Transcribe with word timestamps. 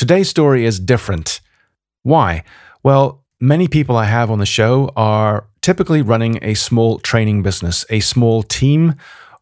Today's 0.00 0.30
story 0.30 0.64
is 0.64 0.80
different. 0.80 1.42
Why? 2.04 2.42
Well, 2.82 3.22
many 3.38 3.68
people 3.68 3.98
I 3.98 4.06
have 4.06 4.30
on 4.30 4.38
the 4.38 4.46
show 4.46 4.90
are 4.96 5.46
typically 5.60 6.00
running 6.00 6.38
a 6.40 6.54
small 6.54 6.98
training 6.98 7.42
business, 7.42 7.84
a 7.90 8.00
small 8.00 8.42
team, 8.42 8.94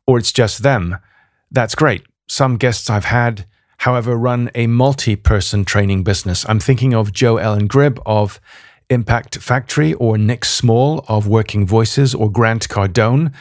or 0.04 0.18
it's 0.18 0.32
just 0.32 0.64
them. 0.64 0.96
That's 1.52 1.76
great. 1.76 2.02
Some 2.26 2.56
guests 2.56 2.90
I've 2.90 3.04
had, 3.04 3.46
however, 3.76 4.16
run 4.16 4.50
a 4.56 4.66
multi 4.66 5.14
person 5.14 5.64
training 5.64 6.02
business. 6.02 6.44
I'm 6.48 6.58
thinking 6.58 6.92
of 6.92 7.12
Jo 7.12 7.36
Ellen 7.36 7.68
Grzyb 7.68 8.02
of 8.04 8.40
Impact 8.90 9.38
Factory, 9.38 9.94
or 9.94 10.18
Nick 10.18 10.44
Small 10.44 11.04
of 11.06 11.28
Working 11.28 11.68
Voices, 11.68 12.16
or 12.16 12.32
Grant 12.32 12.68
Cardone 12.68 13.32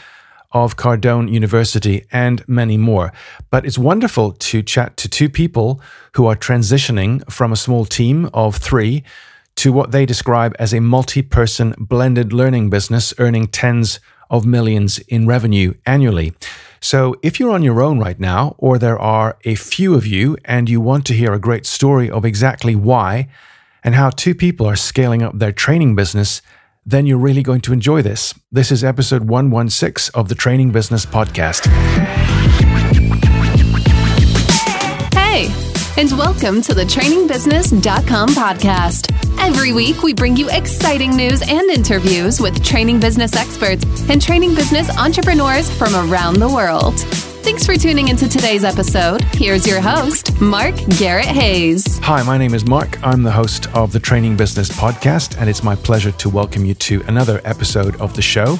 of 0.52 0.78
Cardone 0.78 1.32
University, 1.32 2.06
and 2.12 2.48
many 2.48 2.78
more. 2.78 3.12
But 3.50 3.66
it's 3.66 3.78
wonderful 3.78 4.32
to 4.32 4.62
chat 4.64 4.98
to 4.98 5.10
two 5.10 5.30
people 5.30 5.82
who 6.14 6.26
are 6.26 6.36
transitioning 6.36 7.30
from 7.32 7.52
a 7.52 7.58
small 7.58 7.86
team 7.86 8.30
of 8.34 8.56
three 8.56 9.04
to 9.58 9.74
what 9.74 9.92
they 9.92 10.06
describe 10.06 10.56
as 10.60 10.74
a 10.74 10.80
multi 10.80 11.22
person 11.22 11.76
blended 11.78 12.32
learning 12.32 12.70
business 12.70 13.14
earning 13.18 13.48
tens 13.48 14.00
of 14.30 14.46
millions 14.46 15.00
in 15.00 15.28
revenue 15.28 15.74
annually. 15.86 16.34
So, 16.80 17.16
if 17.24 17.40
you're 17.40 17.54
on 17.54 17.64
your 17.64 17.82
own 17.82 18.00
right 18.00 18.20
now, 18.20 18.56
or 18.58 18.78
there 18.78 19.00
are 19.00 19.38
a 19.46 19.56
few 19.56 19.96
of 19.96 20.06
you, 20.06 20.38
and 20.46 20.70
you 20.70 20.80
want 20.80 21.06
to 21.08 21.14
hear 21.14 21.34
a 21.34 21.40
great 21.40 21.66
story 21.66 22.10
of 22.10 22.24
exactly 22.24 22.76
why 22.76 23.30
and 23.84 23.96
how 23.96 24.10
two 24.10 24.36
people 24.36 24.68
are 24.68 24.76
scaling 24.76 25.24
up 25.24 25.40
their 25.40 25.52
training 25.52 25.96
business, 25.96 26.42
then 26.88 27.06
you're 27.06 27.18
really 27.18 27.44
going 27.44 27.60
to 27.60 27.74
enjoy 27.74 28.02
this. 28.02 28.34
This 28.50 28.72
is 28.72 28.82
episode 28.82 29.24
116 29.26 30.18
of 30.18 30.30
the 30.30 30.36
Training 30.36 30.72
Business 30.72 31.06
Podcast. 31.06 31.66
Hey, 35.14 35.52
and 36.02 36.10
welcome 36.14 36.62
to 36.62 36.74
the 36.74 36.84
trainingbusiness.com 36.84 38.30
podcast. 38.30 39.12
Every 39.40 39.74
week, 39.74 40.02
we 40.02 40.14
bring 40.14 40.38
you 40.38 40.50
exciting 40.50 41.14
news 41.16 41.42
and 41.42 41.70
interviews 41.70 42.40
with 42.40 42.64
training 42.64 43.02
business 43.02 43.36
experts 43.36 43.84
and 44.10 44.22
training 44.22 44.56
business 44.56 44.90
entrepreneurs 44.98 45.70
from 45.70 45.94
around 45.94 46.40
the 46.40 46.48
world. 46.48 46.96
Thanks 47.48 47.66
for 47.66 47.78
tuning 47.78 48.10
into 48.10 48.28
today's 48.28 48.66
episode. 48.66 49.24
Here's 49.34 49.66
your 49.66 49.80
host, 49.80 50.42
Mark 50.42 50.76
Garrett 51.00 51.28
Hayes. 51.28 51.98
Hi, 52.00 52.22
my 52.24 52.38
name 52.38 52.54
is 52.54 52.66
Mark. 52.66 53.02
I'm 53.02 53.24
the 53.24 53.32
host 53.32 53.74
of 53.74 53.94
the 53.94 54.02
Training 54.02 54.36
Business 54.36 54.70
Podcast, 54.70 55.40
and 55.40 55.50
it's 55.50 55.64
my 55.64 55.74
pleasure 55.74 56.12
to 56.12 56.30
welcome 56.30 56.66
you 56.66 56.74
to 56.74 57.02
another 57.08 57.40
episode 57.46 57.96
of 58.02 58.14
the 58.18 58.22
show. 58.22 58.60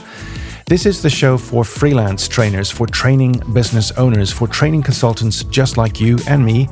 This 0.68 0.86
is 0.86 1.02
the 1.02 1.10
show 1.10 1.38
for 1.38 1.66
freelance 1.66 2.30
trainers, 2.30 2.72
for 2.72 2.88
training 2.88 3.42
business 3.52 3.92
owners, 3.98 4.32
for 4.32 4.48
training 4.48 4.84
consultants 4.84 5.44
just 5.44 5.76
like 5.76 6.00
you 6.00 6.18
and 6.26 6.46
me 6.46 6.70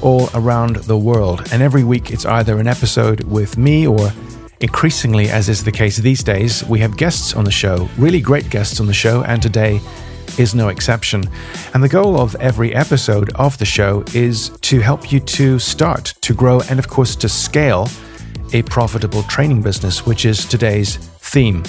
all 0.00 0.30
around 0.34 0.76
the 0.86 0.98
world. 0.98 1.48
And 1.52 1.62
every 1.62 1.84
week 1.84 2.10
it's 2.10 2.26
either 2.26 2.58
an 2.58 2.66
episode 2.66 3.22
with 3.22 3.56
me 3.56 3.86
or 3.86 4.12
increasingly, 4.60 5.28
as 5.28 5.48
is 5.48 5.62
the 5.62 5.70
case 5.70 5.96
these 5.98 6.24
days, 6.24 6.64
we 6.64 6.80
have 6.80 6.96
guests 6.96 7.34
on 7.34 7.44
the 7.44 7.52
show, 7.52 7.88
really 7.98 8.20
great 8.20 8.50
guests 8.50 8.80
on 8.80 8.86
the 8.86 8.92
show. 8.92 9.22
And 9.22 9.40
today, 9.40 9.80
is 10.38 10.54
no 10.54 10.68
exception. 10.68 11.24
And 11.74 11.82
the 11.82 11.88
goal 11.88 12.20
of 12.20 12.34
every 12.36 12.74
episode 12.74 13.32
of 13.34 13.58
the 13.58 13.64
show 13.64 14.04
is 14.14 14.50
to 14.62 14.80
help 14.80 15.12
you 15.12 15.20
to 15.20 15.58
start, 15.58 16.14
to 16.22 16.34
grow, 16.34 16.60
and 16.68 16.78
of 16.78 16.88
course 16.88 17.16
to 17.16 17.28
scale 17.28 17.88
a 18.52 18.62
profitable 18.62 19.22
training 19.24 19.62
business, 19.62 20.04
which 20.06 20.24
is 20.24 20.44
today's 20.44 20.96
theme. 20.96 21.62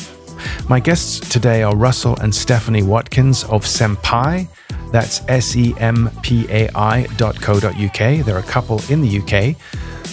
My 0.67 0.79
guests 0.79 1.19
today 1.29 1.63
are 1.63 1.75
Russell 1.75 2.17
and 2.19 2.33
Stephanie 2.33 2.83
Watkins 2.83 3.43
of 3.45 3.63
Sempai. 3.63 4.47
That's 4.91 5.21
S 5.27 5.55
E 5.55 5.73
M 5.77 6.09
P 6.21 6.45
A 6.49 6.69
I 6.75 7.07
dot 7.17 7.39
co 7.41 7.59
dot 7.59 7.75
UK. 7.75 8.25
They're 8.25 8.37
a 8.37 8.43
couple 8.43 8.81
in 8.89 9.01
the 9.01 9.19
UK 9.19 9.55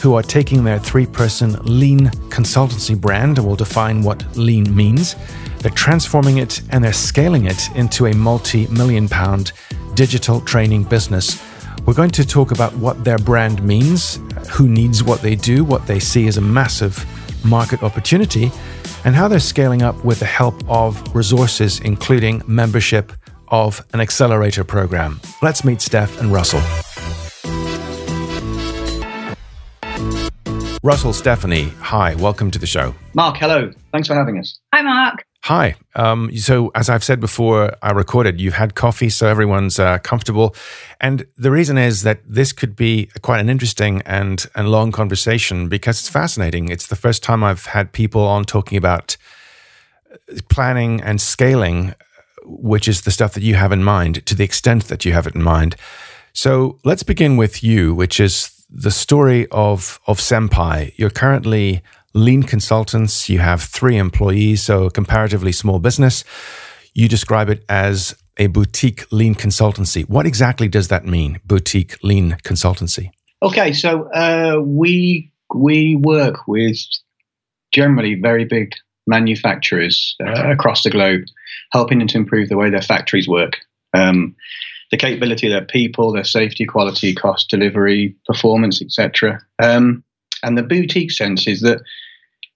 who 0.00 0.14
are 0.14 0.22
taking 0.22 0.64
their 0.64 0.78
three 0.78 1.06
person 1.06 1.52
lean 1.64 2.06
consultancy 2.30 2.98
brand, 2.98 3.38
and 3.38 3.46
we'll 3.46 3.56
define 3.56 4.02
what 4.02 4.24
lean 4.36 4.74
means, 4.74 5.16
they're 5.60 5.70
transforming 5.70 6.38
it 6.38 6.62
and 6.70 6.82
they're 6.82 6.92
scaling 6.92 7.44
it 7.44 7.70
into 7.76 8.06
a 8.06 8.14
multi 8.14 8.66
million 8.68 9.08
pound 9.08 9.52
digital 9.94 10.40
training 10.40 10.84
business. 10.84 11.42
We're 11.86 11.94
going 11.94 12.10
to 12.12 12.26
talk 12.26 12.50
about 12.50 12.74
what 12.76 13.04
their 13.04 13.18
brand 13.18 13.62
means, 13.62 14.18
who 14.50 14.68
needs 14.68 15.04
what 15.04 15.20
they 15.20 15.34
do, 15.34 15.64
what 15.64 15.86
they 15.86 15.98
see 15.98 16.26
as 16.28 16.36
a 16.36 16.40
massive 16.40 17.04
market 17.44 17.82
opportunity, 17.82 18.50
and 19.04 19.14
how 19.14 19.28
they're 19.28 19.38
scaling 19.38 19.82
up 19.82 20.02
with 20.04 20.18
the 20.20 20.26
help 20.26 20.54
of 20.68 21.14
resources, 21.14 21.80
including 21.80 22.42
membership 22.46 23.12
of 23.48 23.84
an 23.92 24.00
accelerator 24.00 24.64
program. 24.64 25.20
Let's 25.42 25.64
meet 25.64 25.80
Steph 25.80 26.20
and 26.20 26.32
Russell. 26.32 26.60
Russell, 30.82 31.12
Stephanie, 31.12 31.68
hi, 31.80 32.14
welcome 32.14 32.50
to 32.50 32.58
the 32.58 32.66
show. 32.66 32.94
Mark, 33.14 33.36
hello. 33.36 33.70
Thanks 33.92 34.08
for 34.08 34.14
having 34.14 34.38
us. 34.38 34.58
Hi, 34.72 34.80
Mark. 34.80 35.24
Hi. 35.44 35.74
Um, 35.94 36.36
so, 36.36 36.70
as 36.74 36.90
I've 36.90 37.02
said 37.02 37.18
before, 37.18 37.74
I 37.80 37.92
recorded, 37.92 38.40
you've 38.40 38.54
had 38.54 38.74
coffee, 38.74 39.08
so 39.08 39.26
everyone's 39.26 39.78
uh, 39.78 39.98
comfortable. 39.98 40.54
And 41.00 41.26
the 41.36 41.50
reason 41.50 41.78
is 41.78 42.02
that 42.02 42.20
this 42.26 42.52
could 42.52 42.76
be 42.76 43.08
quite 43.22 43.40
an 43.40 43.48
interesting 43.48 44.02
and, 44.04 44.44
and 44.54 44.68
long 44.68 44.92
conversation 44.92 45.68
because 45.68 45.98
it's 45.98 46.10
fascinating. 46.10 46.68
It's 46.68 46.88
the 46.88 46.96
first 46.96 47.22
time 47.22 47.42
I've 47.42 47.66
had 47.66 47.92
people 47.92 48.22
on 48.22 48.44
talking 48.44 48.76
about 48.76 49.16
planning 50.50 51.00
and 51.00 51.20
scaling, 51.20 51.94
which 52.44 52.86
is 52.86 53.02
the 53.02 53.10
stuff 53.10 53.32
that 53.32 53.42
you 53.42 53.54
have 53.54 53.72
in 53.72 53.82
mind 53.82 54.26
to 54.26 54.34
the 54.34 54.44
extent 54.44 54.88
that 54.88 55.06
you 55.06 55.14
have 55.14 55.26
it 55.26 55.34
in 55.34 55.42
mind. 55.42 55.74
So, 56.34 56.78
let's 56.84 57.02
begin 57.02 57.38
with 57.38 57.64
you, 57.64 57.94
which 57.94 58.20
is 58.20 58.50
the 58.68 58.90
story 58.90 59.48
of, 59.50 60.00
of 60.06 60.18
Sempai. 60.18 60.92
You're 60.96 61.10
currently 61.10 61.82
lean 62.14 62.42
consultants. 62.42 63.28
You 63.28 63.38
have 63.38 63.62
three 63.62 63.96
employees, 63.96 64.62
so 64.62 64.84
a 64.84 64.90
comparatively 64.90 65.52
small 65.52 65.78
business. 65.78 66.24
You 66.94 67.08
describe 67.08 67.48
it 67.48 67.64
as 67.68 68.16
a 68.36 68.48
boutique 68.48 69.10
lean 69.12 69.34
consultancy. 69.34 70.08
What 70.08 70.26
exactly 70.26 70.68
does 70.68 70.88
that 70.88 71.04
mean, 71.04 71.40
boutique 71.44 72.02
lean 72.02 72.38
consultancy? 72.42 73.10
Okay, 73.42 73.72
so 73.72 74.10
uh, 74.12 74.60
we 74.62 75.32
we 75.54 75.96
work 75.96 76.46
with 76.46 76.78
generally 77.72 78.14
very 78.14 78.44
big 78.44 78.74
manufacturers 79.06 80.16
uh, 80.24 80.50
across 80.50 80.82
the 80.82 80.90
globe, 80.90 81.22
helping 81.72 81.98
them 81.98 82.08
to 82.08 82.18
improve 82.18 82.48
the 82.48 82.56
way 82.56 82.70
their 82.70 82.82
factories 82.82 83.28
work. 83.28 83.56
Um, 83.94 84.36
the 84.90 84.96
capability 84.96 85.46
of 85.46 85.52
their 85.52 85.64
people, 85.64 86.12
their 86.12 86.24
safety, 86.24 86.64
quality, 86.64 87.14
cost, 87.14 87.48
delivery, 87.48 88.16
performance, 88.26 88.82
etc. 88.82 89.40
Um, 89.62 90.02
and 90.42 90.56
the 90.56 90.62
boutique 90.62 91.12
sense 91.12 91.46
is 91.46 91.60
that 91.60 91.80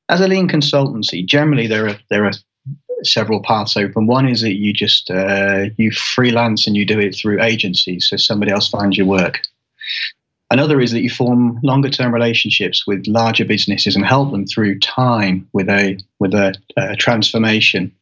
as 0.09 0.21
a 0.21 0.29
lean 0.29 0.49
consultancy, 0.49 1.25
generally 1.25 1.67
there 1.67 1.89
are 1.89 1.97
there 2.11 2.25
are 2.25 2.33
several 3.03 3.43
paths 3.43 3.77
open. 3.77 4.07
One 4.07 4.29
is 4.29 4.41
that 4.41 4.55
you 4.55 4.73
just 4.73 5.11
uh, 5.11 5.67
you 5.77 5.91
freelance 5.91 6.67
and 6.67 6.77
you 6.77 6.85
do 6.85 6.99
it 6.99 7.15
through 7.15 7.43
agencies, 7.43 8.09
so 8.09 8.17
somebody 8.17 8.53
else 8.53 8.69
finds 8.69 8.97
your 8.97 9.07
work. 9.07 9.41
Another 10.51 10.81
is 10.81 10.93
that 10.93 11.01
you 11.01 11.11
form 11.11 11.59
longer 11.63 11.89
term 11.89 12.13
relationships 12.13 12.87
with 12.87 13.07
larger 13.07 13.45
businesses 13.45 13.97
and 13.97 14.05
help 14.05 14.31
them 14.31 14.47
through 14.47 14.79
time 14.81 15.49
with 15.53 15.69
a 15.69 15.99
with 16.21 16.35
a, 16.35 16.55
a 16.77 16.97
transformation. 16.97 17.93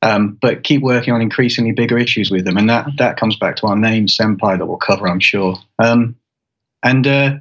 Um, 0.00 0.38
but 0.40 0.62
keep 0.62 0.80
working 0.82 1.12
on 1.12 1.20
increasingly 1.20 1.72
bigger 1.72 1.98
issues 1.98 2.30
with 2.30 2.44
them, 2.44 2.56
and 2.56 2.70
that 2.70 2.86
that 2.98 3.18
comes 3.18 3.36
back 3.36 3.56
to 3.56 3.66
our 3.66 3.76
name, 3.76 4.06
Sempai, 4.06 4.56
that 4.56 4.66
we'll 4.66 4.76
cover, 4.76 5.08
I'm 5.08 5.20
sure. 5.20 5.56
Um, 5.80 6.16
and 6.84 7.06
uh, 7.06 7.36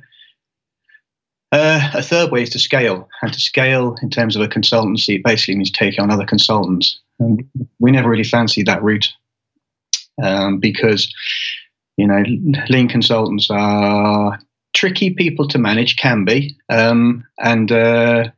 uh, 1.52 1.92
a 1.94 2.02
third 2.02 2.32
way 2.32 2.44
is 2.44 2.50
to 2.52 2.60
scale, 2.60 3.08
and 3.22 3.34
to 3.34 3.40
scale 3.40 3.96
in 4.02 4.10
terms 4.10 4.36
of 4.36 4.42
a 4.42 4.48
consultancy 4.48 5.24
basically 5.24 5.56
means 5.56 5.72
taking 5.72 6.02
on 6.02 6.12
other 6.12 6.26
consultants. 6.26 7.00
And 7.20 7.48
we 7.80 7.92
never 7.92 8.10
really 8.10 8.24
fancied 8.24 8.68
that 8.68 8.84
route 8.84 9.14
um, 10.22 10.60
because, 10.60 11.12
you 11.96 12.06
know, 12.06 12.24
lean 12.70 12.90
consultants 12.90 13.50
are 13.50 14.40
tricky 14.76 15.12
people 15.12 15.48
to 15.48 15.58
manage, 15.58 15.96
can 15.96 16.26
be, 16.26 16.56
um, 16.70 17.24
and 17.40 17.72
uh, 17.72 18.30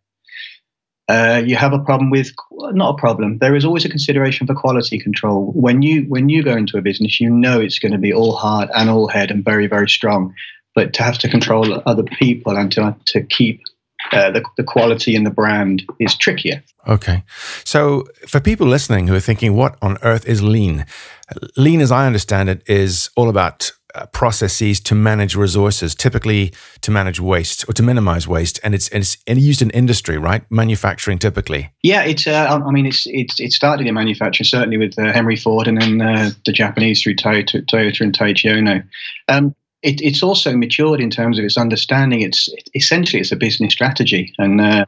uh, 1.09 1.41
you 1.43 1.55
have 1.55 1.73
a 1.73 1.79
problem 1.79 2.11
with 2.11 2.31
not 2.73 2.93
a 2.93 2.97
problem. 2.97 3.39
There 3.39 3.55
is 3.55 3.65
always 3.65 3.83
a 3.83 3.89
consideration 3.89 4.45
for 4.45 4.53
quality 4.53 4.99
control. 4.99 5.51
When 5.53 5.81
you 5.81 6.03
when 6.03 6.29
you 6.29 6.43
go 6.43 6.55
into 6.55 6.77
a 6.77 6.81
business, 6.83 7.19
you 7.19 7.31
know 7.31 7.59
it's 7.59 7.79
going 7.79 7.91
to 7.91 7.97
be 7.97 8.13
all 8.13 8.35
hard 8.35 8.69
and 8.75 8.89
all 8.91 9.07
head 9.07 9.31
and 9.31 9.43
very 9.43 9.65
very 9.65 9.89
strong 9.89 10.35
but 10.79 10.93
to 10.93 11.03
have 11.03 11.17
to 11.17 11.27
control 11.27 11.83
other 11.85 12.03
people 12.03 12.55
and 12.55 12.71
to 12.71 12.95
to 13.07 13.21
keep 13.23 13.61
uh, 14.13 14.31
the, 14.31 14.41
the 14.55 14.63
quality 14.63 15.13
and 15.13 15.25
the 15.25 15.29
brand 15.29 15.83
is 15.99 16.15
trickier. 16.15 16.63
Okay. 16.87 17.21
So, 17.65 18.05
for 18.25 18.39
people 18.39 18.65
listening 18.65 19.07
who 19.07 19.13
are 19.13 19.19
thinking, 19.19 19.55
what 19.55 19.77
on 19.81 19.97
earth 20.03 20.25
is 20.25 20.41
lean? 20.41 20.85
Lean, 21.57 21.81
as 21.81 21.91
I 21.91 22.07
understand 22.07 22.47
it, 22.47 22.63
is 22.65 23.09
all 23.17 23.27
about 23.27 23.73
uh, 23.93 24.05
processes 24.05 24.79
to 24.79 24.95
manage 24.95 25.35
resources, 25.35 25.95
typically 25.95 26.53
to 26.79 26.91
manage 26.91 27.19
waste 27.19 27.67
or 27.67 27.73
to 27.73 27.83
minimize 27.83 28.25
waste, 28.25 28.57
and 28.63 28.73
it's 28.73 28.87
it's 28.89 29.17
used 29.27 29.61
in 29.61 29.69
industry, 29.71 30.17
right? 30.17 30.43
Manufacturing, 30.49 31.19
typically. 31.19 31.71
Yeah, 31.83 32.03
it's. 32.03 32.25
Uh, 32.25 32.61
I 32.65 32.71
mean, 32.71 32.85
it's 32.85 33.05
it's 33.07 33.39
it 33.41 33.51
started 33.51 33.85
in 33.85 33.95
manufacturing, 33.95 34.45
certainly 34.45 34.77
with 34.77 34.97
uh, 34.97 35.11
Henry 35.11 35.35
Ford, 35.35 35.67
and 35.67 35.81
then 35.81 36.01
uh, 36.01 36.29
the 36.45 36.53
Japanese 36.53 37.03
through 37.03 37.15
Toyota, 37.15 37.65
Toyota 37.65 38.01
and 38.01 38.17
Taiichi 38.17 38.49
Ohno. 38.49 38.81
Um, 39.27 39.53
it, 39.81 40.01
it's 40.01 40.23
also 40.23 40.55
matured 40.55 40.99
in 40.99 41.09
terms 41.09 41.39
of 41.39 41.45
its 41.45 41.57
understanding. 41.57 42.21
It's 42.21 42.47
it, 42.49 42.69
essentially 42.75 43.21
it's 43.21 43.31
a 43.31 43.37
business 43.37 43.73
strategy, 43.73 44.33
and 44.37 44.61
uh, 44.61 44.85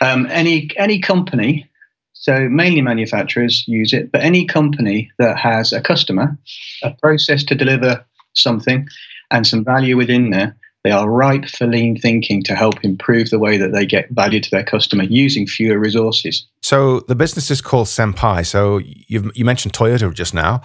um, 0.00 0.26
any 0.30 0.70
any 0.76 1.00
company, 1.00 1.68
so 2.12 2.48
mainly 2.48 2.82
manufacturers 2.82 3.64
use 3.66 3.92
it, 3.92 4.12
but 4.12 4.22
any 4.22 4.44
company 4.44 5.10
that 5.18 5.36
has 5.38 5.72
a 5.72 5.80
customer, 5.80 6.36
a 6.82 6.90
process 6.92 7.44
to 7.44 7.54
deliver 7.54 8.04
something, 8.34 8.88
and 9.30 9.46
some 9.46 9.64
value 9.64 9.96
within 9.96 10.30
there, 10.30 10.56
they 10.84 10.90
are 10.90 11.08
ripe 11.08 11.46
for 11.46 11.66
lean 11.66 11.96
thinking 11.96 12.42
to 12.44 12.54
help 12.54 12.84
improve 12.84 13.30
the 13.30 13.38
way 13.38 13.56
that 13.56 13.72
they 13.72 13.86
get 13.86 14.10
value 14.10 14.40
to 14.40 14.50
their 14.50 14.64
customer 14.64 15.04
using 15.04 15.46
fewer 15.46 15.78
resources. 15.78 16.46
So 16.62 17.00
the 17.00 17.14
business 17.14 17.50
is 17.50 17.60
called 17.60 17.86
Sempai. 17.86 18.46
So 18.46 18.78
you 18.78 19.32
you 19.34 19.44
mentioned 19.44 19.74
Toyota 19.74 20.12
just 20.14 20.34
now. 20.34 20.62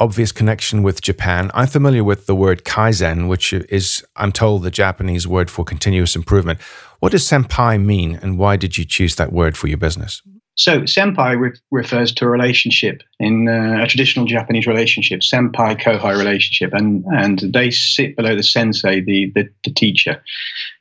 Obvious 0.00 0.32
connection 0.32 0.82
with 0.82 1.02
Japan. 1.02 1.50
I'm 1.52 1.66
familiar 1.66 2.02
with 2.02 2.24
the 2.24 2.34
word 2.34 2.64
kaizen, 2.64 3.28
which 3.28 3.52
is, 3.52 4.02
I'm 4.16 4.32
told, 4.32 4.62
the 4.62 4.70
Japanese 4.70 5.28
word 5.28 5.50
for 5.50 5.62
continuous 5.62 6.16
improvement. 6.16 6.58
What 7.00 7.12
does 7.12 7.28
senpai 7.28 7.84
mean, 7.84 8.18
and 8.22 8.38
why 8.38 8.56
did 8.56 8.78
you 8.78 8.86
choose 8.86 9.16
that 9.16 9.30
word 9.30 9.58
for 9.58 9.66
your 9.66 9.76
business? 9.76 10.22
So, 10.54 10.80
senpai 10.82 11.38
re- 11.38 11.52
refers 11.70 12.12
to 12.14 12.24
a 12.24 12.28
relationship 12.28 13.02
in 13.18 13.46
uh, 13.48 13.82
a 13.82 13.86
traditional 13.86 14.24
Japanese 14.24 14.66
relationship, 14.66 15.20
senpai 15.20 15.78
kohai 15.78 16.16
relationship, 16.16 16.72
and 16.72 17.04
and 17.12 17.40
they 17.52 17.70
sit 17.70 18.16
below 18.16 18.34
the 18.34 18.42
sensei, 18.42 19.00
the 19.00 19.30
the, 19.34 19.48
the 19.64 19.72
teacher. 19.72 20.22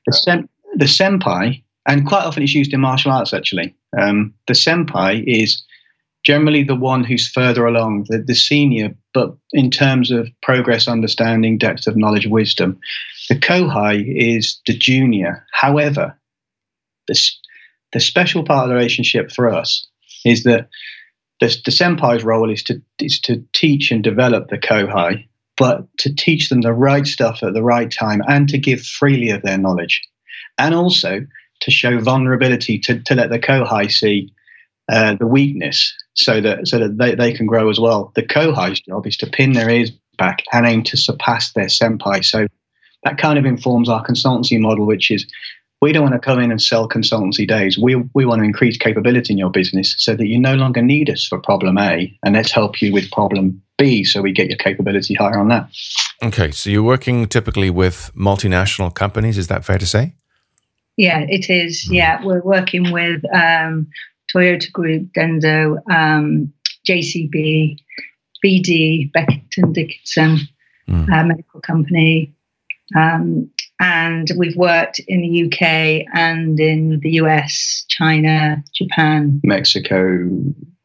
The, 0.05 0.13
sen, 0.13 0.49
the 0.75 0.85
senpai, 0.85 1.61
and 1.85 2.07
quite 2.07 2.23
often 2.23 2.43
it's 2.43 2.55
used 2.55 2.73
in 2.73 2.79
martial 2.79 3.11
arts 3.11 3.33
actually. 3.33 3.75
Um, 3.97 4.33
the 4.47 4.53
senpai 4.53 5.23
is 5.25 5.61
generally 6.23 6.63
the 6.63 6.75
one 6.75 7.03
who's 7.03 7.29
further 7.29 7.65
along, 7.65 8.05
the, 8.09 8.19
the 8.19 8.35
senior, 8.35 8.95
but 9.13 9.35
in 9.51 9.71
terms 9.71 10.11
of 10.11 10.29
progress, 10.41 10.87
understanding, 10.87 11.57
depth 11.57 11.87
of 11.87 11.95
knowledge, 11.95 12.27
wisdom. 12.27 12.79
The 13.29 13.35
kohai 13.35 14.03
is 14.07 14.59
the 14.65 14.77
junior. 14.77 15.45
However, 15.53 16.17
the, 17.07 17.19
the 17.93 17.99
special 17.99 18.43
part 18.43 18.63
of 18.63 18.69
the 18.69 18.75
relationship 18.75 19.31
for 19.31 19.49
us 19.49 19.87
is 20.25 20.43
that 20.43 20.69
the, 21.39 21.47
the 21.63 21.71
senpai's 21.71 22.23
role 22.23 22.51
is 22.51 22.63
to 22.63 22.81
is 22.99 23.19
to 23.21 23.43
teach 23.53 23.91
and 23.91 24.03
develop 24.03 24.49
the 24.49 24.57
kohai, 24.57 25.25
but 25.57 25.85
to 25.99 26.13
teach 26.13 26.49
them 26.49 26.61
the 26.61 26.73
right 26.73 27.07
stuff 27.07 27.41
at 27.43 27.53
the 27.53 27.63
right 27.63 27.89
time 27.89 28.21
and 28.27 28.49
to 28.49 28.57
give 28.57 28.81
freely 28.81 29.29
of 29.29 29.41
their 29.41 29.57
knowledge, 29.57 30.01
and 30.57 30.75
also 30.75 31.25
to 31.61 31.71
show 31.71 31.99
vulnerability 31.99 32.77
to, 32.79 32.99
to 33.03 33.15
let 33.15 33.29
the 33.29 33.39
kohai 33.39 33.89
see 33.89 34.33
uh, 34.91 35.15
the 35.15 35.27
weakness 35.27 35.93
so 36.15 36.41
that 36.41 36.67
so 36.67 36.79
that 36.79 36.97
they, 36.97 37.15
they 37.15 37.33
can 37.33 37.45
grow 37.45 37.69
as 37.69 37.79
well. 37.79 38.11
The 38.15 38.23
kohai's 38.23 38.79
job 38.81 39.05
is 39.07 39.17
to 39.17 39.27
pin 39.27 39.53
their 39.53 39.69
ears 39.69 39.91
back 40.17 40.43
and 40.51 40.65
aim 40.65 40.83
to 40.83 40.97
surpass 40.97 41.53
their 41.53 41.67
senpai. 41.67 42.25
So 42.25 42.47
that 43.03 43.17
kind 43.17 43.39
of 43.39 43.45
informs 43.45 43.87
our 43.89 44.05
consultancy 44.05 44.59
model, 44.59 44.85
which 44.85 45.09
is 45.11 45.25
we 45.81 45.93
don't 45.93 46.03
want 46.03 46.13
to 46.13 46.19
come 46.19 46.39
in 46.39 46.51
and 46.51 46.61
sell 46.61 46.89
consultancy 46.89 47.47
days. 47.47 47.77
We, 47.77 47.95
we 48.13 48.25
want 48.25 48.39
to 48.39 48.45
increase 48.45 48.77
capability 48.77 49.33
in 49.33 49.37
your 49.37 49.49
business 49.49 49.95
so 49.97 50.15
that 50.15 50.27
you 50.27 50.37
no 50.37 50.55
longer 50.55 50.81
need 50.81 51.09
us 51.09 51.25
for 51.25 51.39
problem 51.39 51.77
A 51.77 52.13
and 52.23 52.35
let's 52.35 52.51
help 52.51 52.81
you 52.81 52.91
with 52.91 53.09
problem 53.11 53.61
B 53.77 54.03
so 54.03 54.21
we 54.21 54.33
get 54.33 54.49
your 54.49 54.57
capability 54.57 55.13
higher 55.13 55.39
on 55.39 55.47
that. 55.47 55.69
Okay, 56.21 56.51
so 56.51 56.69
you're 56.69 56.83
working 56.83 57.27
typically 57.27 57.69
with 57.69 58.11
multinational 58.13 58.93
companies, 58.93 59.37
is 59.37 59.47
that 59.47 59.63
fair 59.63 59.77
to 59.77 59.85
say? 59.85 60.15
Yeah, 60.97 61.21
it 61.29 61.49
is. 61.49 61.87
Mm. 61.87 61.95
Yeah, 61.95 62.25
we're 62.25 62.41
working 62.41 62.91
with 62.91 63.21
um, 63.33 63.87
Toyota 64.33 64.71
Group, 64.71 65.11
Denso, 65.13 65.77
um, 65.91 66.53
JCB, 66.87 67.77
BD, 68.43 69.11
Becton 69.11 69.41
and 69.57 69.75
Dickinson, 69.75 70.39
mm. 70.87 71.11
uh, 71.11 71.23
medical 71.23 71.61
company, 71.61 72.33
um, 72.95 73.49
and 73.79 74.29
we've 74.35 74.55
worked 74.57 74.99
in 75.07 75.21
the 75.21 75.45
UK 75.45 76.05
and 76.13 76.59
in 76.59 76.99
the 77.01 77.11
US, 77.11 77.85
China, 77.87 78.61
Japan, 78.73 79.39
Mexico, 79.43 80.27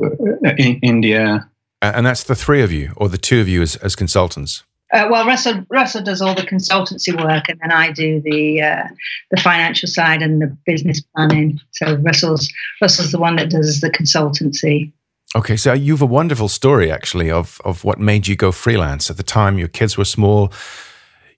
uh, 0.03 0.55
India. 0.59 1.49
And 1.83 2.07
that's 2.07 2.25
the 2.25 2.37
three 2.37 2.63
of 2.63 2.73
you, 2.73 2.93
or 2.97 3.09
the 3.09 3.19
two 3.19 3.41
of 3.41 3.49
you 3.49 3.63
as, 3.63 3.77
as 3.77 3.97
consultants? 3.97 4.63
Uh, 4.95 5.09
well, 5.11 5.27
Russell 5.27 5.65
Russell 5.71 6.03
does 6.03 6.23
all 6.23 6.35
the 6.35 6.43
consultancy 6.43 7.13
work, 7.13 7.49
and 7.49 7.59
then 7.61 7.73
I 7.73 7.91
do 7.91 8.21
the 8.21 8.63
uh, 8.63 8.85
the 9.31 9.41
financial 9.41 9.89
side 9.89 10.23
and 10.23 10.41
the 10.41 10.57
business 10.65 11.01
planning. 11.15 11.61
So 11.73 11.97
Russell's 11.97 12.51
Russell's 12.81 13.13
the 13.13 13.19
one 13.19 13.37
that 13.37 13.51
does 13.51 13.81
the 13.81 13.91
consultancy. 13.91 14.93
Okay, 15.37 15.57
so 15.57 15.73
you've 15.73 16.03
a 16.03 16.07
wonderful 16.07 16.49
story 16.49 16.91
actually 16.91 17.31
of 17.31 17.61
of 17.65 17.85
what 17.85 17.99
made 17.99 18.29
you 18.29 18.37
go 18.37 18.53
freelance. 18.53 19.11
At 19.11 19.17
the 19.17 19.23
time, 19.25 19.59
your 19.59 19.69
kids 19.69 19.99
were 19.99 20.05
small 20.05 20.53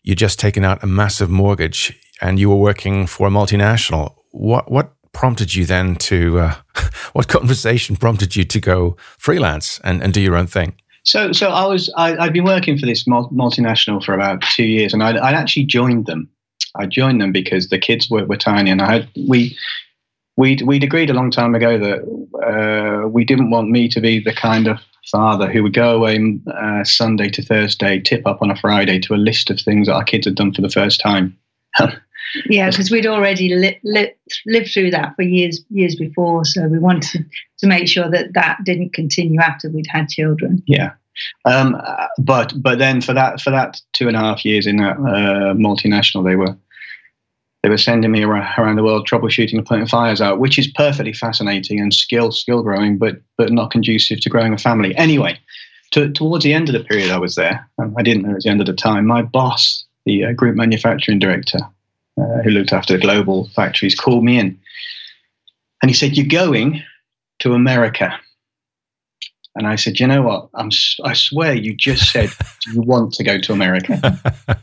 you 0.07 0.15
just 0.15 0.39
taken 0.39 0.65
out 0.65 0.83
a 0.83 0.87
massive 0.87 1.29
mortgage 1.29 1.93
and 2.23 2.39
you 2.39 2.49
were 2.49 2.57
working 2.57 3.07
for 3.07 3.27
a 3.27 3.31
multinational. 3.31 4.15
What 4.31 4.71
what 4.71 4.93
prompted 5.13 5.55
you 5.55 5.67
then 5.67 5.97
to 5.97 6.39
uh, 6.39 6.55
what 7.13 7.29
conversation 7.29 7.97
prompted 7.97 8.37
you 8.37 8.45
to 8.45 8.61
go 8.61 8.97
freelance 9.19 9.81
and, 9.83 10.03
and 10.03 10.15
do 10.15 10.21
your 10.21 10.37
own 10.37 10.47
thing? 10.47 10.75
So 11.07 11.33
so 11.33 11.51
I 11.51 11.65
was 11.67 11.91
I, 11.97 12.21
had 12.23 12.33
been 12.33 12.45
working 12.45 12.77
for 12.77 12.85
this 12.85 13.05
multinational 13.05 14.05
for 14.05 14.13
about 14.13 14.43
two 14.43 14.65
years, 14.65 14.93
and 14.93 15.03
I 15.03 15.17
I 15.17 15.33
actually 15.33 15.65
joined 15.65 16.07
them. 16.07 16.29
I 16.75 16.87
joined 16.87 17.21
them 17.21 17.33
because 17.33 17.69
the 17.69 17.79
kids 17.79 18.11
were, 18.11 18.25
were 18.27 18.37
tiny, 18.37 18.71
and 18.71 18.83
I 18.83 18.93
had 18.93 19.09
we 19.27 19.57
we'd 20.37 20.63
we'd 20.63 20.85
agreed 20.85 21.11
a 21.11 21.15
long 21.15 21.31
time 21.31 21.55
ago 21.55 21.79
that 21.79 23.05
uh, 23.05 23.09
we 23.09 23.25
didn't 23.25 23.51
want 23.51 23.71
me 23.71 23.89
to 23.89 24.01
be 24.01 24.19
the 24.19 24.35
kind 24.35 24.67
of 24.67 24.79
father 25.11 25.51
who 25.51 25.63
would 25.63 25.75
go 25.75 25.95
away 25.97 26.41
uh, 26.53 26.83
Sunday 26.83 27.31
to 27.31 27.43
Thursday, 27.43 28.01
tip 28.01 28.27
up 28.27 28.43
on 28.43 28.51
a 28.51 28.57
Friday 28.57 28.99
to 28.99 29.15
a 29.15 29.17
list 29.17 29.49
of 29.51 29.61
things 29.61 29.87
that 29.87 29.95
our 29.95 30.05
kids 30.05 30.27
had 30.27 30.35
done 30.35 30.53
for 30.53 30.63
the 30.63 30.69
first 30.69 31.01
time. 31.01 31.37
yeah, 32.47 32.71
because 32.71 32.91
we'd 32.91 33.07
already 33.07 33.55
li- 33.55 33.81
li- 33.85 34.15
lived 34.47 34.71
through 34.73 34.91
that 34.91 35.15
for 35.17 35.23
years 35.23 35.65
years 35.71 35.97
before, 35.97 36.45
so 36.45 36.67
we 36.69 36.79
wanted 36.79 37.25
to 37.59 37.67
make 37.67 37.89
sure 37.89 38.11
that 38.11 38.35
that 38.35 38.59
didn't 38.65 38.93
continue 38.93 39.41
after 39.41 39.71
we'd 39.71 39.87
had 39.89 40.09
children. 40.09 40.63
Yeah. 40.67 40.93
Um, 41.45 41.81
but 42.19 42.53
but 42.57 42.79
then 42.79 43.01
for 43.01 43.13
that 43.15 43.41
for 43.41 43.51
that 43.51 43.81
two 43.93 44.09
and 44.09 44.17
a 44.17 44.21
half 44.21 44.45
years 44.45 44.67
in 44.67 44.77
that 44.77 44.97
uh, 44.97 45.55
multinational, 45.55 46.25
they 46.25 46.37
were 46.37 46.57
they 47.63 47.71
were 47.71 47.79
sending 47.79 48.13
me 48.13 48.23
around 48.23 48.77
the 48.77 48.85
world 48.85 49.09
troubleshooting 49.09 49.55
and 49.55 49.67
putting 49.67 49.87
fires 49.87 50.21
out, 50.21 50.39
which 50.39 50.59
is 50.59 50.69
perfectly 50.69 51.13
fascinating 51.13 51.81
and 51.81 51.93
skill 51.93 52.31
skill 52.31 52.63
growing, 52.63 52.99
but 52.99 53.17
but 53.39 53.51
not 53.51 53.71
conducive 53.71 54.21
to 54.21 54.29
growing 54.29 54.53
a 54.53 54.59
family. 54.59 54.95
Anyway, 54.97 55.39
to, 55.93 56.13
towards 56.13 56.45
the 56.45 56.53
end 56.53 56.69
of 56.69 56.75
the 56.75 56.85
period 56.85 57.11
I 57.11 57.19
was 57.19 57.35
there, 57.35 57.69
um, 57.79 57.95
I 57.99 58.03
didn't 58.03 58.23
know 58.23 58.31
it 58.31 58.35
was 58.35 58.45
the 58.45 58.51
end 58.51 58.61
of 58.61 58.67
the 58.67 58.73
time. 58.73 59.07
My 59.07 59.23
boss, 59.23 59.85
the 60.05 60.27
uh, 60.27 60.33
group 60.33 60.55
manufacturing 60.55 61.19
director, 61.19 61.59
uh, 62.19 62.43
who 62.43 62.51
looked 62.51 62.73
after 62.73 62.95
the 62.95 63.01
global 63.01 63.49
factories, 63.55 63.95
called 63.95 64.25
me 64.25 64.39
in, 64.39 64.59
and 65.83 65.91
he 65.91 65.95
said, 65.95 66.17
"You're 66.17 66.27
going 66.27 66.83
to 67.41 67.55
America." 67.55 68.19
And 69.55 69.67
I 69.67 69.77
said, 69.77 69.99
"You 70.01 70.07
know 70.07 70.23
what? 70.23 70.49
I'm, 70.55 70.71
I 71.05 71.15
swear 71.15 71.55
you 71.55 71.75
just 71.75 72.11
said 72.11 72.31
you 72.73 72.83
want 72.83 73.15
to 73.15 73.25
go 73.25 73.39
to 73.39 73.53
America." 73.53 74.21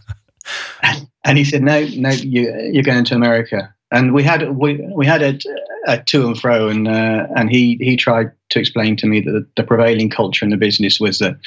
And 1.24 1.38
he 1.38 1.43
said, 1.43 1.63
"No, 1.63 1.88
no, 1.95 2.10
you, 2.10 2.53
you're 2.72 2.83
going 2.83 3.05
to 3.05 3.15
America." 3.15 3.74
And 3.91 4.13
we 4.13 4.24
had 4.24 4.57
we 4.57 4.86
we 4.93 5.05
had 5.05 5.22
a, 5.22 5.39
a 5.88 6.01
to 6.03 6.27
and 6.27 6.39
fro, 6.39 6.67
and 6.67 6.88
uh, 6.88 7.27
and 7.36 7.50
he 7.50 7.77
he 7.79 7.95
tried 7.95 8.31
to 8.50 8.60
explain 8.60 8.95
to 8.98 9.07
me 9.07 9.22
that 9.22 9.31
the, 9.31 9.48
the, 9.55 9.63
prevailing 9.63 10.10
culture 10.10 10.45
in 10.45 10.51
the 10.51 10.57
business 10.57 11.00
was 11.00 11.19
that 11.19 11.38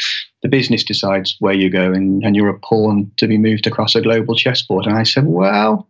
the 0.43 0.49
business 0.49 0.83
decides 0.83 1.37
where 1.41 1.55
you 1.55 1.69
go, 1.69 1.93
and, 1.93 2.25
and 2.25 2.35
you're 2.35 2.49
a 2.49 2.59
pawn 2.61 3.11
to 3.19 3.27
be 3.27 3.39
moved 3.39 3.67
across 3.67 3.95
a 3.95 4.01
global 4.01 4.35
chessboard. 4.35 4.87
And 4.87 4.97
I 4.97 5.03
said, 5.03 5.27
"Well." 5.27 5.89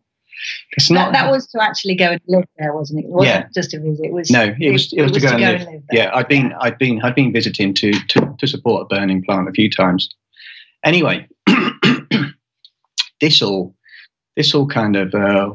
It's 0.73 0.91
not. 0.91 1.13
That, 1.13 1.25
that 1.25 1.31
was 1.31 1.47
to 1.49 1.63
actually 1.63 1.95
go 1.95 2.13
and 2.13 2.21
live 2.27 2.45
there, 2.59 2.75
wasn't 2.75 3.01
it? 3.01 3.07
it 3.07 3.11
wasn't 3.11 3.35
yeah. 3.35 3.49
just 3.55 3.75
a 3.75 3.81
visit. 3.81 4.07
It 4.07 4.13
was. 4.13 4.31
No, 4.31 4.55
it 4.59 4.73
was. 4.73 4.93
It, 4.93 4.99
it 4.99 5.03
was, 5.03 5.13
to 5.13 5.21
go, 5.21 5.29
and, 5.29 5.41
live. 5.41 5.61
and 5.61 5.71
live. 5.71 5.83
yeah, 5.93 6.11
I'd 6.13 6.29
been, 6.29 6.51
yeah. 6.51 6.59
I'd 6.61 6.79
been, 6.79 7.03
I'd 7.03 7.15
been 7.15 7.33
visiting 7.33 7.75
to 7.75 7.93
to 7.93 8.35
to 8.39 8.47
support 8.47 8.83
a 8.83 8.95
burning 8.95 9.23
plant 9.25 9.49
a 9.49 9.53
few 9.53 9.71
times. 9.71 10.09
Anyway, 10.85 11.27
this 13.21 13.43
all 13.43 13.75
this 14.37 14.55
all 14.55 14.67
kind 14.67 14.97
of 14.97 15.15
uh, 15.15 15.51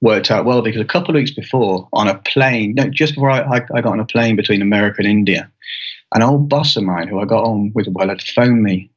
worked 0.00 0.30
out 0.30 0.44
well 0.44 0.62
because 0.62 0.80
a 0.80 0.84
couple 0.84 1.10
of 1.10 1.14
weeks 1.14 1.30
before, 1.30 1.88
on 1.92 2.08
a 2.08 2.18
plane, 2.18 2.74
no, 2.74 2.88
just 2.88 3.14
before 3.14 3.30
I, 3.30 3.40
I, 3.40 3.66
I, 3.74 3.80
got 3.80 3.92
on 3.92 4.00
a 4.00 4.06
plane 4.06 4.36
between 4.36 4.62
America 4.62 4.96
and 4.98 5.06
India, 5.06 5.50
an 6.14 6.22
old 6.22 6.48
boss 6.48 6.76
of 6.76 6.84
mine 6.84 7.08
who 7.08 7.20
I 7.20 7.24
got 7.24 7.44
on 7.44 7.72
with 7.74 7.88
well 7.88 8.08
had 8.08 8.22
phoned 8.22 8.62
me. 8.62 8.90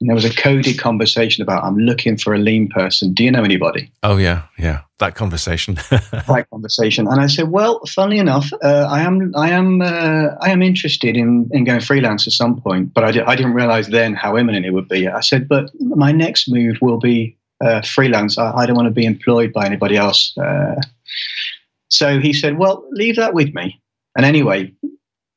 And 0.00 0.08
there 0.08 0.14
was 0.14 0.24
a 0.24 0.34
coded 0.34 0.78
conversation 0.78 1.42
about 1.42 1.64
I'm 1.64 1.76
looking 1.76 2.16
for 2.16 2.32
a 2.32 2.38
lean 2.38 2.68
person. 2.68 3.14
Do 3.14 3.24
you 3.24 3.32
know 3.32 3.42
anybody? 3.42 3.90
Oh 4.04 4.16
yeah, 4.16 4.42
yeah, 4.56 4.82
that 4.98 5.16
conversation. 5.16 5.74
that 5.90 6.46
conversation, 6.52 7.08
and 7.08 7.20
I 7.20 7.26
said, 7.26 7.50
well, 7.50 7.80
funnily 7.86 8.18
enough, 8.18 8.52
uh, 8.62 8.86
I 8.88 9.00
am, 9.00 9.32
I 9.34 9.50
am, 9.50 9.82
uh, 9.82 10.28
I 10.40 10.50
am 10.50 10.62
interested 10.62 11.16
in 11.16 11.48
in 11.52 11.64
going 11.64 11.80
freelance 11.80 12.28
at 12.28 12.32
some 12.32 12.60
point, 12.60 12.94
but 12.94 13.02
I, 13.02 13.10
di- 13.10 13.22
I 13.22 13.34
didn't 13.34 13.54
realize 13.54 13.88
then 13.88 14.14
how 14.14 14.36
imminent 14.36 14.66
it 14.66 14.70
would 14.70 14.88
be. 14.88 15.08
I 15.08 15.20
said, 15.20 15.48
but 15.48 15.70
my 15.80 16.12
next 16.12 16.48
move 16.48 16.76
will 16.80 16.98
be 16.98 17.36
uh, 17.60 17.82
freelance. 17.82 18.38
I, 18.38 18.52
I, 18.52 18.66
don't 18.66 18.76
want 18.76 18.86
to 18.86 18.94
be 18.94 19.04
employed 19.04 19.52
by 19.52 19.66
anybody 19.66 19.96
else. 19.96 20.36
Uh, 20.38 20.76
so 21.88 22.20
he 22.20 22.32
said, 22.32 22.58
well, 22.58 22.86
leave 22.92 23.16
that 23.16 23.34
with 23.34 23.52
me. 23.54 23.80
And 24.16 24.24
anyway, 24.24 24.72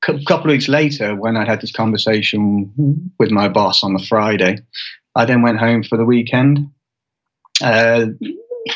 a 0.07 0.23
couple 0.25 0.49
of 0.49 0.53
weeks 0.53 0.67
later, 0.67 1.15
when 1.15 1.37
I 1.37 1.45
had 1.45 1.61
this 1.61 1.71
conversation 1.71 2.71
with 3.19 3.31
my 3.31 3.47
boss 3.47 3.83
on 3.83 3.93
the 3.93 4.03
Friday, 4.03 4.59
I 5.15 5.25
then 5.25 5.41
went 5.41 5.59
home 5.59 5.83
for 5.83 5.97
the 5.97 6.05
weekend. 6.05 6.69
Uh, 7.63 8.07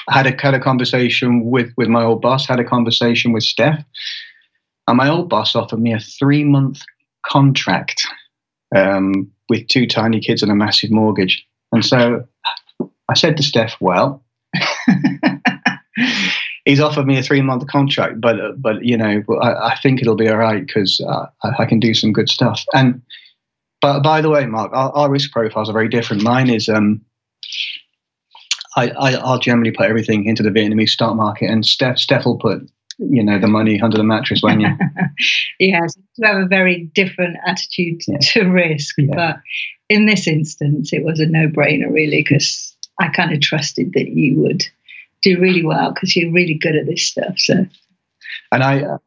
had 0.09 0.27
a 0.27 0.35
had 0.41 0.53
a 0.53 0.59
conversation 0.59 1.45
with 1.45 1.71
with 1.77 1.87
my 1.87 2.03
old 2.03 2.21
boss. 2.21 2.45
Had 2.45 2.59
a 2.59 2.63
conversation 2.63 3.31
with 3.31 3.43
Steph, 3.43 3.83
and 4.87 4.97
my 4.97 5.09
old 5.09 5.29
boss 5.29 5.55
offered 5.55 5.79
me 5.79 5.93
a 5.93 5.99
three 5.99 6.43
month 6.43 6.81
contract 7.25 8.05
um, 8.75 9.31
with 9.49 9.67
two 9.67 9.87
tiny 9.87 10.19
kids 10.19 10.43
and 10.43 10.51
a 10.51 10.55
massive 10.55 10.91
mortgage. 10.91 11.45
And 11.71 11.83
so 11.83 12.27
I 13.09 13.13
said 13.15 13.37
to 13.37 13.43
Steph, 13.43 13.75
"Well." 13.79 14.23
he's 16.65 16.79
offered 16.79 17.05
me 17.05 17.17
a 17.17 17.23
three 17.23 17.41
month 17.41 17.65
contract, 17.67 18.19
but 18.19 18.39
uh, 18.39 18.51
but 18.57 18.83
you 18.83 18.97
know 18.97 19.23
I, 19.41 19.71
I, 19.71 19.77
think 19.81 20.01
it'll 20.01 20.15
be 20.15 20.27
all 20.27 20.37
right 20.37 20.65
because 20.65 20.99
uh, 20.99 21.27
I, 21.43 21.63
I, 21.63 21.65
can 21.65 21.79
do 21.79 21.93
some 21.93 22.11
good 22.11 22.27
stuff. 22.27 22.63
And 22.73 23.01
but 23.81 24.01
by 24.01 24.21
the 24.21 24.29
way, 24.29 24.45
Mark, 24.45 24.71
our, 24.73 24.91
our 24.91 25.09
risk 25.09 25.31
profiles 25.31 25.69
are 25.69 25.73
very 25.73 25.87
different. 25.87 26.23
Mine 26.23 26.49
is 26.49 26.67
um, 26.67 27.01
I, 28.75 28.89
I 28.89 29.31
will 29.31 29.39
generally 29.39 29.71
put 29.71 29.87
everything 29.87 30.25
into 30.25 30.43
the 30.43 30.49
Vietnamese 30.49 30.89
stock 30.89 31.15
market, 31.15 31.49
and 31.49 31.65
Steph 31.65 31.99
Steph 31.99 32.25
will 32.25 32.37
put 32.37 32.69
you 32.97 33.23
know 33.23 33.39
the 33.39 33.47
money 33.47 33.79
under 33.79 33.97
the 33.97 34.03
mattress, 34.03 34.41
won't 34.41 34.61
you? 34.61 34.69
yes, 35.59 35.95
you 36.17 36.27
have 36.27 36.41
a 36.41 36.47
very 36.47 36.89
different 36.95 37.37
attitude 37.45 38.01
yeah. 38.07 38.17
to 38.21 38.49
risk, 38.49 38.95
yeah. 38.97 39.15
but 39.15 39.37
in 39.89 40.07
this 40.07 40.27
instance, 40.27 40.91
it 40.91 41.03
was 41.03 41.19
a 41.19 41.27
no 41.27 41.47
brainer 41.47 41.91
really 41.91 42.23
because 42.23 42.75
I 42.99 43.09
kind 43.09 43.33
of 43.33 43.41
trusted 43.41 43.93
that 43.93 44.09
you 44.09 44.35
would 44.37 44.65
do 45.25 45.39
really 45.41 45.65
well 45.65 45.91
because 45.91 46.15
you're 46.15 46.31
really 46.31 46.53
good 46.53 46.75
at 46.75 46.85
this 46.85 47.03
stuff. 47.03 47.33
So, 47.37 47.65
and 48.51 48.63
I, 48.63 48.83
uh, 48.83 48.97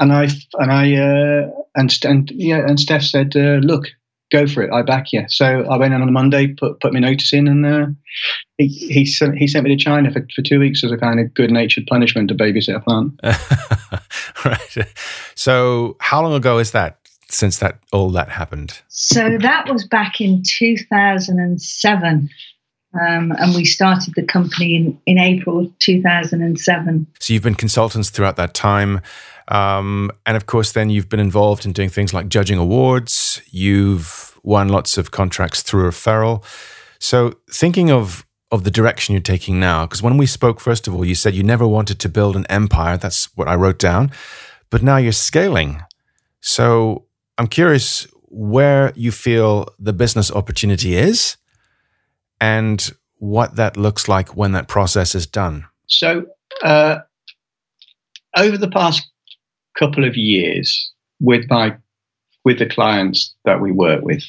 and 0.00 0.12
I, 0.12 0.28
and 0.54 0.72
I, 0.72 0.94
uh, 0.96 1.50
and 1.76 1.96
and 2.04 2.30
yeah, 2.30 2.66
and 2.66 2.80
Steph 2.80 3.02
said, 3.02 3.36
uh, 3.36 3.60
"Look, 3.62 3.88
go 4.32 4.46
for 4.46 4.62
it. 4.62 4.72
I 4.72 4.82
back 4.82 5.12
you." 5.12 5.24
So 5.28 5.64
I 5.70 5.76
went 5.76 5.94
in 5.94 6.02
on 6.02 6.08
a 6.08 6.12
Monday, 6.12 6.48
put 6.48 6.80
put 6.80 6.92
my 6.92 6.98
notice 6.98 7.32
in, 7.32 7.46
and 7.46 7.66
uh, 7.66 7.86
he 8.56 8.68
he 8.68 9.06
sent, 9.06 9.36
he 9.36 9.46
sent 9.46 9.64
me 9.64 9.76
to 9.76 9.82
China 9.82 10.10
for, 10.10 10.26
for 10.34 10.42
two 10.42 10.58
weeks 10.58 10.82
as 10.82 10.90
a 10.90 10.96
kind 10.96 11.20
of 11.20 11.32
good 11.34 11.50
natured 11.50 11.86
punishment 11.86 12.28
to 12.28 12.34
babysit 12.34 12.74
a 12.74 12.80
plant. 12.80 13.20
right. 14.44 14.88
So, 15.34 15.96
how 16.00 16.22
long 16.22 16.34
ago 16.34 16.58
is 16.58 16.72
that? 16.72 16.98
Since 17.30 17.58
that 17.58 17.78
all 17.92 18.08
that 18.12 18.30
happened. 18.30 18.80
So 18.88 19.36
that 19.36 19.70
was 19.70 19.86
back 19.86 20.18
in 20.18 20.42
two 20.46 20.78
thousand 20.90 21.38
and 21.38 21.60
seven. 21.60 22.30
Um, 23.00 23.32
and 23.38 23.54
we 23.54 23.64
started 23.64 24.14
the 24.14 24.22
company 24.22 24.76
in, 24.76 25.00
in 25.06 25.18
April 25.18 25.70
2007. 25.78 27.06
So 27.20 27.32
you've 27.32 27.42
been 27.42 27.54
consultants 27.54 28.10
throughout 28.10 28.36
that 28.36 28.54
time. 28.54 29.00
Um, 29.48 30.10
and 30.26 30.36
of 30.36 30.46
course, 30.46 30.72
then 30.72 30.90
you've 30.90 31.08
been 31.08 31.20
involved 31.20 31.64
in 31.64 31.72
doing 31.72 31.88
things 31.88 32.12
like 32.12 32.28
judging 32.28 32.58
awards. 32.58 33.40
You've 33.50 34.38
won 34.42 34.68
lots 34.68 34.98
of 34.98 35.10
contracts 35.10 35.62
through 35.62 35.88
referral. 35.88 36.44
So 36.98 37.34
thinking 37.50 37.90
of 37.90 38.24
of 38.50 38.64
the 38.64 38.70
direction 38.70 39.12
you're 39.12 39.20
taking 39.20 39.60
now, 39.60 39.84
because 39.84 40.02
when 40.02 40.16
we 40.16 40.24
spoke, 40.24 40.58
first 40.58 40.88
of 40.88 40.94
all, 40.94 41.04
you 41.04 41.14
said 41.14 41.34
you 41.34 41.42
never 41.42 41.68
wanted 41.68 41.98
to 41.98 42.08
build 42.08 42.34
an 42.34 42.46
empire. 42.48 42.96
That's 42.96 43.26
what 43.36 43.46
I 43.46 43.54
wrote 43.54 43.78
down. 43.78 44.10
But 44.70 44.82
now 44.82 44.96
you're 44.96 45.12
scaling. 45.12 45.82
So 46.40 47.04
I'm 47.36 47.46
curious 47.46 48.06
where 48.30 48.92
you 48.96 49.12
feel 49.12 49.68
the 49.78 49.92
business 49.92 50.30
opportunity 50.30 50.96
is 50.96 51.36
and 52.40 52.90
what 53.18 53.56
that 53.56 53.76
looks 53.76 54.08
like 54.08 54.36
when 54.36 54.52
that 54.52 54.68
process 54.68 55.14
is 55.14 55.26
done. 55.26 55.66
So, 55.86 56.26
uh, 56.62 56.98
over 58.36 58.56
the 58.56 58.70
past 58.70 59.08
couple 59.78 60.04
of 60.04 60.16
years, 60.16 60.92
with 61.20 61.48
my 61.48 61.76
with 62.44 62.58
the 62.58 62.66
clients 62.66 63.34
that 63.44 63.60
we 63.60 63.72
work 63.72 64.02
with, 64.02 64.24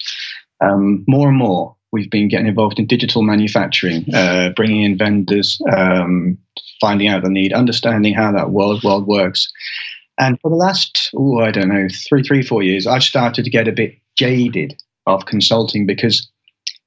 um, 0.62 1.06
more 1.08 1.30
and 1.30 1.38
more 1.38 1.76
we've 1.92 2.10
been 2.10 2.28
getting 2.28 2.48
involved 2.48 2.80
in 2.80 2.86
digital 2.86 3.24
manufacturing, 3.24 4.06
uh, 4.14 4.50
bringing 4.56 4.84
in 4.84 4.98
vendors, 4.98 5.60
um, 5.72 6.38
finding 6.80 7.08
out 7.08 7.24
the 7.24 7.30
need, 7.30 7.54
understanding 7.54 8.14
how 8.14 8.32
that 8.32 8.52
world 8.52 8.84
world 8.84 9.08
works. 9.08 9.52
And 10.20 10.40
for 10.42 10.50
the 10.50 10.58
last, 10.58 11.10
oh, 11.16 11.40
I 11.40 11.52
don't 11.52 11.70
know, 11.70 11.88
three, 12.08 12.24
three, 12.24 12.44
four 12.44 12.62
years, 12.62 12.86
I've 12.86 13.04
started 13.04 13.46
to 13.46 13.50
get 13.50 13.68
a 13.68 13.72
bit 13.72 13.96
jaded 14.18 14.76
of 15.08 15.26
consulting 15.26 15.86
because 15.86 16.30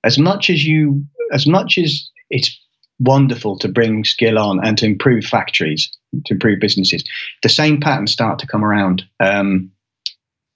as 0.05 0.19
much 0.19 0.51
as 0.51 0.65
you, 0.65 1.05
as 1.33 1.47
much 1.47 1.79
as 1.79 2.09
it's 2.31 2.59
wonderful 2.99 3.59
to 3.59 3.69
bring 3.69 4.05
skill 4.05 4.39
on 4.39 4.65
and 4.65 4.79
to 4.79 4.87
improve 4.87 5.25
factories, 5.25 5.91
to 6.25 6.35
improve 6.35 6.61
businesses, 6.61 7.05
the 7.43 7.49
same 7.49 7.81
patterns 7.81 8.13
start 8.13 8.39
to 8.39 8.47
come 8.47 8.65
around. 8.65 9.05
Um, 9.21 9.71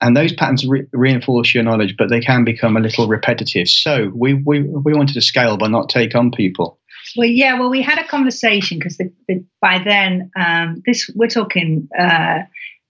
and 0.01 0.17
those 0.17 0.33
patterns 0.33 0.67
re- 0.67 0.87
reinforce 0.93 1.55
your 1.55 1.65
knowledge, 1.65 1.97
but 1.97 2.11
they 2.11 2.21
can 2.21 2.45
become 2.45 2.77
a 2.77 2.81
little 2.81 3.09
repetitive. 3.09 3.69
So 3.69 4.11
we, 4.15 4.35
we, 4.35 4.63
we 4.63 4.93
wanted 4.95 5.15
to 5.15 5.23
scale 5.23 5.57
but 5.57 5.71
not 5.71 5.89
take 5.89 6.15
on 6.15 6.31
people. 6.31 6.79
Well, 7.17 7.29
yeah, 7.29 7.59
well, 7.59 7.71
we 7.71 7.83
had 7.83 7.99
a 7.99 8.07
conversation 8.07 8.79
because 8.79 8.99
the, 8.99 9.13
the, 9.29 9.45
by 9.61 9.79
then, 9.83 10.31
um, 10.37 10.83
this 10.85 11.11
we're 11.15 11.29
talking 11.29 11.89
uh, 11.99 12.41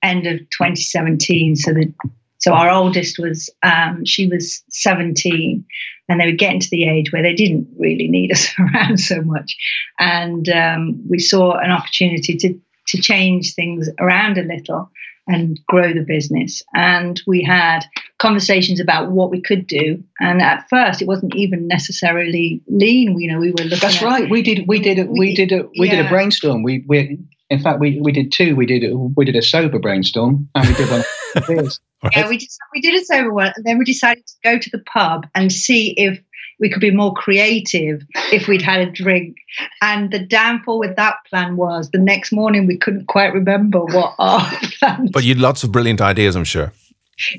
end 0.02 0.26
of 0.26 0.38
2017. 0.38 1.56
So 1.56 1.72
the 1.72 1.92
so 2.38 2.52
our 2.52 2.70
oldest 2.70 3.18
was 3.18 3.50
um, 3.62 4.04
she 4.04 4.26
was 4.26 4.62
17, 4.70 5.64
and 6.08 6.20
they 6.20 6.26
were 6.26 6.36
getting 6.36 6.60
to 6.60 6.70
the 6.70 6.88
age 6.88 7.12
where 7.12 7.22
they 7.22 7.34
didn't 7.34 7.68
really 7.78 8.08
need 8.08 8.32
us 8.32 8.50
around 8.58 8.98
so 8.98 9.22
much, 9.22 9.56
and 9.98 10.48
um, 10.48 11.02
we 11.08 11.18
saw 11.18 11.56
an 11.58 11.70
opportunity 11.70 12.36
to 12.36 12.58
to 12.88 13.02
change 13.02 13.54
things 13.54 13.88
around 13.98 14.38
a 14.38 14.42
little 14.42 14.90
and 15.28 15.58
grow 15.66 15.92
the 15.92 16.04
business. 16.06 16.62
And 16.74 17.20
we 17.26 17.42
had 17.42 17.84
conversations 18.18 18.80
about 18.80 19.10
what 19.10 19.30
we 19.30 19.40
could 19.40 19.66
do. 19.66 20.02
And 20.20 20.40
at 20.40 20.68
first, 20.70 21.02
it 21.02 21.08
wasn't 21.08 21.34
even 21.34 21.66
necessarily 21.66 22.62
lean. 22.68 23.18
You 23.18 23.32
know, 23.32 23.40
we 23.40 23.50
were 23.50 23.64
looking. 23.64 23.78
That's 23.80 24.02
at, 24.02 24.02
right. 24.02 24.30
We 24.30 24.42
did. 24.42 24.68
We 24.68 24.78
did. 24.78 24.98
A, 24.98 25.04
we, 25.04 25.18
we 25.18 25.34
did. 25.34 25.52
A, 25.52 25.68
we 25.78 25.88
yeah. 25.88 25.96
did 25.96 26.06
a 26.06 26.08
brainstorm. 26.08 26.62
We 26.62 26.84
we. 26.86 27.18
In 27.48 27.60
fact, 27.60 27.78
we, 27.78 28.00
we 28.00 28.12
did 28.12 28.32
two. 28.32 28.56
We 28.56 28.66
did 28.66 28.84
a, 28.84 28.96
we 28.96 29.24
did 29.24 29.36
a 29.36 29.42
sober 29.42 29.78
brainstorm, 29.78 30.48
and 30.54 30.66
we 30.66 30.74
did 30.74 30.90
one. 30.90 31.04
right. 31.48 32.16
Yeah, 32.16 32.28
we 32.28 32.38
just 32.38 32.58
we 32.74 32.80
did 32.80 33.00
a 33.00 33.04
sober 33.04 33.32
one, 33.32 33.52
and 33.54 33.64
then 33.64 33.78
we 33.78 33.84
decided 33.84 34.26
to 34.26 34.34
go 34.42 34.58
to 34.58 34.70
the 34.70 34.80
pub 34.80 35.26
and 35.34 35.52
see 35.52 35.90
if 35.96 36.20
we 36.58 36.70
could 36.70 36.80
be 36.80 36.90
more 36.90 37.12
creative 37.12 38.02
if 38.32 38.48
we'd 38.48 38.62
had 38.62 38.80
a 38.80 38.90
drink. 38.90 39.36
And 39.82 40.10
the 40.10 40.18
downfall 40.18 40.78
with 40.78 40.96
that 40.96 41.16
plan 41.28 41.56
was 41.56 41.90
the 41.90 41.98
next 41.98 42.32
morning 42.32 42.66
we 42.66 42.78
couldn't 42.78 43.06
quite 43.06 43.32
remember 43.32 43.80
what 43.80 44.14
our 44.18 44.50
plan. 44.78 45.08
But 45.12 45.24
you 45.24 45.34
had 45.34 45.40
lots 45.40 45.64
of 45.64 45.72
brilliant 45.72 46.00
ideas, 46.00 46.36
I'm 46.36 46.44
sure. 46.44 46.72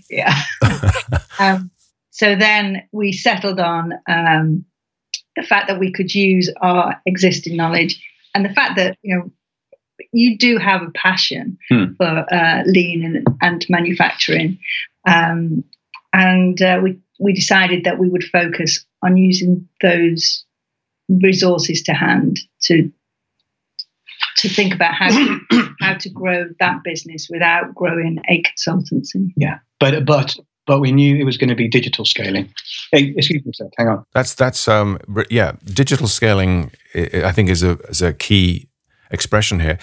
Yeah. 0.09 0.35
um, 1.37 1.69
so 2.09 2.35
then 2.35 2.81
we 2.91 3.11
settled 3.11 3.59
on 3.59 3.93
um, 4.09 4.65
the 5.35 5.43
fact 5.43 5.67
that 5.67 5.79
we 5.79 5.91
could 5.91 6.15
use 6.15 6.51
our 6.61 6.99
existing 7.05 7.55
knowledge 7.55 8.03
and 8.33 8.43
the 8.43 8.49
fact 8.49 8.75
that 8.77 8.97
you 9.03 9.15
know 9.15 9.31
you 10.11 10.37
do 10.37 10.57
have 10.57 10.81
a 10.81 10.91
passion 10.91 11.57
hmm. 11.69 11.93
for 11.97 12.33
uh, 12.33 12.63
lean 12.65 13.03
and, 13.03 13.27
and 13.41 13.65
manufacturing, 13.69 14.59
um, 15.07 15.63
and 16.13 16.61
uh, 16.61 16.79
we 16.81 16.99
we 17.19 17.33
decided 17.33 17.83
that 17.83 17.99
we 17.99 18.09
would 18.09 18.23
focus 18.23 18.85
on 19.03 19.17
using 19.17 19.67
those 19.81 20.43
resources 21.09 21.81
to 21.83 21.93
hand 21.93 22.39
to 22.63 22.91
to 24.37 24.49
think 24.49 24.73
about 24.73 24.93
how 24.93 25.09
to 25.09 25.39
how 25.81 25.93
to 25.95 26.09
grow 26.09 26.45
that 26.59 26.83
business 26.83 27.27
without 27.29 27.73
growing 27.75 28.19
a 28.29 28.43
consultancy. 28.43 29.31
Yeah, 29.35 29.59
but 29.79 30.05
but 30.05 30.35
but 30.65 30.79
we 30.79 30.91
knew 30.91 31.15
it 31.15 31.23
was 31.23 31.37
going 31.37 31.49
to 31.49 31.55
be 31.55 31.67
digital 31.67 32.05
scaling. 32.05 32.53
Hey, 32.91 33.13
excuse 33.17 33.43
me, 33.45 33.51
sir. 33.53 33.69
Hang 33.77 33.87
on. 33.87 34.03
That's 34.13 34.35
that's 34.35 34.67
um 34.67 34.99
yeah, 35.29 35.53
digital 35.63 36.07
scaling. 36.07 36.71
I 36.95 37.31
think 37.31 37.49
is 37.49 37.63
a 37.63 37.77
is 37.89 38.01
a 38.01 38.13
key 38.13 38.67
expression 39.11 39.59
here. 39.59 39.77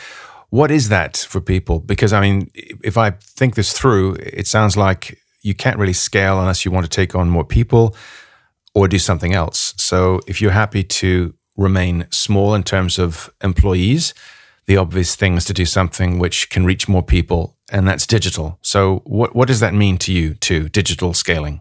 What 0.51 0.71
is 0.71 0.89
that 0.89 1.17
for 1.17 1.41
people? 1.41 1.81
Because 1.81 2.13
I 2.13 2.21
mean, 2.21 2.51
if 2.55 2.97
I 2.97 3.11
think 3.11 3.55
this 3.55 3.73
through, 3.73 4.17
it 4.21 4.47
sounds 4.47 4.77
like 4.77 5.19
you 5.43 5.55
can't 5.55 5.79
really 5.79 5.93
scale 5.93 6.39
unless 6.39 6.65
you 6.65 6.71
want 6.71 6.85
to 6.87 6.91
take 6.91 7.15
on 7.15 7.29
more 7.29 7.45
people 7.45 7.97
or 8.75 8.89
do 8.89 8.99
something 8.99 9.35
else. 9.35 9.75
So 9.77 10.21
if 10.27 10.41
you're 10.41 10.53
happy 10.53 10.83
to 10.83 11.35
remain 11.57 12.07
small 12.11 12.55
in 12.55 12.63
terms 12.63 12.99
of 12.99 13.31
employees, 13.43 14.15
the 14.67 14.77
obvious 14.77 15.15
thing 15.15 15.37
is 15.37 15.45
to 15.45 15.53
do 15.53 15.67
something 15.67 16.19
which 16.19 16.51
can 16.51 16.65
reach 16.65 16.89
more 16.89 17.03
people, 17.03 17.57
and 17.71 17.87
that's 17.87 18.07
digital. 18.07 18.59
So 18.63 19.03
what 19.05 19.35
what 19.35 19.49
does 19.49 19.61
that 19.61 19.75
mean 19.75 19.99
to 19.99 20.13
you, 20.13 20.35
to 20.35 20.69
digital 20.69 21.15
scaling? 21.15 21.61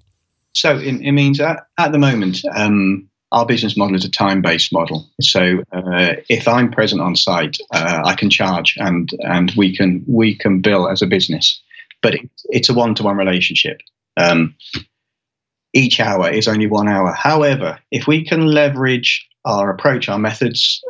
So 0.54 0.78
it, 0.78 1.02
it 1.02 1.12
means 1.12 1.40
at, 1.40 1.68
at 1.78 1.92
the 1.92 1.98
moment, 1.98 2.40
um, 2.56 3.10
our 3.34 3.46
business 3.46 3.76
model 3.76 3.96
is 3.96 4.06
a 4.06 4.12
time-based 4.12 4.72
model. 4.72 5.10
So 5.20 5.64
uh, 5.72 6.14
if 6.30 6.48
I'm 6.48 6.72
present 6.72 7.02
on 7.02 7.16
site, 7.16 7.58
uh, 7.74 8.04
I 8.06 8.16
can 8.16 8.30
charge, 8.30 8.76
and 8.78 9.10
and 9.20 9.52
we 9.58 9.76
can 9.76 10.04
we 10.08 10.38
can 10.38 10.62
bill 10.62 10.88
as 10.88 11.02
a 11.02 11.08
business 11.08 11.62
but 12.04 12.14
it, 12.14 12.30
it's 12.50 12.70
a 12.70 12.74
one-to-one 12.76 13.18
relationship. 13.18 13.82
Um, 14.18 14.54
each 15.74 16.00
hour 16.00 16.30
is 16.30 16.48
only 16.48 16.68
one 16.68 16.88
hour. 16.88 17.12
However, 17.14 17.80
if 17.90 18.06
we 18.06 18.24
can 18.24 18.46
leverage 18.46 19.28
our 19.46 19.72
approach, 19.72 20.08
our 20.08 20.20
methods, 20.20 20.84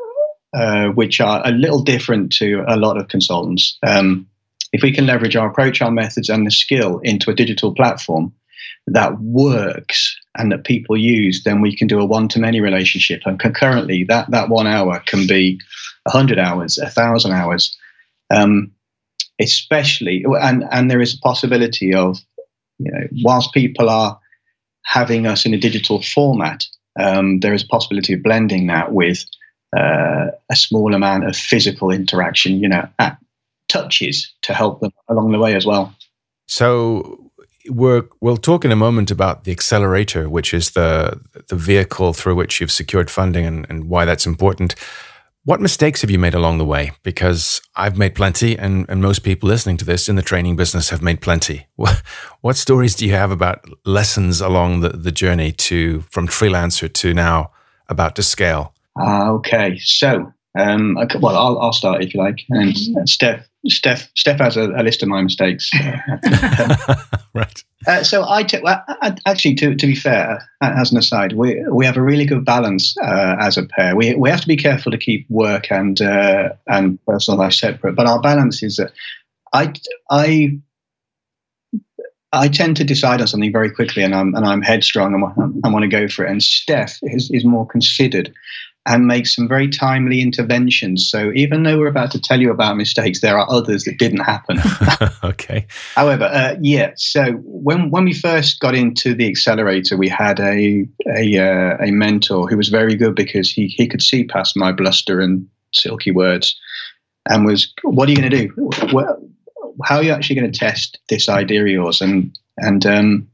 uh, 0.53 0.88
which 0.89 1.21
are 1.21 1.41
a 1.45 1.51
little 1.51 1.81
different 1.81 2.33
to 2.33 2.65
a 2.67 2.75
lot 2.75 2.97
of 2.97 3.07
consultants, 3.07 3.77
um, 3.88 4.27
if 4.73 4.81
we 4.81 4.91
can 4.91 5.05
leverage 5.05 5.38
our 5.38 5.47
approach, 5.47 5.81
our 5.81 5.91
methods, 5.91 6.27
and 6.27 6.45
the 6.45 6.51
skill 6.51 7.00
into 7.00 7.31
a 7.31 7.35
digital 7.35 7.73
platform 7.73 8.33
that 8.88 9.21
works 9.21 10.19
and 10.37 10.51
that 10.51 10.63
people 10.63 10.97
use, 10.97 11.43
then 11.43 11.61
we 11.61 11.75
can 11.75 11.87
do 11.87 11.99
a 11.99 12.05
one-to-many 12.05 12.59
relationship. 12.61 13.21
And 13.25 13.39
concurrently, 13.39 14.03
that 14.05 14.29
that 14.31 14.49
one 14.49 14.67
hour 14.67 15.01
can 15.05 15.27
be 15.27 15.59
hundred 16.07 16.39
hours, 16.39 16.77
a 16.77 16.89
thousand 16.89 17.31
hours. 17.31 17.75
Um, 18.29 18.71
especially, 19.39 20.25
and 20.41 20.63
and 20.71 20.89
there 20.89 21.01
is 21.01 21.13
a 21.13 21.19
possibility 21.19 21.93
of, 21.93 22.17
you 22.79 22.91
know, 22.91 23.07
whilst 23.23 23.53
people 23.53 23.89
are 23.89 24.19
having 24.85 25.27
us 25.27 25.45
in 25.45 25.53
a 25.53 25.57
digital 25.57 26.01
format, 26.01 26.65
um, 26.99 27.39
there 27.39 27.53
is 27.53 27.63
a 27.63 27.67
possibility 27.67 28.13
of 28.13 28.23
blending 28.23 28.67
that 28.67 28.91
with 28.91 29.23
uh, 29.75 30.27
a 30.51 30.55
small 30.55 30.93
amount 30.93 31.25
of 31.25 31.35
physical 31.35 31.91
interaction, 31.91 32.59
you 32.59 32.67
know, 32.67 32.87
at 32.99 33.17
touches 33.69 34.31
to 34.41 34.53
help 34.53 34.81
them 34.81 34.91
along 35.09 35.31
the 35.31 35.39
way 35.39 35.55
as 35.55 35.65
well. 35.65 35.95
So 36.47 37.22
we're, 37.70 38.03
we'll 38.22 38.38
talk 38.38 38.65
in 38.65 38.72
a 38.72 38.75
moment 38.75 39.12
about 39.12 39.43
the 39.43 39.51
accelerator, 39.51 40.29
which 40.29 40.53
is 40.53 40.72
the 40.72 41.20
the 41.48 41.55
vehicle 41.55 42.13
through 42.13 42.36
which 42.36 42.60
you've 42.60 42.72
secured 42.72 43.10
funding 43.10 43.46
and, 43.46 43.65
and 43.70 43.86
why 43.86 44.05
that's 44.05 44.25
important. 44.25 44.75
What 45.46 45.60
mistakes 45.60 46.01
have 46.01 46.10
you 46.10 46.20
made 46.20 46.34
along 46.34 46.58
the 46.58 46.65
way? 46.65 46.93
Because 47.03 47.62
I've 47.75 47.98
made 47.98 48.15
plenty, 48.15 48.58
and, 48.58 48.86
and 48.88 49.01
most 49.01 49.24
people 49.24 49.50
listening 49.50 49.75
to 49.77 49.86
this 49.86 50.08
in 50.08 50.15
the 50.15 50.22
training 50.22 50.55
business 50.55 50.89
have 50.89 51.01
made 51.01 51.20
plenty. 51.20 51.67
What, 51.75 52.01
what 52.41 52.55
stories 52.55 52.96
do 52.96 53.05
you 53.05 53.12
have 53.12 53.29
about 53.32 53.65
lessons 53.86 54.39
along 54.39 54.79
the, 54.79 54.89
the 54.89 55.12
journey 55.12 55.51
to 55.51 56.01
from 56.10 56.27
freelancer 56.27 56.91
to 56.93 57.13
now 57.13 57.51
about 57.89 58.15
to 58.15 58.24
scale? 58.24 58.74
Uh, 58.98 59.34
okay, 59.34 59.77
so 59.79 60.32
um, 60.58 60.96
well, 61.20 61.36
I'll, 61.36 61.60
I'll, 61.60 61.74
start 61.74 62.03
if 62.03 62.13
you 62.13 62.22
like, 62.22 62.39
and 62.50 62.74
mm-hmm. 62.74 63.05
Steph 63.05 63.46
Steph 63.67 64.10
Steph 64.15 64.39
has 64.39 64.58
a, 64.58 64.70
a 64.72 64.84
list 64.84 65.03
of 65.03 65.10
my 65.10 65.22
mistakes. 65.22 65.72
right. 67.34 67.63
Uh, 67.88 68.03
so 68.03 68.25
I 68.27 68.43
t- 68.43 68.60
well, 68.62 68.84
actually, 69.25 69.55
to, 69.55 69.75
to 69.75 69.88
be 69.88 69.96
fair, 69.96 70.48
as 70.62 70.91
an 70.91 70.98
aside, 70.98 71.34
we 71.34 71.63
we 71.70 71.86
have 71.86 71.98
a 71.98 72.01
really 72.01 72.25
good 72.25 72.46
balance 72.46 72.96
uh, 72.98 73.36
as 73.39 73.58
a 73.58 73.65
pair. 73.65 73.96
We 73.96 74.15
we 74.15 74.29
have 74.29 74.41
to 74.41 74.48
be 74.48 74.58
careful 74.58 74.91
to 74.91 74.98
keep 74.98 75.29
work 75.29 75.72
and 75.72 76.01
uh, 76.01 76.50
and 76.67 77.03
personal 77.05 77.39
life 77.39 77.53
separate, 77.53 77.96
but 77.96 78.08
our 78.08 78.22
balance 78.22 78.63
is 78.63 78.77
that 78.77 78.91
I 79.53 79.74
I 80.10 80.60
I 82.32 82.48
tend 82.48 82.77
to 82.77 82.84
decide 82.84 83.22
on 83.22 83.27
something 83.27 83.51
very 83.51 83.70
quickly, 83.70 84.03
and 84.03 84.15
I'm 84.15 84.34
and 84.36 84.46
I'm 84.46 84.62
headstrong 84.62 85.13
and 85.13 85.62
I 85.63 85.70
want 85.70 85.84
to 85.84 85.89
go 85.89 86.08
for 86.08 86.25
it. 86.25 86.32
And 86.32 86.41
Steph 86.41 87.00
is, 87.03 87.29
is 87.32 87.46
more 87.46 87.67
considered 87.67 88.34
and 88.85 89.07
make 89.07 89.27
some 89.27 89.47
very 89.47 89.69
timely 89.69 90.21
interventions. 90.21 91.09
So 91.09 91.31
even 91.35 91.63
though 91.63 91.79
we're 91.79 91.87
about 91.87 92.11
to 92.11 92.19
tell 92.19 92.41
you 92.41 92.51
about 92.51 92.75
mistakes, 92.75 93.21
there 93.21 93.37
are 93.37 93.49
others 93.49 93.85
that 93.85 93.97
didn't 93.97 94.19
happen. 94.19 94.59
okay. 95.23 95.65
However, 95.95 96.25
uh, 96.25 96.55
yeah. 96.59 96.91
So 96.95 97.33
when 97.43 97.91
when 97.91 98.03
we 98.03 98.13
first 98.13 98.59
got 98.59 98.75
into 98.75 99.13
the 99.13 99.27
accelerator, 99.27 99.95
we 99.95 100.09
had 100.09 100.39
a 100.39 100.85
a, 101.07 101.37
uh, 101.37 101.77
a 101.79 101.91
mentor 101.91 102.47
who 102.47 102.57
was 102.57 102.69
very 102.69 102.95
good 102.95 103.15
because 103.15 103.49
he 103.49 103.67
he 103.67 103.87
could 103.87 104.01
see 104.01 104.25
past 104.25 104.57
my 104.57 104.71
bluster 104.71 105.21
and 105.21 105.47
silky 105.73 106.11
words, 106.11 106.59
and 107.29 107.45
was, 107.45 107.73
"What 107.83 108.09
are 108.09 108.11
you 108.11 108.17
going 108.17 108.31
to 108.31 108.47
do? 108.47 109.07
how 109.85 109.95
are 109.95 110.03
you 110.03 110.11
actually 110.11 110.35
going 110.35 110.51
to 110.51 110.59
test 110.59 110.99
this 111.09 111.29
idea 111.29 111.61
of 111.61 111.67
yours?" 111.67 112.01
And 112.01 112.37
and 112.57 112.85
um, 112.85 113.27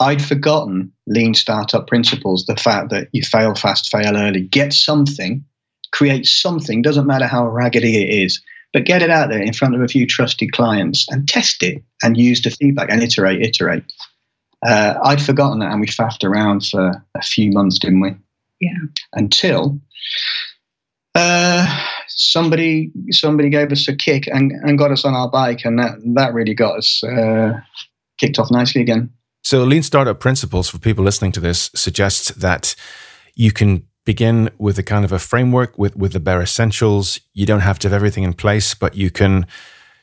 I'd 0.00 0.22
forgotten 0.22 0.92
lean 1.06 1.34
startup 1.34 1.86
principles, 1.86 2.46
the 2.46 2.56
fact 2.56 2.90
that 2.90 3.08
you 3.12 3.22
fail 3.22 3.54
fast, 3.54 3.90
fail 3.90 4.16
early, 4.16 4.42
get 4.42 4.72
something, 4.72 5.44
create 5.92 6.26
something, 6.26 6.82
doesn't 6.82 7.06
matter 7.06 7.26
how 7.26 7.46
raggedy 7.46 8.02
it 8.02 8.24
is, 8.24 8.40
but 8.72 8.84
get 8.84 9.02
it 9.02 9.10
out 9.10 9.28
there 9.28 9.40
in 9.40 9.52
front 9.52 9.74
of 9.74 9.80
a 9.80 9.88
few 9.88 10.06
trusted 10.06 10.52
clients 10.52 11.06
and 11.10 11.28
test 11.28 11.62
it 11.62 11.82
and 12.02 12.16
use 12.16 12.42
the 12.42 12.50
feedback 12.50 12.90
and 12.90 13.02
iterate, 13.02 13.42
iterate. 13.42 13.84
Uh, 14.66 14.94
I'd 15.04 15.22
forgotten 15.22 15.60
that 15.60 15.70
and 15.70 15.80
we 15.80 15.86
faffed 15.86 16.24
around 16.24 16.66
for 16.66 16.92
a 17.14 17.22
few 17.22 17.52
months, 17.52 17.78
didn't 17.78 18.00
we? 18.00 18.16
Yeah. 18.60 18.78
Until 19.12 19.80
uh, 21.16 21.86
somebody 22.08 22.90
somebody 23.10 23.48
gave 23.48 23.72
us 23.72 23.88
a 23.88 23.96
kick 23.96 24.26
and, 24.26 24.52
and 24.52 24.78
got 24.78 24.90
us 24.90 25.04
on 25.04 25.14
our 25.14 25.30
bike, 25.30 25.64
and 25.64 25.78
that 25.78 25.94
that 26.14 26.34
really 26.34 26.54
got 26.54 26.76
us 26.76 27.02
uh, 27.04 27.52
kicked 28.18 28.38
off 28.38 28.50
nicely 28.50 28.82
again. 28.82 29.10
So, 29.46 29.62
lean 29.62 29.84
startup 29.84 30.18
principles 30.18 30.68
for 30.68 30.80
people 30.80 31.04
listening 31.04 31.30
to 31.30 31.40
this 31.40 31.70
suggests 31.72 32.32
that 32.32 32.74
you 33.36 33.52
can 33.52 33.86
begin 34.04 34.50
with 34.58 34.76
a 34.76 34.82
kind 34.82 35.04
of 35.04 35.12
a 35.12 35.20
framework 35.20 35.78
with, 35.78 35.94
with 35.94 36.14
the 36.14 36.18
bare 36.18 36.42
essentials. 36.42 37.20
You 37.32 37.46
don't 37.46 37.60
have 37.60 37.78
to 37.78 37.88
have 37.88 37.94
everything 37.94 38.24
in 38.24 38.32
place, 38.32 38.74
but 38.74 38.96
you 38.96 39.08
can 39.08 39.46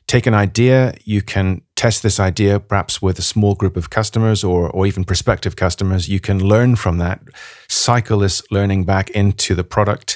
take 0.08 0.25
an 0.27 0.34
idea, 0.34 0.95
you 1.03 1.21
can 1.21 1.62
test 1.75 2.03
this 2.03 2.21
idea 2.21 2.58
perhaps 2.58 3.01
with 3.01 3.19
a 3.19 3.21
small 3.21 3.53
group 3.53 3.75
of 3.75 3.89
customers 3.89 4.45
or, 4.45 4.69
or 4.69 4.88
even 4.88 5.03
prospective 5.03 5.58
customers. 5.58 6.08
You 6.08 6.21
can 6.21 6.41
learn 6.41 6.77
from 6.77 6.99
that, 6.99 7.19
cycle 7.67 8.19
this 8.19 8.41
learning 8.49 8.86
back 8.86 9.10
into 9.10 9.56
the 9.56 9.65
product, 9.65 10.15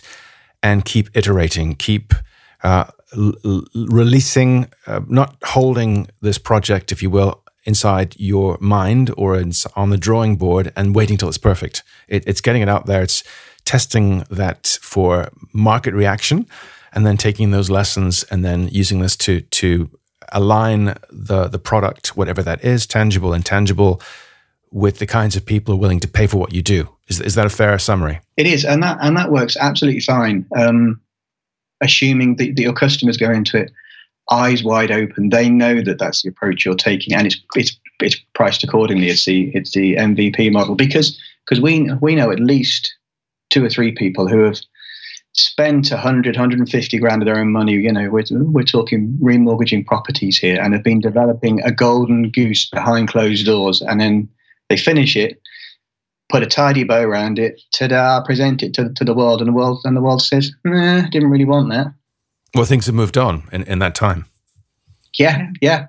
and 0.63 0.85
keep 0.85 1.09
iterating, 1.13 1.75
keep 1.75 2.13
uh, 2.63 2.85
l- 3.13 3.65
releasing, 3.75 4.71
uh, 4.85 5.01
not 5.09 5.35
holding 5.43 6.07
this 6.21 6.37
project, 6.37 6.93
if 6.93 7.03
you 7.03 7.09
will, 7.09 7.43
inside 7.67 8.15
your 8.17 8.57
mind 8.59 9.13
or 9.17 9.35
on 9.75 9.89
the 9.89 9.97
drawing 9.97 10.37
board 10.37 10.71
and 10.75 10.95
waiting 10.95 11.17
till 11.17 11.27
it's 11.27 11.37
perfect. 11.37 11.83
It, 12.07 12.23
it's 12.25 12.41
getting 12.41 12.61
it 12.61 12.69
out 12.69 12.87
there. 12.87 13.03
It's 13.03 13.23
testing 13.65 14.23
that 14.31 14.79
for 14.81 15.29
market 15.53 15.93
reaction 15.93 16.47
and 16.93 17.05
then 17.05 17.17
taking 17.17 17.51
those 17.51 17.69
lessons 17.69 18.23
and 18.31 18.43
then 18.43 18.69
using 18.69 19.01
this 19.01 19.15
to 19.17 19.41
to 19.41 19.89
align 20.31 20.97
the 21.11 21.47
the 21.47 21.59
product, 21.59 22.15
whatever 22.17 22.41
that 22.41 22.63
is, 22.63 22.87
tangible, 22.87 23.33
intangible, 23.33 24.01
with 24.71 24.99
the 24.99 25.05
kinds 25.05 25.35
of 25.35 25.45
people 25.45 25.73
who 25.73 25.77
are 25.77 25.81
willing 25.81 25.99
to 25.99 26.07
pay 26.07 26.25
for 26.25 26.37
what 26.37 26.53
you 26.53 26.61
do. 26.61 26.89
Is, 27.09 27.19
is 27.19 27.35
that 27.35 27.45
a 27.45 27.49
fair 27.49 27.77
summary? 27.79 28.21
It 28.37 28.47
is, 28.47 28.65
and 28.65 28.81
that 28.81 28.97
and 29.01 29.17
that 29.17 29.31
works 29.31 29.57
absolutely 29.57 30.01
fine. 30.01 30.45
Um, 30.55 31.01
assuming 31.81 32.37
that, 32.37 32.55
that 32.55 32.61
your 32.61 32.73
customers 32.73 33.17
go 33.17 33.29
into 33.29 33.57
it 33.57 33.71
eyes 34.31 34.63
wide 34.63 34.91
open. 34.91 35.29
They 35.29 35.49
know 35.49 35.81
that 35.81 35.99
that's 35.99 36.21
the 36.21 36.29
approach 36.29 36.65
you're 36.65 36.75
taking, 36.75 37.13
and 37.13 37.27
it's 37.27 37.39
it's 37.55 37.77
it's 37.99 38.15
priced 38.33 38.63
accordingly. 38.63 39.09
It's 39.09 39.25
the 39.25 39.51
it's 39.55 39.71
the 39.71 39.95
MVP 39.95 40.51
model 40.51 40.75
because 40.75 41.19
because 41.45 41.61
we 41.61 41.91
we 42.01 42.15
know 42.15 42.31
at 42.31 42.39
least 42.39 42.93
two 43.49 43.63
or 43.63 43.69
three 43.69 43.91
people 43.91 44.27
who 44.27 44.43
have 44.43 44.57
spent 45.33 45.91
100 45.91 46.35
150 46.35 46.97
grand 46.97 47.21
of 47.21 47.27
their 47.27 47.37
own 47.37 47.51
money 47.51 47.73
you 47.73 47.91
know 47.91 48.09
we're, 48.09 48.23
we're 48.31 48.63
talking 48.63 49.15
remortgaging 49.21 49.85
properties 49.85 50.37
here 50.37 50.59
and 50.59 50.73
have 50.73 50.83
been 50.83 50.99
developing 50.99 51.61
a 51.61 51.71
golden 51.71 52.31
goose 52.31 52.67
behind 52.69 53.07
closed 53.07 53.45
doors 53.45 53.81
and 53.83 54.01
then 54.01 54.27
they 54.69 54.77
finish 54.77 55.15
it 55.15 55.39
put 56.29 56.41
a 56.41 56.47
tidy 56.47 56.83
bow 56.83 57.03
around 57.03 57.37
it 57.37 57.61
ta-da 57.71 58.23
present 58.23 58.63
it 58.63 58.73
to, 58.73 58.91
to 58.93 59.03
the 59.03 59.13
world 59.13 59.39
and 59.39 59.47
the 59.47 59.53
world 59.53 59.79
and 59.83 59.95
the 59.95 60.01
world 60.01 60.23
says 60.23 60.51
nah 60.65 61.01
didn't 61.09 61.29
really 61.29 61.45
want 61.45 61.69
that 61.69 61.93
well, 62.55 62.65
things 62.65 62.85
have 62.85 62.95
moved 62.95 63.17
on 63.17 63.43
in, 63.51 63.63
in 63.63 63.79
that 63.79 63.95
time. 63.95 64.25
Yeah, 65.17 65.49
yeah, 65.61 65.87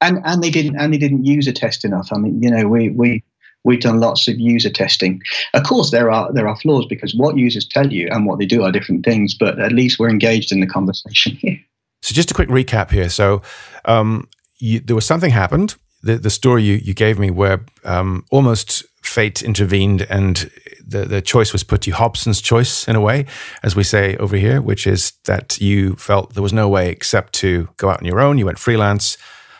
and 0.00 0.20
and 0.24 0.42
they 0.42 0.50
didn't 0.50 0.76
and 0.76 0.92
they 0.92 0.98
didn't 0.98 1.24
user 1.24 1.52
test 1.52 1.84
enough. 1.84 2.08
I 2.12 2.18
mean, 2.18 2.42
you 2.42 2.50
know, 2.50 2.68
we 2.68 2.90
we 2.90 3.22
we've 3.64 3.80
done 3.80 4.00
lots 4.00 4.28
of 4.28 4.38
user 4.38 4.70
testing. 4.70 5.22
Of 5.54 5.64
course, 5.64 5.90
there 5.90 6.10
are 6.10 6.32
there 6.32 6.48
are 6.48 6.56
flaws 6.56 6.86
because 6.86 7.14
what 7.14 7.36
users 7.36 7.66
tell 7.66 7.92
you 7.92 8.08
and 8.10 8.26
what 8.26 8.38
they 8.38 8.46
do 8.46 8.62
are 8.62 8.72
different 8.72 9.04
things. 9.04 9.34
But 9.34 9.60
at 9.60 9.72
least 9.72 9.98
we're 9.98 10.10
engaged 10.10 10.52
in 10.52 10.60
the 10.60 10.66
conversation 10.66 11.36
here. 11.36 11.58
So, 12.02 12.14
just 12.14 12.30
a 12.30 12.34
quick 12.34 12.48
recap 12.48 12.90
here. 12.90 13.08
So, 13.08 13.42
um, 13.84 14.28
you, 14.58 14.80
there 14.80 14.96
was 14.96 15.06
something 15.06 15.30
happened. 15.30 15.76
The, 16.02 16.18
the 16.18 16.30
story 16.30 16.64
you, 16.64 16.74
you 16.74 16.94
gave 16.94 17.18
me 17.18 17.30
where 17.30 17.64
um, 17.84 18.24
almost 18.32 18.84
fate 19.12 19.42
intervened 19.42 20.02
and 20.08 20.50
the, 20.84 21.04
the 21.04 21.22
choice 21.22 21.52
was 21.52 21.64
put 21.64 21.82
to 21.82 21.90
you, 21.90 21.94
Hobson's 21.94 22.40
choice 22.40 22.88
in 22.88 22.96
a 22.96 23.00
way, 23.00 23.26
as 23.62 23.76
we 23.76 23.82
say 23.82 24.16
over 24.16 24.36
here, 24.36 24.60
which 24.60 24.86
is 24.86 25.12
that 25.24 25.60
you 25.60 25.94
felt 25.96 26.34
there 26.34 26.42
was 26.42 26.52
no 26.52 26.68
way 26.68 26.90
except 26.90 27.32
to 27.34 27.68
go 27.76 27.90
out 27.90 28.00
on 28.00 28.06
your 28.06 28.20
own. 28.20 28.38
You 28.38 28.46
went 28.46 28.58
freelance. 28.58 29.18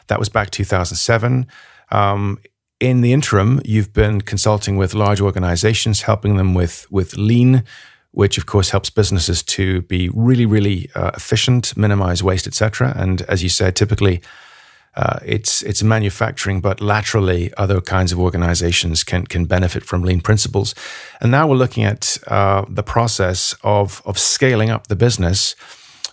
That 0.09 0.19
was 0.19 0.29
back 0.29 0.51
2007. 0.51 1.47
Um, 1.91 2.39
in 2.81 3.01
the 3.01 3.13
interim, 3.13 3.61
you've 3.65 3.93
been 3.93 4.21
consulting 4.21 4.77
with 4.77 4.95
large 4.95 5.21
organizations, 5.21 6.03
helping 6.03 6.37
them 6.37 6.55
with, 6.55 6.91
with 6.91 7.17
lean, 7.17 7.63
which 8.11 8.39
of 8.39 8.47
course 8.47 8.71
helps 8.71 8.91
businesses 8.91 9.43
to 9.43 9.83
be 9.83 10.11
really, 10.13 10.47
really 10.47 10.91
uh, 10.95 11.13
efficient, 11.15 11.77
minimize 11.77 12.23
waste, 12.23 12.47
etc. 12.47 12.93
And 12.97 13.23
as 13.23 13.43
you 13.43 13.49
said, 13.49 13.77
typically 13.77 14.21
uh, 14.95 15.19
it's 15.25 15.63
it's 15.63 15.83
manufacturing, 15.83 16.61
but 16.61 16.81
laterally, 16.81 17.53
other 17.57 17.81
kinds 17.81 18.13
of 18.13 18.19
organizations 18.19 19.05
can 19.05 19.27
can 19.27 19.47
benefit 19.47 19.85
from 19.85 20.03
lean 20.03 20.21
principles. 20.21 20.75
And 21.21 21.31
now 21.31 21.49
we're 21.49 21.57
looking 21.57 21.85
at 21.85 22.19
uh, 22.27 22.65
the 22.69 22.83
process 22.83 23.55
of 23.63 24.03
of 24.05 24.19
scaling 24.19 24.71
up 24.71 24.89
the 24.89 24.97
business. 24.97 25.57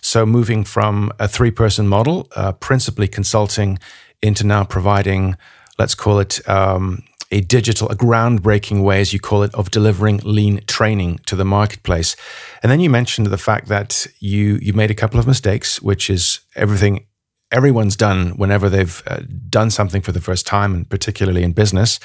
So 0.02 0.24
moving 0.24 0.64
from 0.64 1.12
a 1.18 1.28
three 1.28 1.50
person 1.50 1.86
model, 1.86 2.26
uh, 2.34 2.52
principally 2.52 3.06
consulting, 3.06 3.78
into 4.22 4.46
now 4.46 4.64
providing, 4.64 5.36
let's 5.78 5.94
call 5.94 6.18
it. 6.18 6.48
Um, 6.48 7.04
a 7.32 7.40
digital, 7.42 7.88
a 7.88 7.94
groundbreaking 7.94 8.82
way, 8.82 9.00
as 9.00 9.12
you 9.12 9.20
call 9.20 9.44
it, 9.44 9.54
of 9.54 9.70
delivering 9.70 10.20
lean 10.24 10.60
training 10.66 11.20
to 11.26 11.36
the 11.36 11.44
marketplace. 11.44 12.16
And 12.60 12.72
then 12.72 12.80
you 12.80 12.90
mentioned 12.90 13.28
the 13.28 13.38
fact 13.38 13.68
that 13.68 14.08
you 14.18 14.58
you 14.60 14.72
made 14.72 14.90
a 14.90 14.94
couple 14.94 15.20
of 15.20 15.28
mistakes, 15.28 15.80
which 15.80 16.10
is 16.10 16.40
everything 16.56 17.06
everyone's 17.50 17.96
done 17.96 18.30
whenever 18.38 18.68
they've 18.70 19.02
uh, 19.06 19.20
done 19.48 19.70
something 19.70 20.02
for 20.02 20.12
the 20.12 20.20
first 20.20 20.46
time, 20.46 20.74
and 20.74 20.88
particularly 20.88 21.42
in 21.42 21.52
business. 21.52 22.00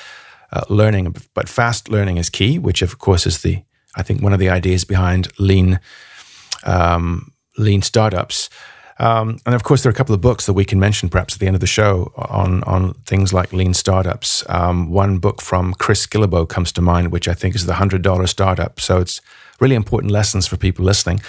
uh, 0.51 0.61
learning, 0.69 1.15
but 1.33 1.49
fast 1.49 1.89
learning 1.89 2.17
is 2.17 2.29
key, 2.29 2.59
which 2.59 2.81
of 2.81 2.99
course 2.99 3.25
is 3.27 3.41
the 3.41 3.63
I 3.97 4.03
think 4.03 4.21
one 4.21 4.33
of 4.33 4.39
the 4.39 4.49
ideas 4.49 4.85
behind 4.85 5.27
lean 5.39 5.79
um, 6.65 7.31
lean 7.57 7.81
startups. 7.81 8.49
Um, 8.97 9.39
and 9.45 9.53
of 9.55 9.63
course, 9.63 9.83
there 9.83 9.89
are 9.89 9.93
a 9.93 9.95
couple 9.95 10.15
of 10.15 10.21
books 10.21 10.45
that 10.45 10.53
we 10.53 10.63
can 10.65 10.79
mention 10.79 11.09
perhaps 11.09 11.33
at 11.33 11.39
the 11.39 11.47
end 11.47 11.55
of 11.55 11.59
the 11.61 11.67
show 11.67 12.11
on 12.15 12.63
on 12.63 12.93
things 13.05 13.33
like 13.33 13.53
lean 13.53 13.73
startups. 13.73 14.43
Um, 14.49 14.89
one 14.89 15.19
book 15.19 15.41
from 15.41 15.73
Chris 15.73 16.07
Guillebeau 16.07 16.47
comes 16.47 16.71
to 16.73 16.81
mind, 16.81 17.11
which 17.11 17.27
I 17.27 17.33
think 17.33 17.55
is 17.55 17.65
the 17.65 17.73
hundred 17.75 18.01
dollar 18.01 18.27
startup. 18.27 18.79
So 18.79 18.99
it's 18.99 19.21
really 19.59 19.75
important 19.75 20.11
lessons 20.11 20.47
for 20.47 20.57
people 20.57 20.85
listening. 20.85 21.21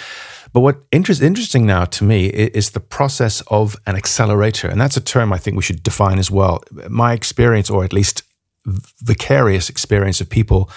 But 0.53 0.61
what 0.61 0.83
interest, 0.91 1.21
interesting 1.21 1.65
now 1.65 1.85
to 1.85 2.03
me 2.03 2.27
is 2.27 2.71
the 2.71 2.79
process 2.79 3.41
of 3.47 3.75
an 3.85 3.95
accelerator, 3.95 4.67
and 4.67 4.79
that's 4.79 4.97
a 4.97 5.01
term 5.01 5.33
I 5.33 5.37
think 5.37 5.55
we 5.55 5.63
should 5.63 5.83
define 5.83 6.19
as 6.19 6.31
well. 6.31 6.63
My 6.89 7.13
experience, 7.13 7.69
or 7.69 7.83
at 7.83 7.93
least 7.93 8.23
vicarious 8.65 9.69
experience 9.69 10.19
of 10.21 10.29
people 10.29 10.69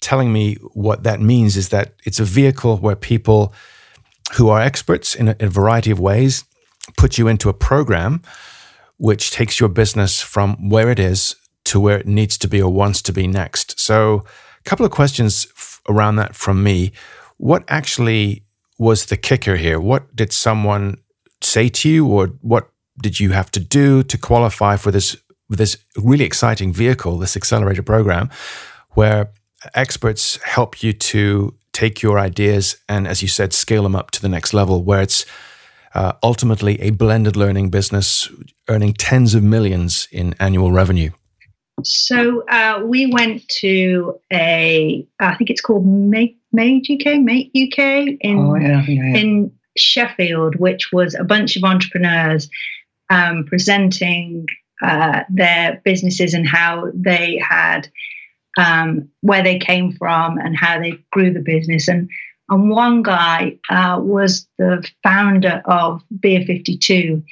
telling 0.00 0.32
me 0.32 0.56
what 0.72 1.02
that 1.04 1.20
means, 1.20 1.56
is 1.56 1.68
that 1.70 1.94
it's 2.04 2.20
a 2.20 2.24
vehicle 2.24 2.76
where 2.78 2.96
people 2.96 3.54
who 4.34 4.48
are 4.48 4.60
experts 4.60 5.14
in 5.14 5.28
a, 5.28 5.36
in 5.38 5.46
a 5.46 5.50
variety 5.50 5.90
of 5.90 6.00
ways 6.00 6.44
put 6.96 7.18
you 7.18 7.28
into 7.28 7.48
a 7.48 7.54
program 7.54 8.22
which 8.96 9.30
takes 9.30 9.60
your 9.60 9.68
business 9.68 10.20
from 10.20 10.68
where 10.68 10.90
it 10.90 10.98
is 10.98 11.36
to 11.64 11.80
where 11.80 11.98
it 11.98 12.06
needs 12.06 12.38
to 12.38 12.48
be 12.48 12.60
or 12.60 12.72
wants 12.72 13.02
to 13.02 13.12
be 13.12 13.26
next. 13.26 13.78
So, 13.78 14.24
a 14.58 14.62
couple 14.64 14.86
of 14.86 14.92
questions 14.92 15.46
f- 15.56 15.80
around 15.88 16.16
that 16.16 16.36
from 16.36 16.62
me. 16.62 16.92
What 17.36 17.64
actually 17.68 18.44
was 18.82 19.06
the 19.06 19.16
kicker 19.16 19.56
here? 19.56 19.78
What 19.78 20.14
did 20.16 20.32
someone 20.32 20.96
say 21.40 21.68
to 21.68 21.88
you, 21.88 22.06
or 22.06 22.26
what 22.40 22.68
did 23.00 23.20
you 23.20 23.30
have 23.30 23.50
to 23.52 23.60
do 23.60 24.02
to 24.02 24.18
qualify 24.18 24.76
for 24.76 24.90
this 24.90 25.16
this 25.48 25.76
really 25.96 26.24
exciting 26.24 26.72
vehicle, 26.72 27.18
this 27.18 27.36
accelerator 27.36 27.82
program, 27.82 28.30
where 28.90 29.30
experts 29.74 30.38
help 30.42 30.82
you 30.82 30.92
to 30.92 31.54
take 31.72 32.02
your 32.02 32.18
ideas 32.18 32.76
and, 32.88 33.06
as 33.06 33.22
you 33.22 33.28
said, 33.28 33.52
scale 33.52 33.82
them 33.82 33.94
up 33.94 34.10
to 34.10 34.20
the 34.22 34.28
next 34.28 34.54
level 34.54 34.82
where 34.82 35.02
it's 35.02 35.26
uh, 35.94 36.12
ultimately 36.22 36.80
a 36.80 36.90
blended 36.90 37.36
learning 37.36 37.70
business 37.70 38.28
earning 38.68 38.94
tens 38.94 39.34
of 39.34 39.42
millions 39.42 40.08
in 40.10 40.34
annual 40.40 40.72
revenue? 40.72 41.10
So 41.84 42.44
uh, 42.48 42.82
we 42.84 43.06
went 43.06 43.46
to 43.60 44.18
a, 44.32 45.06
I 45.20 45.34
think 45.36 45.50
it's 45.50 45.60
called 45.60 45.86
Make, 45.86 46.41
Made 46.52 46.86
UK, 46.90 47.20
Make 47.20 47.48
UK 47.48 48.16
in, 48.20 48.38
oh, 48.38 48.56
yeah, 48.56 48.84
yeah, 48.86 49.18
in 49.18 49.52
Sheffield, 49.76 50.56
which 50.56 50.92
was 50.92 51.14
a 51.14 51.24
bunch 51.24 51.56
of 51.56 51.64
entrepreneurs 51.64 52.48
um, 53.10 53.44
presenting 53.44 54.46
uh, 54.82 55.22
their 55.30 55.80
businesses 55.84 56.34
and 56.34 56.46
how 56.46 56.90
they 56.94 57.38
had 57.38 57.88
um, 58.58 59.08
where 59.20 59.42
they 59.42 59.58
came 59.58 59.92
from 59.92 60.38
and 60.38 60.56
how 60.56 60.78
they 60.78 60.98
grew 61.10 61.32
the 61.32 61.40
business. 61.40 61.88
And 61.88 62.10
and 62.48 62.68
one 62.68 63.02
guy 63.02 63.58
uh, 63.70 63.98
was 64.02 64.46
the 64.58 64.86
founder 65.02 65.62
of 65.64 66.02
Beer 66.20 66.44
52, 66.44 67.22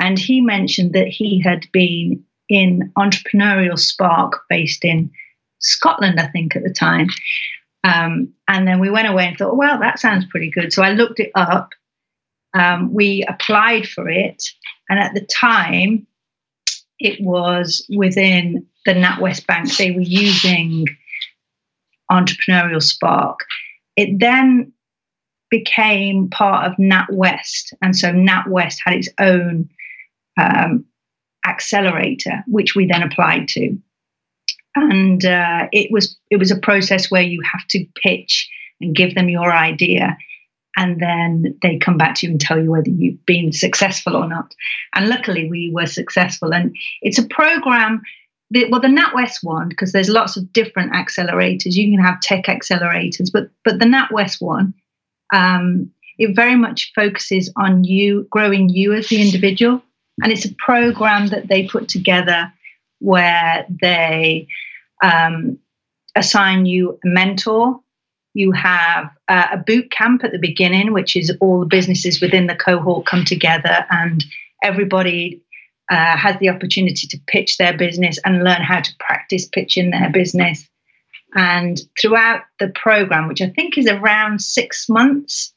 and 0.00 0.18
he 0.18 0.40
mentioned 0.40 0.94
that 0.94 1.08
he 1.08 1.40
had 1.40 1.66
been 1.72 2.24
in 2.48 2.90
Entrepreneurial 2.96 3.78
Spark, 3.78 4.40
based 4.48 4.84
in 4.84 5.10
Scotland, 5.58 6.18
I 6.18 6.28
think, 6.28 6.56
at 6.56 6.62
the 6.62 6.72
time. 6.72 7.08
Um, 7.82 8.34
and 8.48 8.66
then 8.66 8.78
we 8.80 8.90
went 8.90 9.08
away 9.08 9.26
and 9.26 9.36
thought, 9.36 9.56
well, 9.56 9.78
that 9.80 9.98
sounds 9.98 10.26
pretty 10.26 10.50
good. 10.50 10.72
So 10.72 10.82
I 10.82 10.92
looked 10.92 11.20
it 11.20 11.30
up. 11.34 11.70
Um, 12.52 12.92
we 12.92 13.24
applied 13.28 13.88
for 13.88 14.08
it, 14.08 14.50
and 14.88 14.98
at 14.98 15.14
the 15.14 15.20
time, 15.20 16.06
it 16.98 17.20
was 17.20 17.86
within 17.88 18.66
the 18.84 18.92
NatWest 18.92 19.46
Bank. 19.46 19.76
They 19.76 19.92
were 19.92 20.00
using 20.00 20.86
Entrepreneurial 22.10 22.82
Spark. 22.82 23.40
It 23.96 24.18
then 24.18 24.72
became 25.48 26.28
part 26.28 26.66
of 26.66 26.76
NatWest, 26.76 27.72
and 27.82 27.96
so 27.96 28.12
NatWest 28.12 28.78
had 28.84 28.94
its 28.94 29.08
own 29.18 29.70
um, 30.36 30.84
accelerator, 31.46 32.42
which 32.46 32.74
we 32.74 32.86
then 32.86 33.02
applied 33.02 33.48
to. 33.48 33.76
And 34.76 35.24
uh, 35.24 35.68
it 35.72 35.90
was 35.90 36.16
it 36.30 36.36
was 36.36 36.50
a 36.50 36.58
process 36.58 37.10
where 37.10 37.22
you 37.22 37.42
have 37.42 37.66
to 37.68 37.84
pitch 38.02 38.48
and 38.80 38.94
give 38.94 39.14
them 39.14 39.28
your 39.28 39.52
idea, 39.52 40.16
and 40.76 41.00
then 41.00 41.58
they 41.60 41.76
come 41.78 41.98
back 41.98 42.14
to 42.16 42.26
you 42.26 42.32
and 42.32 42.40
tell 42.40 42.62
you 42.62 42.70
whether 42.70 42.88
you've 42.88 43.24
been 43.26 43.52
successful 43.52 44.16
or 44.16 44.28
not. 44.28 44.54
And 44.94 45.08
luckily, 45.08 45.50
we 45.50 45.70
were 45.74 45.86
successful. 45.86 46.54
And 46.54 46.76
it's 47.02 47.18
a 47.18 47.26
program. 47.26 48.02
That, 48.52 48.70
well, 48.70 48.80
the 48.80 48.88
NatWest 48.88 49.44
one, 49.44 49.68
because 49.68 49.92
there's 49.92 50.08
lots 50.08 50.36
of 50.36 50.52
different 50.52 50.92
accelerators. 50.92 51.74
You 51.74 51.90
can 51.90 52.04
have 52.04 52.20
tech 52.20 52.46
accelerators, 52.46 53.30
but 53.32 53.50
but 53.64 53.78
the 53.78 53.86
NatWest 53.86 54.40
one, 54.40 54.74
um, 55.32 55.90
it 56.18 56.34
very 56.34 56.56
much 56.56 56.92
focuses 56.94 57.52
on 57.56 57.84
you 57.84 58.26
growing 58.30 58.68
you 58.68 58.92
as 58.92 59.08
the 59.08 59.20
individual, 59.22 59.82
and 60.22 60.32
it's 60.32 60.44
a 60.44 60.54
program 60.54 61.28
that 61.28 61.48
they 61.48 61.66
put 61.66 61.88
together 61.88 62.52
where 63.00 63.66
they 63.80 64.46
um, 65.02 65.58
assign 66.14 66.66
you 66.66 66.98
a 67.04 67.08
mentor 67.08 67.80
you 68.34 68.52
have 68.52 69.10
uh, 69.28 69.48
a 69.52 69.56
boot 69.56 69.90
camp 69.90 70.22
at 70.24 70.32
the 70.32 70.38
beginning, 70.38 70.92
which 70.92 71.16
is 71.16 71.36
all 71.40 71.60
the 71.60 71.66
businesses 71.66 72.20
within 72.20 72.46
the 72.46 72.54
cohort 72.54 73.06
come 73.06 73.24
together 73.24 73.86
and 73.90 74.24
everybody 74.62 75.42
uh, 75.90 76.16
has 76.16 76.38
the 76.38 76.48
opportunity 76.48 77.08
to 77.08 77.18
pitch 77.26 77.56
their 77.56 77.76
business 77.76 78.18
and 78.24 78.44
learn 78.44 78.62
how 78.62 78.80
to 78.80 78.92
practice 79.00 79.48
pitching 79.48 79.90
their 79.90 80.10
business. 80.10 80.68
And 81.34 81.80
throughout 82.00 82.42
the 82.60 82.68
program, 82.68 83.26
which 83.26 83.40
I 83.40 83.50
think 83.50 83.76
is 83.76 83.86
around 83.86 84.40
six 84.40 84.88
months, 84.88 85.52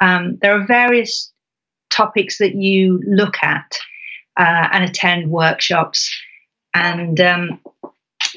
um, 0.00 0.38
there 0.40 0.58
are 0.58 0.66
various 0.66 1.30
topics 1.90 2.38
that 2.38 2.54
you 2.54 3.02
look 3.06 3.34
at 3.42 3.76
uh, 4.38 4.68
and 4.72 4.84
attend 4.84 5.30
workshops. 5.30 6.10
And 6.74 7.20
um, 7.20 7.60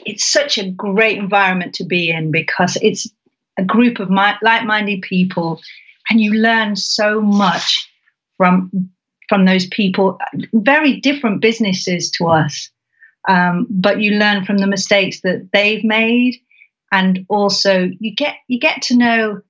it's 0.05 0.25
such 0.25 0.57
a 0.57 0.69
great 0.69 1.17
environment 1.17 1.73
to 1.75 1.83
be 1.83 2.09
in 2.09 2.31
because 2.31 2.77
it's 2.81 3.07
a 3.57 3.63
group 3.63 3.99
of 3.99 4.09
my, 4.09 4.35
like-minded 4.41 5.01
people, 5.01 5.61
and 6.09 6.19
you 6.19 6.33
learn 6.33 6.75
so 6.75 7.21
much 7.21 7.89
from 8.37 8.89
from 9.29 9.45
those 9.45 9.65
people. 9.67 10.19
Very 10.53 10.99
different 10.99 11.41
businesses 11.41 12.11
to 12.11 12.27
us, 12.27 12.69
um, 13.27 13.65
but 13.69 14.01
you 14.01 14.11
learn 14.11 14.45
from 14.45 14.57
the 14.57 14.67
mistakes 14.67 15.21
that 15.21 15.49
they've 15.53 15.83
made, 15.83 16.35
and 16.91 17.25
also 17.29 17.89
you 17.99 18.13
get 18.13 18.35
you 18.47 18.59
get 18.59 18.81
to 18.83 18.97
know 18.97 19.41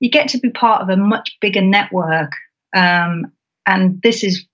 you 0.00 0.10
get 0.10 0.28
to 0.28 0.38
be 0.38 0.50
part 0.50 0.82
of 0.82 0.88
a 0.88 0.96
much 0.96 1.36
bigger 1.40 1.62
network. 1.62 2.32
Um, 2.76 3.32
and 3.66 4.02
this 4.02 4.24
is 4.24 4.44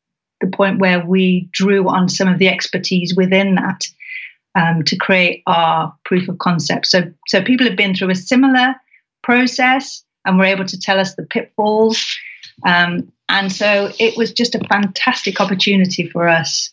the 0.40 0.46
point 0.48 0.78
where 0.78 1.04
we 1.04 1.48
drew 1.52 1.88
on 1.88 2.08
some 2.08 2.28
of 2.28 2.38
the 2.38 2.48
expertise 2.48 3.14
within 3.14 3.54
that 3.56 3.86
um, 4.54 4.82
to 4.84 4.96
create 4.96 5.42
our 5.46 5.94
proof 6.04 6.28
of 6.28 6.38
concept. 6.38 6.86
So, 6.86 7.12
so 7.28 7.42
people 7.42 7.66
have 7.66 7.76
been 7.76 7.94
through 7.94 8.10
a 8.10 8.16
similar 8.16 8.74
process 9.22 10.02
and 10.24 10.38
were 10.38 10.44
able 10.44 10.64
to 10.66 10.78
tell 10.78 10.98
us 10.98 11.14
the 11.14 11.24
pitfalls. 11.24 12.04
Um, 12.66 13.12
and 13.28 13.52
so 13.52 13.92
it 13.98 14.16
was 14.16 14.32
just 14.32 14.54
a 14.54 14.66
fantastic 14.68 15.40
opportunity 15.40 16.08
for 16.08 16.28
us. 16.28 16.72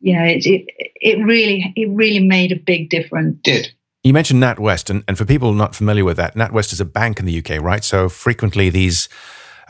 You 0.00 0.16
know, 0.16 0.24
it, 0.24 0.46
it, 0.46 0.66
it 0.96 1.24
really 1.24 1.72
it 1.76 1.90
really 1.90 2.20
made 2.20 2.52
a 2.52 2.56
big 2.56 2.88
difference. 2.88 3.38
Did 3.42 3.70
you 4.02 4.14
mentioned 4.14 4.42
NatWest, 4.42 4.88
and, 4.88 5.04
and 5.06 5.18
for 5.18 5.26
people 5.26 5.52
not 5.52 5.74
familiar 5.74 6.06
with 6.06 6.16
that, 6.16 6.34
NatWest 6.34 6.72
is 6.72 6.80
a 6.80 6.86
bank 6.86 7.20
in 7.20 7.26
the 7.26 7.38
UK, 7.38 7.60
right? 7.60 7.84
So 7.84 8.08
frequently 8.08 8.70
these 8.70 9.10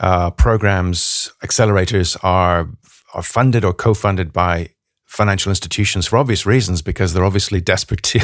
uh, 0.01 0.31
programs, 0.31 1.31
accelerators 1.43 2.17
are 2.23 2.69
are 3.13 3.23
funded 3.23 3.63
or 3.63 3.73
co-funded 3.73 4.33
by 4.33 4.69
financial 5.05 5.49
institutions 5.49 6.07
for 6.07 6.17
obvious 6.17 6.45
reasons 6.45 6.81
because 6.81 7.13
they're 7.13 7.25
obviously 7.25 7.61
desperate 7.73 8.01
to 8.01 8.19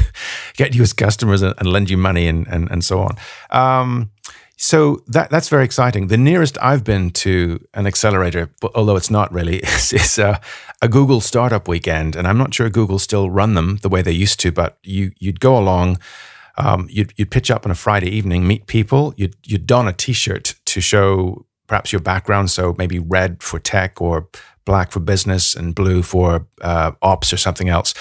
get 0.56 0.74
you 0.74 0.82
as 0.82 0.94
customers 0.94 1.42
and, 1.42 1.54
and 1.58 1.68
lend 1.68 1.90
you 1.90 1.98
money 1.98 2.28
and, 2.28 2.48
and, 2.48 2.72
and 2.72 2.84
so 2.84 3.00
on. 3.00 3.18
Um, 3.52 4.12
so 4.56 5.04
that 5.08 5.30
that's 5.30 5.50
very 5.50 5.64
exciting. 5.66 6.08
The 6.08 6.18
nearest 6.18 6.58
I've 6.60 6.84
been 6.84 7.12
to 7.12 7.60
an 7.76 7.86
accelerator, 7.86 8.50
although 8.74 8.96
it's 8.96 9.12
not 9.12 9.32
really, 9.32 9.58
is, 9.64 9.94
is 9.94 10.18
a, 10.18 10.42
a, 10.82 10.88
Google 10.88 11.22
startup 11.22 11.68
weekend, 11.68 12.16
and 12.16 12.28
I'm 12.28 12.40
not 12.40 12.56
sure 12.56 12.68
Google 12.70 12.98
still 12.98 13.30
run 13.30 13.54
them 13.54 13.78
the 13.84 13.90
way 13.90 14.02
they 14.02 14.12
used 14.12 14.40
to. 14.40 14.52
But 14.52 14.80
you 14.82 15.12
you'd 15.20 15.40
go 15.40 15.60
along, 15.60 16.00
um, 16.58 16.88
you'd 16.90 17.14
you'd 17.18 17.30
pitch 17.30 17.52
up 17.52 17.66
on 17.66 17.72
a 17.72 17.76
Friday 17.76 18.10
evening, 18.10 18.48
meet 18.48 18.66
people, 18.66 19.14
you'd 19.16 19.36
you'd 19.46 19.68
don 19.68 19.88
a 19.88 19.94
T-shirt 19.94 20.56
to 20.66 20.82
show 20.82 21.46
perhaps 21.68 21.92
your 21.92 22.02
background, 22.02 22.50
so 22.50 22.76
maybe 22.78 23.00
red 23.00 23.44
for 23.44 23.60
tech 23.60 24.02
or 24.02 24.28
black 24.66 24.92
for 24.92 25.00
business 25.00 25.56
and 25.56 25.76
blue 25.76 26.02
for 26.04 26.48
uh, 26.62 26.92
ops 27.02 27.32
or 27.32 27.38
something 27.38 27.70
else. 27.70 27.94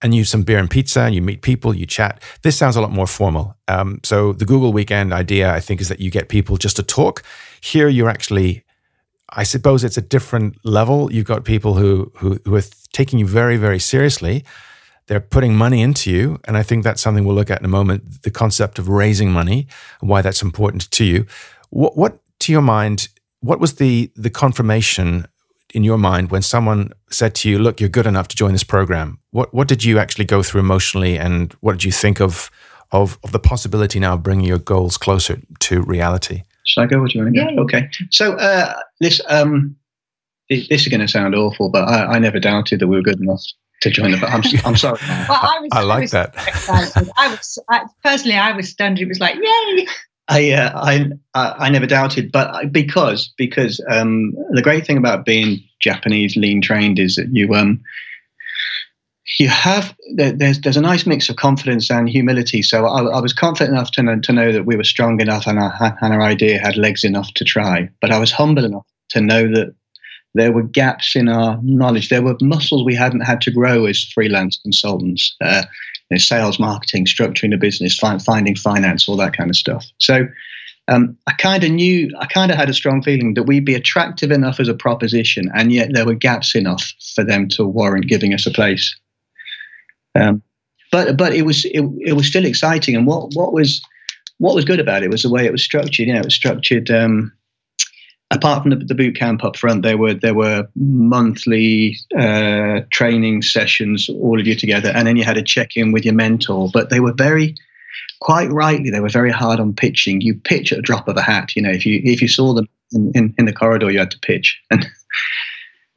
And 0.00 0.14
you 0.14 0.24
some 0.24 0.44
beer 0.44 0.58
and 0.58 0.70
pizza, 0.70 1.00
and 1.00 1.14
you 1.14 1.22
meet 1.22 1.42
people, 1.42 1.74
you 1.74 1.86
chat. 1.86 2.22
This 2.42 2.56
sounds 2.56 2.76
a 2.76 2.80
lot 2.80 2.92
more 2.92 3.06
formal. 3.06 3.56
Um, 3.66 3.98
so 4.04 4.32
the 4.32 4.44
Google 4.44 4.72
Weekend 4.72 5.12
idea, 5.12 5.52
I 5.52 5.60
think, 5.60 5.80
is 5.80 5.88
that 5.88 6.00
you 6.00 6.10
get 6.10 6.28
people 6.28 6.56
just 6.56 6.76
to 6.76 6.82
talk. 6.82 7.22
Here, 7.60 7.88
you're 7.88 8.08
actually, 8.08 8.64
I 9.28 9.44
suppose, 9.44 9.82
it's 9.82 9.98
a 9.98 10.02
different 10.02 10.56
level. 10.64 11.12
You've 11.12 11.26
got 11.26 11.44
people 11.44 11.74
who 11.74 12.12
who, 12.18 12.38
who 12.44 12.54
are 12.54 12.62
taking 12.92 13.18
you 13.18 13.26
very, 13.26 13.56
very 13.56 13.80
seriously. 13.80 14.44
they're 15.08 15.20
putting 15.20 15.56
money 15.56 15.82
into 15.82 16.10
you. 16.10 16.38
And 16.44 16.56
I 16.56 16.62
think 16.62 16.84
that's 16.84 17.02
something 17.02 17.24
we'll 17.24 17.34
look 17.34 17.50
at 17.50 17.58
in 17.58 17.64
a 17.64 17.68
moment 17.68 18.22
the 18.22 18.30
concept 18.30 18.78
of 18.78 18.88
raising 18.88 19.32
money 19.32 19.66
and 20.00 20.08
why 20.08 20.22
that's 20.22 20.42
important 20.42 20.90
to 20.92 21.04
you. 21.04 21.26
What, 21.70 21.96
what 21.96 22.18
to 22.40 22.52
your 22.52 22.62
mind, 22.62 23.08
what 23.40 23.60
was 23.60 23.76
the, 23.76 24.10
the 24.16 24.30
confirmation 24.30 25.26
in 25.74 25.84
your 25.84 25.98
mind 25.98 26.30
when 26.30 26.42
someone 26.42 26.92
said 27.10 27.34
to 27.36 27.50
you, 27.50 27.58
look, 27.58 27.80
you're 27.80 27.88
good 27.88 28.06
enough 28.06 28.28
to 28.28 28.36
join 28.36 28.52
this 28.52 28.64
program? 28.64 29.18
What, 29.30 29.52
what 29.52 29.68
did 29.68 29.84
you 29.84 29.98
actually 29.98 30.24
go 30.24 30.42
through 30.42 30.60
emotionally 30.60 31.18
and 31.18 31.52
what 31.60 31.72
did 31.72 31.84
you 31.84 31.92
think 31.92 32.20
of, 32.20 32.50
of, 32.90 33.18
of 33.22 33.32
the 33.32 33.38
possibility 33.38 34.00
now 34.00 34.14
of 34.14 34.22
bringing 34.22 34.46
your 34.46 34.58
goals 34.58 34.96
closer 34.96 35.40
to 35.60 35.82
reality? 35.82 36.42
Should 36.64 36.82
I 36.82 36.86
go? 36.86 37.00
Or 37.00 37.08
do 37.08 37.18
you 37.18 37.24
want 37.24 37.34
to 37.34 37.40
go? 37.40 37.50
Yeah. 37.50 37.60
Okay. 37.60 37.90
So 38.10 38.34
uh, 38.34 38.74
this 39.00 39.20
um, 39.28 39.74
this 40.50 40.82
is 40.82 40.88
going 40.88 41.00
to 41.00 41.08
sound 41.08 41.34
awful, 41.34 41.70
but 41.70 41.88
I, 41.88 42.16
I 42.16 42.18
never 42.18 42.38
doubted 42.38 42.80
that 42.80 42.86
we 42.86 42.96
were 42.96 43.02
good 43.02 43.20
enough 43.20 43.42
to 43.80 43.90
join 43.90 44.10
the. 44.10 44.18
I'm, 44.18 44.42
I'm 44.64 44.76
sorry. 44.76 44.98
Well, 45.28 45.38
I, 45.40 45.58
was, 45.60 45.68
I 45.72 45.82
like 45.82 46.02
was 46.02 46.10
that. 46.12 46.34
I 47.16 47.28
was 47.30 47.58
I, 47.68 47.84
personally, 48.02 48.36
I 48.36 48.52
was 48.52 48.68
stunned. 48.68 48.98
It 48.98 49.08
was 49.08 49.20
like, 49.20 49.36
yay! 49.36 49.86
I, 50.28 50.52
uh, 50.52 50.70
I 50.74 51.10
I 51.34 51.70
never 51.70 51.86
doubted, 51.86 52.30
but 52.30 52.70
because 52.70 53.32
because 53.36 53.82
um, 53.88 54.34
the 54.50 54.62
great 54.62 54.86
thing 54.86 54.98
about 54.98 55.24
being 55.24 55.62
Japanese 55.80 56.36
lean 56.36 56.60
trained 56.60 56.98
is 56.98 57.16
that 57.16 57.28
you 57.32 57.54
um 57.54 57.80
you 59.38 59.48
have 59.48 59.94
there's 60.14 60.60
there's 60.60 60.76
a 60.76 60.82
nice 60.82 61.06
mix 61.06 61.28
of 61.28 61.36
confidence 61.36 61.90
and 61.90 62.08
humility. 62.08 62.62
So 62.62 62.86
I, 62.86 63.04
I 63.04 63.20
was 63.20 63.32
confident 63.32 63.76
enough 63.76 63.90
to 63.92 64.02
know, 64.02 64.18
to 64.20 64.32
know 64.32 64.52
that 64.52 64.64
we 64.64 64.76
were 64.76 64.84
strong 64.84 65.20
enough 65.20 65.46
and 65.46 65.58
our, 65.58 65.96
and 66.00 66.14
our 66.14 66.22
idea 66.22 66.58
had 66.58 66.76
legs 66.76 67.04
enough 67.04 67.32
to 67.34 67.44
try. 67.44 67.88
But 68.00 68.10
I 68.10 68.18
was 68.18 68.32
humble 68.32 68.64
enough 68.64 68.86
to 69.10 69.20
know 69.20 69.48
that 69.52 69.74
there 70.34 70.52
were 70.52 70.62
gaps 70.62 71.14
in 71.14 71.28
our 71.28 71.58
knowledge. 71.62 72.08
There 72.08 72.22
were 72.22 72.36
muscles 72.40 72.84
we 72.84 72.94
hadn't 72.94 73.20
had 73.20 73.40
to 73.42 73.50
grow 73.50 73.86
as 73.86 74.04
freelance 74.04 74.58
consultants. 74.62 75.34
Uh, 75.40 75.64
know, 76.10 76.18
sales, 76.18 76.58
marketing, 76.58 77.06
structuring 77.06 77.50
the 77.50 77.56
business, 77.56 77.98
fi- 77.98 78.18
finding 78.18 78.56
finance, 78.56 79.08
all 79.08 79.16
that 79.16 79.36
kind 79.36 79.50
of 79.50 79.56
stuff. 79.56 79.84
So 79.98 80.26
um, 80.88 81.16
I 81.26 81.32
kind 81.32 81.62
of 81.64 81.70
knew, 81.70 82.10
I 82.18 82.26
kind 82.26 82.50
of 82.50 82.56
had 82.56 82.70
a 82.70 82.74
strong 82.74 83.02
feeling 83.02 83.34
that 83.34 83.42
we'd 83.42 83.64
be 83.64 83.74
attractive 83.74 84.30
enough 84.30 84.58
as 84.58 84.68
a 84.68 84.74
proposition, 84.74 85.50
and 85.54 85.70
yet 85.70 85.90
there 85.92 86.06
were 86.06 86.14
gaps 86.14 86.54
enough 86.54 86.92
for 87.14 87.22
them 87.22 87.46
to 87.48 87.66
warrant 87.66 88.08
giving 88.08 88.32
us 88.32 88.46
a 88.46 88.50
place. 88.50 88.98
Um, 90.14 90.42
but 90.90 91.18
but 91.18 91.34
it 91.34 91.42
was 91.42 91.66
it, 91.66 91.84
it 92.00 92.14
was 92.14 92.26
still 92.26 92.46
exciting, 92.46 92.96
and 92.96 93.06
what 93.06 93.34
what 93.34 93.52
was 93.52 93.82
what 94.38 94.54
was 94.54 94.64
good 94.64 94.80
about 94.80 95.02
it 95.02 95.10
was 95.10 95.22
the 95.22 95.30
way 95.30 95.44
it 95.44 95.52
was 95.52 95.62
structured. 95.62 96.06
You 96.06 96.14
know, 96.14 96.20
it 96.20 96.24
was 96.24 96.34
structured. 96.34 96.90
Um, 96.90 97.32
apart 98.30 98.62
from 98.62 98.70
the, 98.70 98.76
the 98.76 98.94
boot 98.94 99.16
camp 99.16 99.44
up 99.44 99.56
front, 99.56 99.82
there 99.82 99.96
were 99.96 100.14
there 100.14 100.34
were 100.34 100.68
monthly 100.76 101.96
uh, 102.16 102.80
training 102.90 103.42
sessions, 103.42 104.08
all 104.08 104.40
of 104.40 104.46
you 104.46 104.54
together, 104.54 104.90
and 104.94 105.06
then 105.06 105.16
you 105.16 105.24
had 105.24 105.36
a 105.36 105.42
check 105.42 105.76
in 105.76 105.92
with 105.92 106.04
your 106.04 106.14
mentor. 106.14 106.70
But 106.72 106.90
they 106.90 107.00
were 107.00 107.12
very, 107.12 107.54
quite 108.20 108.50
rightly, 108.50 108.90
they 108.90 109.00
were 109.00 109.08
very 109.08 109.30
hard 109.30 109.60
on 109.60 109.74
pitching. 109.74 110.20
You 110.20 110.34
pitch 110.34 110.72
at 110.72 110.78
a 110.78 110.82
drop 110.82 111.08
of 111.08 111.16
a 111.16 111.22
hat. 111.22 111.56
You 111.56 111.62
know, 111.62 111.70
if 111.70 111.86
you 111.86 112.00
if 112.04 112.20
you 112.20 112.28
saw 112.28 112.52
them 112.52 112.68
in, 112.92 113.12
in, 113.14 113.34
in 113.38 113.44
the 113.46 113.52
corridor, 113.52 113.90
you 113.90 113.98
had 113.98 114.10
to 114.10 114.18
pitch, 114.18 114.60
and 114.70 114.86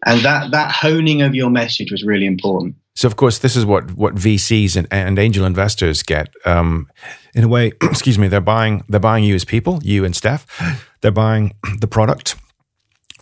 and 0.05 0.21
that 0.21 0.51
that 0.51 0.71
honing 0.71 1.21
of 1.21 1.35
your 1.35 1.49
message 1.49 1.91
was 1.91 2.03
really 2.03 2.25
important. 2.25 2.75
So, 2.93 3.07
of 3.07 3.15
course, 3.15 3.39
this 3.39 3.55
is 3.55 3.65
what 3.65 3.91
what 3.95 4.15
VCs 4.15 4.75
and, 4.75 4.87
and 4.91 5.17
angel 5.19 5.45
investors 5.45 6.03
get. 6.03 6.29
Um, 6.45 6.89
in 7.33 7.43
a 7.43 7.47
way, 7.47 7.71
excuse 7.83 8.17
me, 8.17 8.27
they're 8.27 8.41
buying 8.41 8.83
they're 8.87 8.99
buying 8.99 9.23
you 9.23 9.35
as 9.35 9.45
people, 9.45 9.79
you 9.83 10.05
and 10.05 10.15
Steph. 10.15 10.45
They're 11.01 11.11
buying 11.11 11.55
the 11.79 11.87
product, 11.87 12.35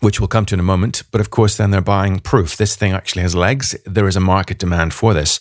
which 0.00 0.20
we'll 0.20 0.28
come 0.28 0.46
to 0.46 0.54
in 0.54 0.60
a 0.60 0.64
moment. 0.64 1.02
But 1.10 1.20
of 1.20 1.30
course, 1.30 1.56
then 1.56 1.70
they're 1.70 1.80
buying 1.80 2.20
proof. 2.20 2.56
This 2.56 2.76
thing 2.76 2.92
actually 2.92 3.22
has 3.22 3.34
legs. 3.34 3.76
There 3.84 4.08
is 4.08 4.16
a 4.16 4.20
market 4.20 4.58
demand 4.58 4.94
for 4.94 5.14
this. 5.14 5.40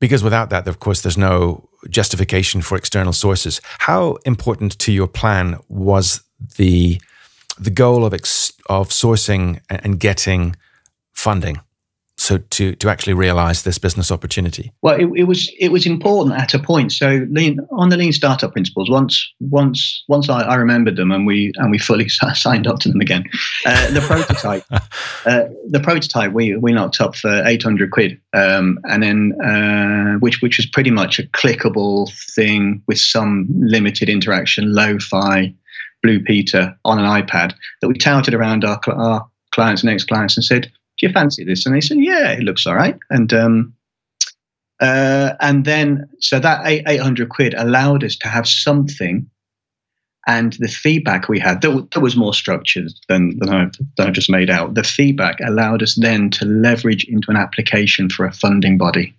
Because 0.00 0.22
without 0.22 0.50
that, 0.50 0.68
of 0.68 0.78
course, 0.78 1.02
there's 1.02 1.18
no 1.18 1.68
justification 1.90 2.62
for 2.62 2.76
external 2.76 3.12
sources. 3.12 3.60
How 3.78 4.18
important 4.24 4.78
to 4.80 4.92
your 4.92 5.08
plan 5.08 5.58
was 5.68 6.22
the 6.56 7.00
the 7.60 7.70
goal 7.70 8.04
of 8.04 8.14
ex, 8.14 8.52
of 8.68 8.90
sourcing 8.90 9.60
and 9.68 9.98
getting 9.98 10.54
funding? 11.12 11.60
So 12.18 12.38
to 12.38 12.74
to 12.74 12.88
actually 12.88 13.14
realize 13.14 13.62
this 13.62 13.78
business 13.78 14.10
opportunity? 14.10 14.72
Well, 14.82 14.96
it, 14.96 15.08
it, 15.16 15.24
was 15.24 15.50
it 15.58 15.70
was 15.70 15.86
important 15.86 16.36
at 16.36 16.52
a 16.52 16.58
point. 16.58 16.92
So 16.92 17.26
lean 17.30 17.60
on 17.70 17.88
the 17.88 17.96
lean 17.96 18.12
startup 18.12 18.52
principles. 18.52 18.90
Once 18.90 19.32
once 19.40 20.04
once 20.08 20.28
I, 20.28 20.42
I 20.42 20.56
remembered 20.56 20.96
them 20.96 21.12
and 21.12 21.26
we 21.26 21.52
and 21.56 21.70
we 21.70 21.78
fully 21.78 22.08
signed 22.34 22.66
up 22.66 22.80
to 22.80 22.88
them 22.88 23.00
again. 23.00 23.24
Uh, 23.64 23.90
the 23.92 24.00
prototype, 24.00 24.64
uh, 24.70 25.44
the 25.68 25.80
prototype, 25.80 26.32
we 26.32 26.56
we 26.56 26.72
knocked 26.72 27.00
up 27.00 27.14
for 27.14 27.42
eight 27.46 27.62
hundred 27.62 27.92
quid, 27.92 28.20
um, 28.32 28.78
and 28.84 29.02
then 29.02 29.32
uh, 29.40 30.18
which 30.18 30.42
which 30.42 30.56
was 30.56 30.66
pretty 30.66 30.90
much 30.90 31.18
a 31.18 31.22
clickable 31.28 32.12
thing 32.34 32.82
with 32.88 32.98
some 32.98 33.46
limited 33.50 34.08
interaction, 34.08 34.74
lo-fi, 34.74 35.54
Blue 36.02 36.20
Peter 36.20 36.76
on 36.84 36.98
an 36.98 37.04
iPad 37.04 37.54
that 37.80 37.88
we 37.88 37.94
touted 37.94 38.34
around 38.34 38.64
our, 38.64 38.80
our 38.88 39.28
clients 39.52 39.82
and 39.82 39.90
ex-clients 39.90 40.36
and 40.36 40.44
said 40.44 40.70
do 40.98 41.06
you 41.06 41.12
fancy 41.12 41.44
this? 41.44 41.64
And 41.64 41.74
they 41.74 41.80
said, 41.80 41.98
yeah, 41.98 42.32
it 42.32 42.42
looks 42.42 42.66
all 42.66 42.74
right. 42.74 42.98
And 43.10 43.32
um, 43.32 43.74
uh, 44.80 45.34
and 45.40 45.64
then 45.64 46.08
so 46.20 46.38
that 46.38 46.66
eight 46.66 46.84
eight 46.86 47.00
hundred 47.00 47.28
quid 47.28 47.54
allowed 47.54 48.04
us 48.04 48.16
to 48.16 48.28
have 48.28 48.46
something, 48.46 49.28
and 50.26 50.52
the 50.54 50.68
feedback 50.68 51.28
we 51.28 51.38
had 51.38 51.62
that 51.62 52.00
was 52.00 52.16
more 52.16 52.34
structured 52.34 52.92
than 53.08 53.38
than 53.38 53.48
I've, 53.48 53.72
than 53.96 54.06
I've 54.06 54.12
just 54.12 54.30
made 54.30 54.50
out. 54.50 54.74
The 54.74 54.84
feedback 54.84 55.40
allowed 55.40 55.82
us 55.82 55.96
then 55.96 56.30
to 56.30 56.44
leverage 56.44 57.04
into 57.04 57.30
an 57.30 57.36
application 57.36 58.08
for 58.08 58.24
a 58.24 58.32
funding 58.32 58.78
body. 58.78 59.14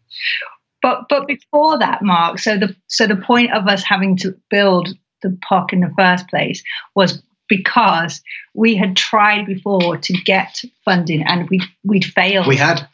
But 0.81 1.07
but 1.09 1.27
before 1.27 1.77
that, 1.79 2.01
Mark. 2.01 2.39
So 2.39 2.57
the 2.57 2.75
so 2.87 3.05
the 3.07 3.17
point 3.17 3.53
of 3.53 3.67
us 3.67 3.83
having 3.83 4.15
to 4.17 4.33
build 4.49 4.89
the 5.21 5.37
POC 5.51 5.73
in 5.73 5.79
the 5.81 5.93
first 5.97 6.29
place 6.29 6.63
was 6.95 7.21
because 7.49 8.21
we 8.53 8.75
had 8.75 8.95
tried 8.95 9.45
before 9.45 9.97
to 9.97 10.13
get 10.23 10.61
funding 10.85 11.23
and 11.23 11.49
we 11.49 11.61
we'd 11.83 12.05
failed. 12.05 12.47
We 12.47 12.55
had. 12.55 12.87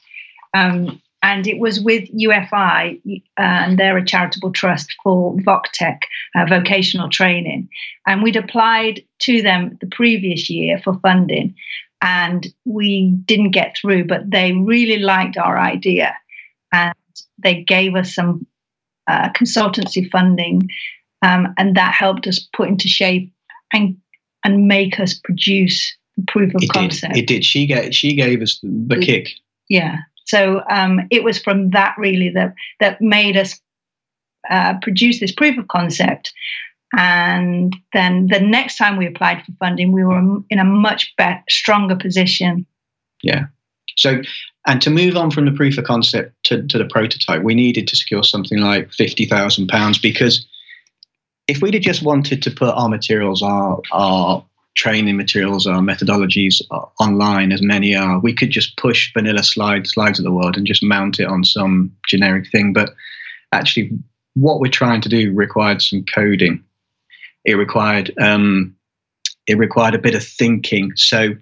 Um, 0.56 1.02
and 1.22 1.48
it 1.48 1.58
was 1.58 1.80
with 1.80 2.08
UFI, 2.12 3.02
uh, 3.06 3.20
and 3.38 3.80
they're 3.80 3.98
a 3.98 4.06
charitable 4.06 4.52
trust 4.52 4.94
for 5.04 5.36
VocTech, 5.38 5.98
uh, 6.36 6.46
vocational 6.48 7.10
training. 7.10 7.68
And 8.06 8.22
we'd 8.22 8.36
applied 8.36 9.04
to 9.22 9.42
them 9.42 9.76
the 9.82 9.88
previous 9.88 10.52
year 10.52 10.80
for 10.84 11.00
funding, 11.00 11.56
and 12.00 12.46
we 12.64 13.10
didn't 13.26 13.52
get 13.52 13.76
through, 13.76 14.06
but 14.06 14.30
they 14.30 14.54
really 14.54 15.00
liked 15.00 15.36
our 15.36 15.58
idea. 15.58 16.16
And 16.72 16.94
they 17.40 17.64
gave 17.64 17.96
us 17.96 18.14
some 18.14 18.46
uh, 19.08 19.30
consultancy 19.30 20.08
funding, 20.12 20.70
um, 21.24 21.56
and 21.58 21.76
that 21.76 21.96
helped 21.96 22.28
us 22.28 22.48
put 22.56 22.70
into 22.70 22.88
shape 22.88 23.34
and 23.74 23.98
and 24.46 24.68
make 24.68 25.00
us 25.00 25.14
produce 25.14 25.94
proof 26.28 26.54
of 26.56 26.64
it 26.64 26.70
concept. 26.70 27.16
Did. 27.16 27.24
It 27.24 27.28
did. 27.28 27.44
She 27.44 27.66
gave 27.66 27.94
she 27.94 28.16
gave 28.16 28.42
us 28.42 28.60
the 28.64 28.98
kick. 29.02 29.32
Yeah. 29.68 29.98
So 30.26 30.62
um, 30.70 31.02
it 31.12 31.24
was 31.24 31.38
from 31.40 31.72
that 31.72 31.96
really 31.98 32.30
that 32.30 32.54
that 32.80 33.02
made 33.02 33.36
us 33.36 33.60
uh, 34.50 34.76
produce 34.82 35.20
this 35.20 35.34
proof 35.34 35.58
of 35.58 35.68
concept. 35.68 36.32
And 36.96 37.76
then 37.92 38.28
the 38.28 38.40
next 38.40 38.78
time 38.78 38.96
we 38.96 39.08
applied 39.08 39.44
for 39.44 39.52
funding, 39.60 39.92
we 39.92 40.06
were 40.06 40.20
in 40.50 40.60
a 40.60 40.64
much 40.64 41.14
better, 41.18 41.42
stronger 41.50 41.96
position. 41.96 42.66
Yeah. 43.22 43.46
So, 43.98 44.22
and 44.68 44.82
to 44.82 44.90
move 44.90 45.18
on 45.18 45.32
from 45.32 45.46
the 45.46 45.52
proof 45.52 45.78
of 45.78 45.86
concept 45.86 46.34
to, 46.46 46.66
to 46.68 46.78
the 46.78 46.86
prototype, 46.86 47.42
we 47.42 47.56
needed 47.56 47.88
to 47.88 47.96
secure 47.96 48.24
something 48.24 48.60
like 48.60 48.92
fifty 48.92 49.26
thousand 49.26 49.68
pounds 49.68 49.98
because 49.98 50.46
if 51.48 51.62
we'd 51.62 51.74
have 51.74 51.84
just 51.84 52.04
wanted 52.04 52.42
to 52.44 52.52
put 52.52 52.74
our 52.74 52.90
materials, 52.90 53.42
our 53.42 53.82
our 53.92 54.44
training 54.76 55.16
materials, 55.16 55.66
our 55.66 55.80
methodologies 55.80 56.62
online, 57.00 57.52
as 57.54 57.62
many 57.62 57.96
are, 57.96 58.20
we 58.20 58.34
could 58.34 58.50
just 58.50 58.76
push 58.78 59.14
vanilla 59.14 59.44
slides 59.44 59.92
slides 59.92 60.20
of 60.20 60.26
the 60.26 60.32
world 60.32 60.58
and 60.58 60.68
just 60.68 60.84
mount 60.84 61.20
it 61.20 61.28
on 61.28 61.44
some 61.44 61.96
generic 62.08 62.50
thing. 62.52 62.74
But 62.74 62.94
actually, 63.52 63.92
what 64.34 64.60
we're 64.60 64.72
trying 64.72 65.02
to 65.02 65.10
do 65.10 65.34
required 65.34 65.82
some 65.82 66.04
coding. 66.04 66.64
It 67.46 67.56
required 67.56 68.14
um, 68.20 68.76
it 69.48 69.58
required 69.58 69.96
a 69.96 70.00
bit 70.00 70.16
of 70.16 70.24
thinking. 70.24 70.92
So 70.96 71.36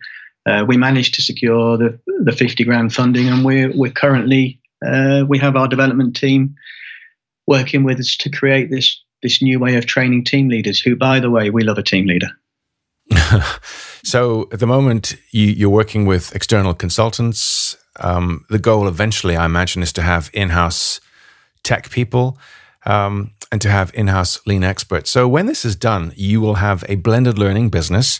uh, 0.46 0.66
we 0.68 0.78
managed 0.78 1.16
to 1.16 1.22
secure 1.22 1.78
the 1.78 2.00
the 2.24 2.34
fifty 2.34 2.64
grand 2.66 2.94
funding, 2.94 3.30
and 3.30 3.46
we're 3.46 3.72
we're 3.76 3.92
currently 3.92 4.60
uh, 4.86 5.24
we 5.28 5.40
have 5.40 5.56
our 5.56 5.70
development 5.70 6.16
team 6.16 6.56
working 7.48 7.84
with 7.84 8.00
us 8.00 8.16
to 8.18 8.30
create 8.30 8.70
this 8.70 9.03
this 9.24 9.42
new 9.42 9.60
way 9.60 9.76
of 9.76 9.88
training 9.88 10.24
team 10.24 10.48
leaders. 10.48 10.80
Who, 10.80 10.96
by 10.96 11.20
the 11.20 11.32
way, 11.32 11.50
we 11.50 11.64
love 11.64 11.80
a 11.80 11.84
team 11.84 12.06
leader. 12.06 12.30
so 14.04 14.48
at 14.52 14.60
the 14.60 14.68
moment, 14.68 15.16
you, 15.32 15.68
are 15.68 15.72
working 15.72 16.06
with 16.06 16.36
external 16.36 16.76
consultants. 16.76 17.76
Um, 18.00 18.46
the 18.50 18.60
goal 18.60 18.88
eventually, 18.88 19.36
I 19.36 19.46
imagine, 19.46 19.82
is 19.82 19.94
to 19.94 20.04
have 20.04 20.30
in-house 20.34 21.00
tech 21.64 21.90
people. 21.90 22.38
Um, 22.86 23.32
and 23.50 23.62
to 23.62 23.70
have 23.70 23.92
in-house 23.94 24.46
lean 24.48 24.64
experts. 24.64 25.12
So 25.12 25.28
when 25.28 25.46
this 25.46 25.64
is 25.64 25.76
done, 25.76 26.12
you 26.16 26.42
will 26.42 26.56
have 26.56 26.84
a 26.90 26.96
blended 26.96 27.38
learning 27.38 27.70
business, 27.70 28.20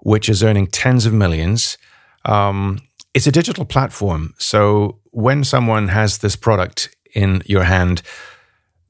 which 0.00 0.30
is 0.30 0.42
earning 0.42 0.66
tens 0.66 1.04
of 1.04 1.12
millions. 1.12 1.76
Um, 2.24 2.80
it's 3.12 3.26
a 3.26 3.30
digital 3.30 3.66
platform. 3.66 4.34
So 4.38 4.98
when 5.10 5.44
someone 5.44 5.88
has 5.88 6.18
this 6.18 6.36
product 6.36 6.96
in 7.16 7.42
your 7.46 7.64
hand. 7.64 8.02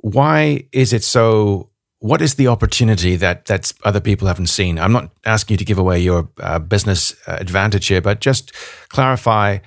Why 0.07 0.69
is 0.71 0.92
it 0.92 1.03
so? 1.03 1.71
What 1.99 2.23
is 2.23 2.35
the 2.35 2.47
opportunity 2.47 3.16
that 3.16 3.47
that 3.47 3.73
other 3.83 4.01
people 4.01 4.29
haven't 4.29 4.47
seen? 4.47 4.79
I'm 4.79 4.92
not 4.92 5.11
asking 5.25 5.55
you 5.55 5.59
to 5.59 5.64
give 5.64 5.79
away 5.79 5.99
your 5.99 6.29
uh, 6.38 6.61
business 6.61 7.12
uh, 7.27 7.38
advantage 7.40 7.88
here, 7.88 8.01
but 8.01 8.21
just 8.21 8.53
clarify, 8.88 9.59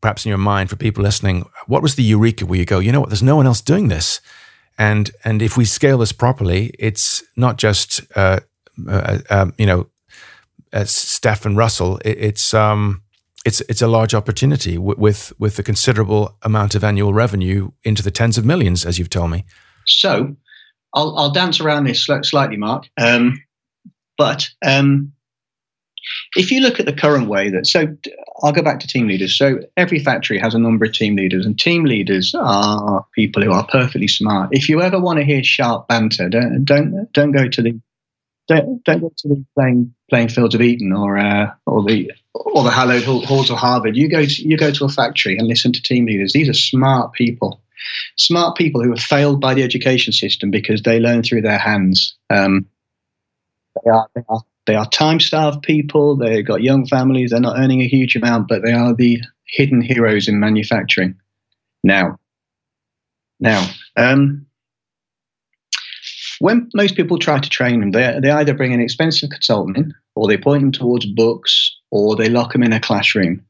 perhaps 0.00 0.24
in 0.24 0.30
your 0.30 0.38
mind 0.38 0.70
for 0.70 0.76
people 0.76 1.04
listening, 1.04 1.44
what 1.68 1.82
was 1.82 1.94
the 1.94 2.02
eureka 2.02 2.46
where 2.46 2.58
you 2.58 2.64
go, 2.64 2.80
you 2.80 2.90
know 2.90 2.98
what, 2.98 3.10
there's 3.10 3.22
no 3.22 3.36
one 3.36 3.46
else 3.46 3.60
doing 3.60 3.86
this, 3.86 4.20
and 4.76 5.12
and 5.24 5.40
if 5.40 5.56
we 5.56 5.64
scale 5.64 5.98
this 5.98 6.12
properly, 6.12 6.72
it's 6.80 7.22
not 7.36 7.56
just 7.56 8.00
uh, 8.16 8.40
uh 8.88 9.18
um, 9.30 9.54
you 9.56 9.66
know 9.66 9.86
as 10.72 10.90
Steph 10.90 11.46
and 11.46 11.56
Russell, 11.56 11.98
it, 11.98 12.18
it's 12.18 12.52
um, 12.54 13.02
it's 13.44 13.60
it's 13.68 13.82
a 13.82 13.86
large 13.86 14.16
opportunity 14.16 14.78
with 14.78 15.32
with 15.38 15.60
a 15.60 15.62
considerable 15.62 16.36
amount 16.42 16.74
of 16.74 16.82
annual 16.82 17.12
revenue 17.14 17.70
into 17.84 18.02
the 18.02 18.10
tens 18.10 18.36
of 18.36 18.44
millions, 18.44 18.84
as 18.84 18.98
you've 18.98 19.10
told 19.10 19.30
me. 19.30 19.44
So, 19.86 20.36
I'll 20.94 21.16
I'll 21.16 21.30
dance 21.30 21.60
around 21.60 21.84
this 21.84 22.04
slightly, 22.04 22.56
Mark. 22.56 22.86
Um, 22.96 23.42
but 24.18 24.48
um, 24.64 25.12
if 26.36 26.50
you 26.50 26.60
look 26.60 26.80
at 26.80 26.86
the 26.86 26.92
current 26.92 27.28
way 27.28 27.50
that 27.50 27.66
so 27.66 27.96
I'll 28.42 28.52
go 28.52 28.62
back 28.62 28.80
to 28.80 28.86
team 28.86 29.08
leaders. 29.08 29.36
So 29.36 29.60
every 29.76 29.98
factory 29.98 30.38
has 30.38 30.54
a 30.54 30.58
number 30.58 30.84
of 30.84 30.92
team 30.92 31.16
leaders, 31.16 31.46
and 31.46 31.58
team 31.58 31.84
leaders 31.84 32.34
are 32.34 33.04
people 33.14 33.42
who 33.42 33.52
are 33.52 33.66
perfectly 33.66 34.08
smart. 34.08 34.50
If 34.52 34.68
you 34.68 34.82
ever 34.82 35.00
want 35.00 35.18
to 35.18 35.24
hear 35.24 35.42
sharp 35.42 35.88
banter, 35.88 36.28
don't 36.28 36.64
don't 36.64 37.12
don't 37.12 37.32
go 37.32 37.48
to 37.48 37.62
the 37.62 37.80
don't, 38.48 38.84
don't 38.84 39.00
go 39.00 39.12
to 39.16 39.28
the 39.28 39.44
playing 39.56 39.94
playing 40.08 40.28
fields 40.28 40.54
of 40.54 40.62
Eton 40.62 40.92
or 40.92 41.18
uh, 41.18 41.52
or 41.66 41.82
the 41.84 42.12
or 42.34 42.62
the 42.62 42.70
hallowed 42.70 43.02
halls 43.02 43.50
of 43.50 43.58
Harvard. 43.58 43.96
You 43.96 44.08
go 44.08 44.24
to 44.24 44.48
you 44.48 44.56
go 44.56 44.70
to 44.70 44.84
a 44.84 44.88
factory 44.88 45.36
and 45.36 45.48
listen 45.48 45.72
to 45.72 45.82
team 45.82 46.06
leaders. 46.06 46.32
These 46.32 46.48
are 46.48 46.54
smart 46.54 47.12
people, 47.12 47.60
smart 48.16 48.56
people 48.56 48.82
who 48.82 48.90
have 48.90 49.00
failed 49.00 49.40
by 49.40 49.54
the 49.54 49.62
education 49.62 50.12
system 50.12 50.50
because 50.50 50.82
they 50.82 51.00
learn 51.00 51.22
through 51.22 51.42
their 51.42 51.58
hands. 51.58 52.16
Um, 52.30 52.66
they 53.84 53.90
are 53.90 54.08
they 54.14 54.22
are 54.28 54.42
they 54.66 54.74
are 54.74 54.88
time 54.90 55.20
starved 55.20 55.62
people. 55.62 56.16
They've 56.16 56.46
got 56.46 56.62
young 56.62 56.86
families. 56.86 57.30
They're 57.30 57.40
not 57.40 57.58
earning 57.58 57.80
a 57.80 57.88
huge 57.88 58.16
amount, 58.16 58.48
but 58.48 58.62
they 58.64 58.72
are 58.72 58.94
the 58.94 59.20
hidden 59.44 59.80
heroes 59.80 60.28
in 60.28 60.40
manufacturing. 60.40 61.14
Now, 61.84 62.18
now. 63.38 63.68
Um, 63.96 64.46
when 66.40 66.68
most 66.74 66.96
people 66.96 67.18
try 67.18 67.38
to 67.38 67.48
train 67.48 67.80
them, 67.80 67.92
they, 67.92 68.18
they 68.20 68.30
either 68.30 68.54
bring 68.54 68.74
an 68.74 68.80
expensive 68.80 69.30
consultant 69.30 69.76
in, 69.76 69.94
or 70.14 70.26
they 70.26 70.36
point 70.36 70.62
them 70.62 70.72
towards 70.72 71.06
books, 71.06 71.74
or 71.90 72.16
they 72.16 72.28
lock 72.28 72.52
them 72.52 72.62
in 72.62 72.72
a 72.72 72.80
classroom. 72.80 73.45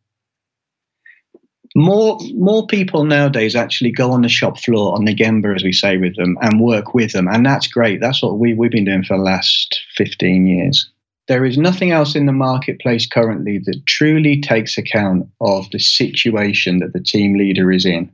More, 1.76 2.18
more 2.32 2.66
people 2.66 3.04
nowadays 3.04 3.54
actually 3.54 3.92
go 3.92 4.10
on 4.10 4.22
the 4.22 4.30
shop 4.30 4.58
floor, 4.58 4.94
on 4.94 5.04
the 5.04 5.14
Gemba, 5.14 5.54
as 5.54 5.62
we 5.62 5.72
say 5.72 5.98
with 5.98 6.16
them, 6.16 6.38
and 6.40 6.58
work 6.58 6.94
with 6.94 7.12
them. 7.12 7.28
And 7.28 7.44
that's 7.44 7.66
great. 7.66 8.00
That's 8.00 8.22
what 8.22 8.38
we, 8.38 8.54
we've 8.54 8.70
been 8.70 8.86
doing 8.86 9.04
for 9.04 9.18
the 9.18 9.22
last 9.22 9.78
15 9.94 10.46
years. 10.46 10.90
There 11.28 11.44
is 11.44 11.58
nothing 11.58 11.90
else 11.90 12.16
in 12.16 12.24
the 12.24 12.32
marketplace 12.32 13.06
currently 13.06 13.58
that 13.66 13.84
truly 13.84 14.40
takes 14.40 14.78
account 14.78 15.28
of 15.42 15.70
the 15.70 15.78
situation 15.78 16.78
that 16.78 16.94
the 16.94 17.02
team 17.02 17.36
leader 17.36 17.70
is 17.70 17.84
in 17.84 18.10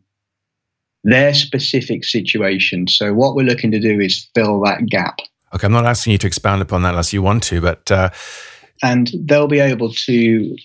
their 1.04 1.32
specific 1.32 2.04
situation. 2.04 2.88
So 2.88 3.14
what 3.14 3.36
we're 3.36 3.46
looking 3.46 3.70
to 3.70 3.80
do 3.80 4.00
is 4.00 4.28
fill 4.34 4.60
that 4.62 4.86
gap. 4.86 5.18
Okay, 5.54 5.66
I'm 5.66 5.72
not 5.72 5.86
asking 5.86 6.12
you 6.12 6.18
to 6.18 6.26
expand 6.26 6.62
upon 6.62 6.82
that 6.82 6.90
unless 6.90 7.12
you 7.12 7.22
want 7.22 7.44
to, 7.44 7.60
but 7.60 7.90
uh... 7.92 8.10
and 8.82 9.10
they'll 9.20 9.46
be 9.46 9.60
able 9.60 9.92
to 9.92 10.56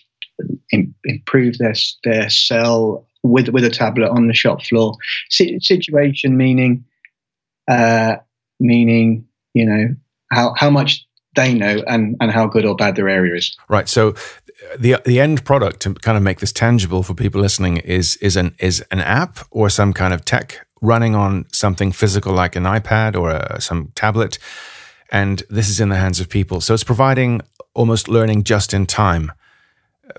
improve 1.04 1.58
their 1.58 1.73
their 2.04 2.30
cell 2.30 3.06
with 3.23 3.50
with 3.50 3.63
a 3.63 3.69
tablet 3.69 4.10
on 4.10 4.28
the 4.28 4.34
shop 4.34 4.63
floor. 4.63 4.95
S- 5.32 5.65
situation 5.65 6.38
meaning, 6.38 6.86
uh, 7.67 8.17
meaning 8.60 9.26
you 9.54 9.65
know 9.65 9.95
how 10.32 10.54
how 10.58 10.69
much 10.69 11.06
they 11.36 11.54
know 11.54 11.84
and 11.88 12.15
and 12.19 12.32
how 12.32 12.47
good 12.47 12.65
or 12.65 12.76
bad 12.76 12.95
their 12.95 13.10
area 13.10 13.36
is. 13.36 13.56
Right. 13.69 13.88
So 13.88 14.15
the 14.78 15.02
the 15.06 15.19
end 15.19 15.45
product 15.45 15.82
to 15.82 15.93
kind 15.93 16.17
of 16.17 16.23
make 16.23 16.39
this 16.39 16.52
tangible 16.52 17.04
for 17.04 17.13
people 17.13 17.41
listening 17.41 17.78
is 17.78 18.17
is 18.17 18.36
an 18.36 18.56
is 18.60 18.84
an 18.91 19.00
app 19.00 19.39
or 19.52 19.69
some 19.69 19.93
kind 19.93 20.13
of 20.13 20.26
tech 20.26 20.65
running 20.82 21.15
on 21.15 21.45
something 21.52 21.91
physical 21.91 22.34
like 22.34 22.56
an 22.56 22.63
iPad 22.63 23.15
or 23.15 23.32
a, 23.32 23.60
some 23.60 23.91
tablet, 23.95 24.38
and 25.12 25.43
this 25.50 25.69
is 25.69 25.80
in 25.80 25.89
the 25.89 25.95
hands 25.95 26.19
of 26.19 26.30
people. 26.30 26.62
So 26.62 26.73
it's 26.73 26.84
providing 26.84 27.41
almost 27.73 28.08
learning 28.08 28.43
just 28.43 28.73
in 28.73 28.86
time 28.86 29.32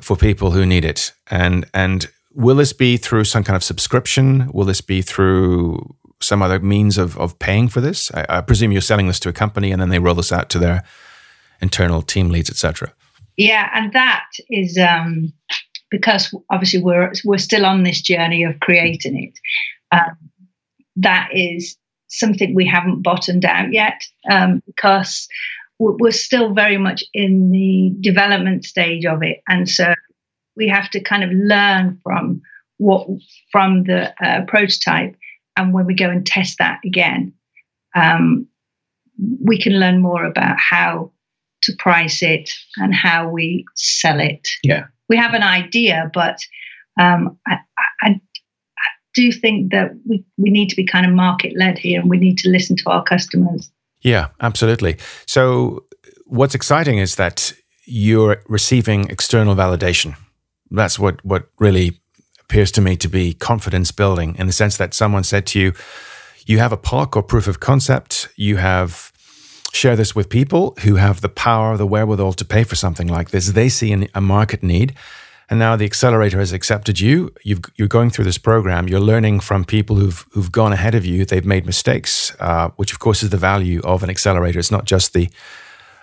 for 0.01 0.16
people 0.16 0.51
who 0.51 0.66
need 0.66 0.85
it. 0.85 1.12
And 1.31 1.66
and 1.74 2.09
will 2.35 2.57
this 2.57 2.72
be 2.72 2.96
through 2.96 3.24
some 3.24 3.44
kind 3.44 3.57
of 3.57 3.64
subscription? 3.64 4.51
Will 4.53 4.64
this 4.64 4.81
be 4.81 5.03
through 5.03 5.94
some 6.20 6.42
other 6.42 6.61
means 6.61 6.98
of 6.98 7.16
of 7.18 7.38
paying 7.38 7.68
for 7.68 7.81
this? 7.81 8.11
I, 8.14 8.27
I 8.29 8.40
presume 8.40 8.72
you're 8.72 8.81
selling 8.81 9.07
this 9.07 9.20
to 9.20 9.29
a 9.29 9.33
company 9.33 9.72
and 9.72 9.81
then 9.81 9.88
they 9.90 9.98
roll 9.98 10.14
this 10.14 10.33
out 10.33 10.51
to 10.51 10.59
their 10.59 10.85
internal 11.61 12.03
team 12.03 12.29
leads, 12.29 12.51
etc. 12.51 12.92
Yeah, 13.37 13.70
and 13.72 13.92
that 13.92 14.27
is 14.51 14.79
um, 14.79 15.33
because 15.90 16.35
obviously 16.51 16.83
we're 16.83 17.12
we're 17.24 17.38
still 17.38 17.64
on 17.64 17.83
this 17.83 18.01
journey 18.01 18.44
of 18.44 18.59
creating 18.61 19.24
it. 19.24 19.38
Um, 19.92 20.16
that 20.96 21.31
is 21.33 21.77
something 22.09 22.55
we 22.55 22.66
haven't 22.66 23.03
bottomed 23.03 23.44
out 23.44 23.72
yet 23.72 24.03
um, 24.31 24.62
because 24.66 25.29
we're 25.79 26.11
still 26.11 26.55
very 26.55 26.79
much 26.79 27.05
in 27.14 27.51
the 27.51 27.95
development 28.01 28.64
stage 28.64 29.05
of 29.05 29.23
it, 29.23 29.43
and 29.49 29.69
so 29.69 29.95
we 30.57 30.69
have 30.69 30.91
to 30.91 31.01
kind 31.01 31.25
of 31.25 31.31
learn 31.31 32.01
from 32.03 32.43
what 32.79 33.07
from 33.53 33.85
the 33.85 34.12
uh, 34.25 34.45
prototype, 34.47 35.14
and 35.57 35.73
when 35.73 35.87
we 35.87 35.95
go 35.95 36.11
and 36.11 36.27
test 36.27 36.59
that 36.59 36.81
again, 36.85 37.33
um, 37.95 38.47
we 39.45 39.59
can 39.59 39.79
learn 39.79 40.01
more 40.01 40.25
about 40.25 40.57
how 40.59 41.12
to 41.62 41.73
price 41.79 42.23
it 42.23 42.51
and 42.77 42.95
how 42.95 43.29
we 43.29 43.64
sell 43.75 44.21
it. 44.21 44.49
Yeah. 44.62 44.87
We 45.09 45.17
have 45.17 45.35
an 45.35 45.43
idea, 45.43 46.11
but 46.14 46.38
um, 46.99 47.38
I, 47.47 47.59
I, 47.79 47.85
I, 48.03 48.21
do 49.14 49.33
think 49.33 49.73
that 49.73 49.91
we, 50.07 50.25
we 50.37 50.51
need 50.51 50.69
to 50.69 50.77
be 50.77 50.87
kind 50.87 51.05
of 51.05 51.12
market 51.12 51.53
led 51.57 51.77
here 51.77 52.01
and 52.01 52.09
we 52.09 52.19
need 52.19 52.38
to 52.38 52.49
listen 52.49 52.77
to 52.77 52.91
our 52.91 53.03
customers. 53.03 53.69
Yeah, 54.01 54.29
absolutely. 54.41 54.97
So, 55.27 55.85
what's 56.27 56.55
exciting 56.55 56.99
is 56.99 57.17
that 57.17 57.53
you're 57.85 58.43
receiving 58.49 59.09
external 59.09 59.55
validation. 59.55 60.15
That's 60.71 60.99
what, 60.99 61.25
what 61.25 61.49
really 61.59 62.01
appears 62.41 62.71
to 62.73 62.81
me 62.81 62.97
to 62.97 63.09
be 63.09 63.33
confidence 63.35 63.91
building 63.93 64.37
in 64.37 64.47
the 64.47 64.53
sense 64.53 64.77
that 64.77 64.95
someone 64.95 65.25
said 65.25 65.47
to 65.47 65.59
you, 65.59 65.73
you 66.47 66.59
have 66.59 66.73
a 66.73 66.77
POC 66.77 67.17
or 67.17 67.23
proof 67.23 67.47
of 67.47 67.61
concept, 67.61 68.29
you 68.37 68.57
have 68.57 69.13
share 69.73 69.97
this 69.97 70.15
with 70.15 70.29
people 70.29 70.75
who 70.83 70.97
have 70.97 71.21
the 71.21 71.29
power, 71.29 71.77
the 71.77 71.87
wherewithal 71.87 72.33
to 72.33 72.45
pay 72.45 72.65
for 72.65 72.75
something 72.75 73.07
like 73.07 73.31
this. 73.31 73.49
They 73.49 73.69
see 73.69 73.93
an, 73.93 74.09
a 74.15 74.21
market 74.21 74.63
need. 74.63 74.95
And 75.51 75.59
now 75.59 75.77
the 75.77 75.85
accelerator 75.85 76.39
has 76.39 76.53
accepted 76.53 77.01
you. 77.01 77.33
you 77.43 77.59
are 77.81 77.87
going 77.87 78.11
through 78.11 78.27
this 78.27 78.39
program. 78.39 78.87
You're 78.87 79.01
learning 79.01 79.41
from 79.41 79.65
people 79.65 79.97
who've 79.97 80.27
who've 80.33 80.53
gone 80.53 80.73
ahead 80.73 80.95
of 80.95 81.07
you. 81.07 81.25
They've 81.25 81.45
made 81.45 81.65
mistakes, 81.65 82.37
uh, 82.39 82.69
which 82.77 82.93
of 82.93 82.99
course 82.99 83.23
is 83.23 83.31
the 83.31 83.39
value 83.39 83.81
of 83.83 84.03
an 84.03 84.11
accelerator. 84.11 84.59
It's 84.59 84.71
not 84.71 84.85
just 84.85 85.13
the 85.13 85.31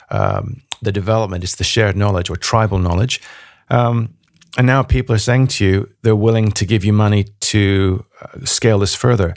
um, 0.09 0.61
the 0.81 0.91
development; 0.91 1.43
it's 1.43 1.55
the 1.55 1.63
shared 1.63 1.95
knowledge 1.95 2.29
or 2.29 2.37
tribal 2.37 2.79
knowledge. 2.79 3.21
Um, 3.69 4.15
and 4.57 4.65
now 4.65 4.83
people 4.83 5.13
are 5.13 5.19
saying 5.19 5.47
to 5.47 5.65
you 5.65 5.89
they're 6.01 6.15
willing 6.15 6.51
to 6.51 6.65
give 6.65 6.83
you 6.83 6.93
money 6.93 7.25
to 7.39 8.05
uh, 8.21 8.45
scale 8.45 8.79
this 8.79 8.95
further. 8.95 9.33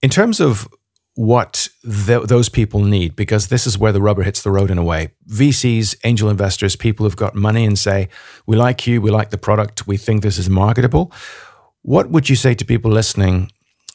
In 0.00 0.10
terms 0.10 0.40
of 0.40 0.66
what 1.14 1.68
th- 1.82 2.24
those 2.24 2.48
people 2.48 2.82
need 2.82 3.14
because 3.14 3.48
this 3.48 3.66
is 3.66 3.76
where 3.76 3.92
the 3.92 4.00
rubber 4.00 4.22
hits 4.22 4.42
the 4.42 4.50
road 4.50 4.70
in 4.70 4.78
a 4.78 4.84
way. 4.84 5.10
VCs, 5.28 5.96
angel 6.04 6.30
investors, 6.30 6.74
people 6.76 7.04
who've 7.04 7.16
got 7.16 7.34
money 7.34 7.64
and 7.64 7.78
say, 7.78 8.08
We 8.46 8.56
like 8.56 8.86
you, 8.86 9.02
we 9.02 9.10
like 9.10 9.30
the 9.30 9.38
product, 9.38 9.86
we 9.86 9.96
think 9.96 10.22
this 10.22 10.38
is 10.38 10.48
marketable. 10.48 11.12
What 11.82 12.10
would 12.10 12.28
you 12.28 12.36
say 12.36 12.54
to 12.54 12.64
people 12.64 12.90
listening 12.90 13.50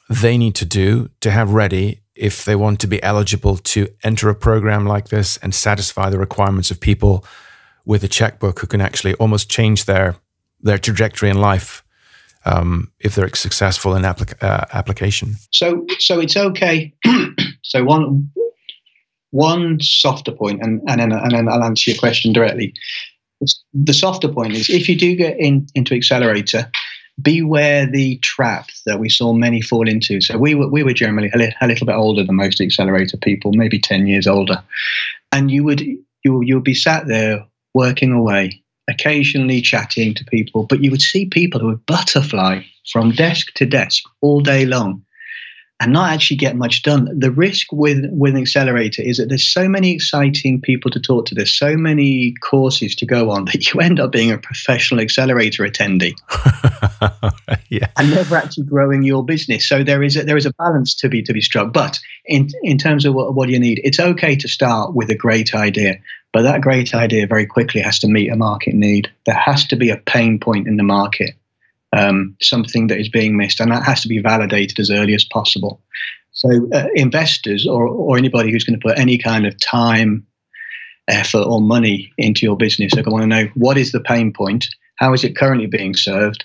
they 0.10 0.38
need 0.38 0.56
to 0.56 0.66
do 0.66 1.10
to 1.22 1.32
have 1.32 1.54
ready 1.54 2.02
if 2.16 2.46
they 2.46 2.56
want 2.56 2.80
to 2.80 2.88
be 2.88 3.02
eligible 3.04 3.58
to 3.58 3.88
enter 4.04 4.30
a 4.30 4.36
program 4.36 4.86
like 4.86 5.10
this 5.10 5.38
and 5.38 5.54
satisfy 5.54 6.10
the 6.10 6.18
requirements 6.18 6.72
of 6.72 6.80
people 6.80 7.26
with 7.86 8.04
a 8.04 8.08
checkbook 8.08 8.60
who 8.60 8.68
can 8.68 8.82
actually 8.82 9.14
almost 9.16 9.50
change 9.50 9.86
their 9.86 10.16
their 10.60 10.78
trajectory 10.78 11.30
in 11.30 11.40
life 11.40 11.84
um, 12.48 12.92
if 13.00 13.16
they're 13.16 13.34
successful 13.36 13.96
in 13.96 14.04
applic- 14.04 14.42
uh, 14.42 14.66
application. 14.74 15.36
So, 15.52 15.86
so 16.00 16.20
it's 16.20 16.38
okay. 16.38 16.94
so 17.62 17.84
one 17.84 18.32
one 19.32 19.80
softer 19.82 20.32
point, 20.32 20.62
and 20.62 20.82
and 20.88 21.02
then, 21.02 21.12
and 21.12 21.32
then 21.32 21.50
I'll 21.50 21.64
answer 21.64 21.92
your 21.92 22.00
question 22.00 22.34
directly. 22.34 22.74
The 23.74 23.94
softer 23.94 24.30
point 24.30 24.54
is 24.54 24.70
if 24.70 24.88
you 24.90 24.98
do 24.98 25.16
get 25.16 25.38
in 25.38 25.68
into 25.76 25.94
accelerator, 25.94 26.72
beware 27.22 27.86
the 27.86 28.18
trap 28.20 28.70
that 28.86 29.00
we 29.00 29.10
saw 29.10 29.34
many 29.34 29.62
fall 29.62 29.88
into. 29.88 30.22
So 30.22 30.38
we 30.38 30.56
were 30.56 30.70
we 30.70 30.84
were 30.84 30.94
generally 30.94 31.30
a, 31.34 31.38
li- 31.38 31.56
a 31.62 31.68
little 31.68 31.86
bit 31.86 31.96
older 31.96 32.24
than 32.24 32.36
most 32.36 32.62
accelerator 32.62 33.18
people, 33.18 33.52
maybe 33.54 33.80
ten 33.80 34.08
years 34.08 34.28
older, 34.28 34.64
and 35.32 35.52
you 35.52 35.64
would 35.66 35.82
you 35.82 36.42
you'll 36.42 36.62
be 36.62 36.74
sat 36.74 37.08
there 37.08 37.46
working 37.74 38.14
away 38.14 38.64
occasionally 38.90 39.62
chatting 39.62 40.14
to 40.16 40.26
people, 40.26 40.64
but 40.64 40.84
you 40.84 40.92
would 40.92 41.02
see 41.02 41.26
people 41.26 41.60
who 41.60 41.68
would 41.68 41.86
butterfly 41.86 42.62
from 42.92 43.12
desk 43.12 43.54
to 43.56 43.66
desk 43.66 44.04
all 44.22 44.42
day 44.42 44.66
long. 44.66 45.04
and 45.80 45.94
not 45.94 46.12
actually 46.12 46.38
get 46.38 46.56
much 46.56 46.82
done. 46.82 47.08
The 47.18 47.30
risk 47.32 47.68
with 47.72 48.06
with 48.10 48.34
an 48.36 48.42
accelerator 48.42 49.04
is 49.04 49.18
that 49.18 49.30
there's 49.30 49.48
so 49.48 49.70
many 49.70 49.94
exciting 49.94 50.60
people 50.60 50.90
to 50.92 51.00
talk 51.00 51.28
to. 51.28 51.36
There's 51.36 51.56
so 51.58 51.78
many 51.78 52.34
courses 52.42 52.96
to 52.96 53.06
go 53.06 53.30
on 53.30 53.46
that 53.54 53.72
you 53.72 53.80
end 53.80 54.00
up 54.00 54.12
being 54.12 54.32
a 54.32 54.38
professional 54.38 55.02
accelerator 55.02 55.64
attendee, 55.64 56.16
yeah, 57.70 57.88
and 57.96 58.10
never 58.10 58.36
actually 58.36 58.66
growing 58.66 59.04
your 59.04 59.24
business. 59.24 59.68
So 59.68 59.84
there 59.84 60.02
is 60.02 60.16
a, 60.18 60.24
there 60.24 60.38
is 60.38 60.46
a 60.48 60.54
balance 60.54 60.96
to 60.96 61.10
be 61.10 61.22
to 61.24 61.34
be 61.34 61.42
struck. 61.42 61.74
But 61.74 62.00
in 62.26 62.50
in 62.64 62.78
terms 62.78 63.06
of 63.06 63.14
what, 63.14 63.36
what 63.36 63.50
you 63.50 63.60
need, 63.60 63.80
it's 63.84 64.00
okay 64.00 64.36
to 64.36 64.48
start 64.48 64.96
with 64.96 65.10
a 65.12 65.16
great 65.16 65.54
idea, 65.54 66.00
but 66.34 66.44
that 66.44 66.62
great 66.62 66.94
idea 66.94 67.28
very 67.28 67.46
quickly 67.46 67.82
has 67.82 68.00
to 68.00 68.08
meet 68.08 68.32
a 68.32 68.36
market 68.36 68.74
need. 68.74 69.12
There 69.26 69.36
has 69.36 69.66
to 69.68 69.76
be 69.76 69.90
a 69.90 69.98
pain 69.98 70.40
point 70.40 70.68
in 70.68 70.78
the 70.78 70.84
market 70.84 71.36
um, 71.94 72.36
something 72.42 72.88
that 72.88 73.00
is 73.00 73.10
being 73.10 73.38
missed, 73.38 73.60
and 73.60 73.72
that 73.72 73.84
has 73.84 74.02
to 74.02 74.08
be 74.08 74.20
validated 74.20 74.80
as 74.80 74.92
early 74.92 75.14
as 75.14 75.24
possible. 75.24 75.82
So, 76.32 76.70
uh, 76.74 76.88
investors 76.94 77.66
or, 77.66 77.88
or 77.88 78.18
anybody 78.18 78.52
who's 78.52 78.64
going 78.64 78.80
to 78.80 78.88
put 78.88 79.00
any 79.00 79.18
kind 79.18 79.46
of 79.46 79.60
time, 79.60 80.26
effort, 81.08 81.44
or 81.44 81.62
money 81.62 82.12
into 82.18 82.46
your 82.46 82.58
business 82.58 82.94
are 82.94 83.02
going 83.02 83.06
to 83.06 83.12
want 83.12 83.24
to 83.24 83.28
know 83.28 83.52
what 83.56 83.78
is 83.78 83.92
the 83.92 84.00
pain 84.00 84.32
point, 84.32 84.68
how 84.98 85.14
is 85.14 85.24
it 85.24 85.38
currently 85.38 85.68
being 85.68 85.96
served, 85.96 86.44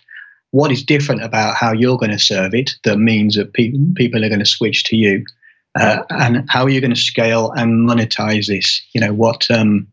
what 0.52 0.70
is 0.70 0.82
different 0.82 1.22
about 1.22 1.56
how 1.56 1.72
you're 1.72 1.98
going 1.98 2.10
to 2.10 2.18
serve 2.18 2.54
it 2.54 2.72
that 2.84 2.98
means 2.98 3.36
that 3.36 3.52
pe- 3.54 3.72
people 3.96 4.24
are 4.24 4.28
going 4.28 4.38
to 4.38 4.46
switch 4.46 4.84
to 4.84 4.96
you, 4.96 5.24
uh, 5.78 6.02
and 6.10 6.48
how 6.50 6.64
are 6.64 6.68
you 6.68 6.80
going 6.80 6.94
to 6.94 7.00
scale 7.00 7.50
and 7.52 7.88
monetize 7.88 8.46
this? 8.46 8.82
You 8.92 9.00
know 9.00 9.12
what. 9.12 9.50
Um, 9.50 9.88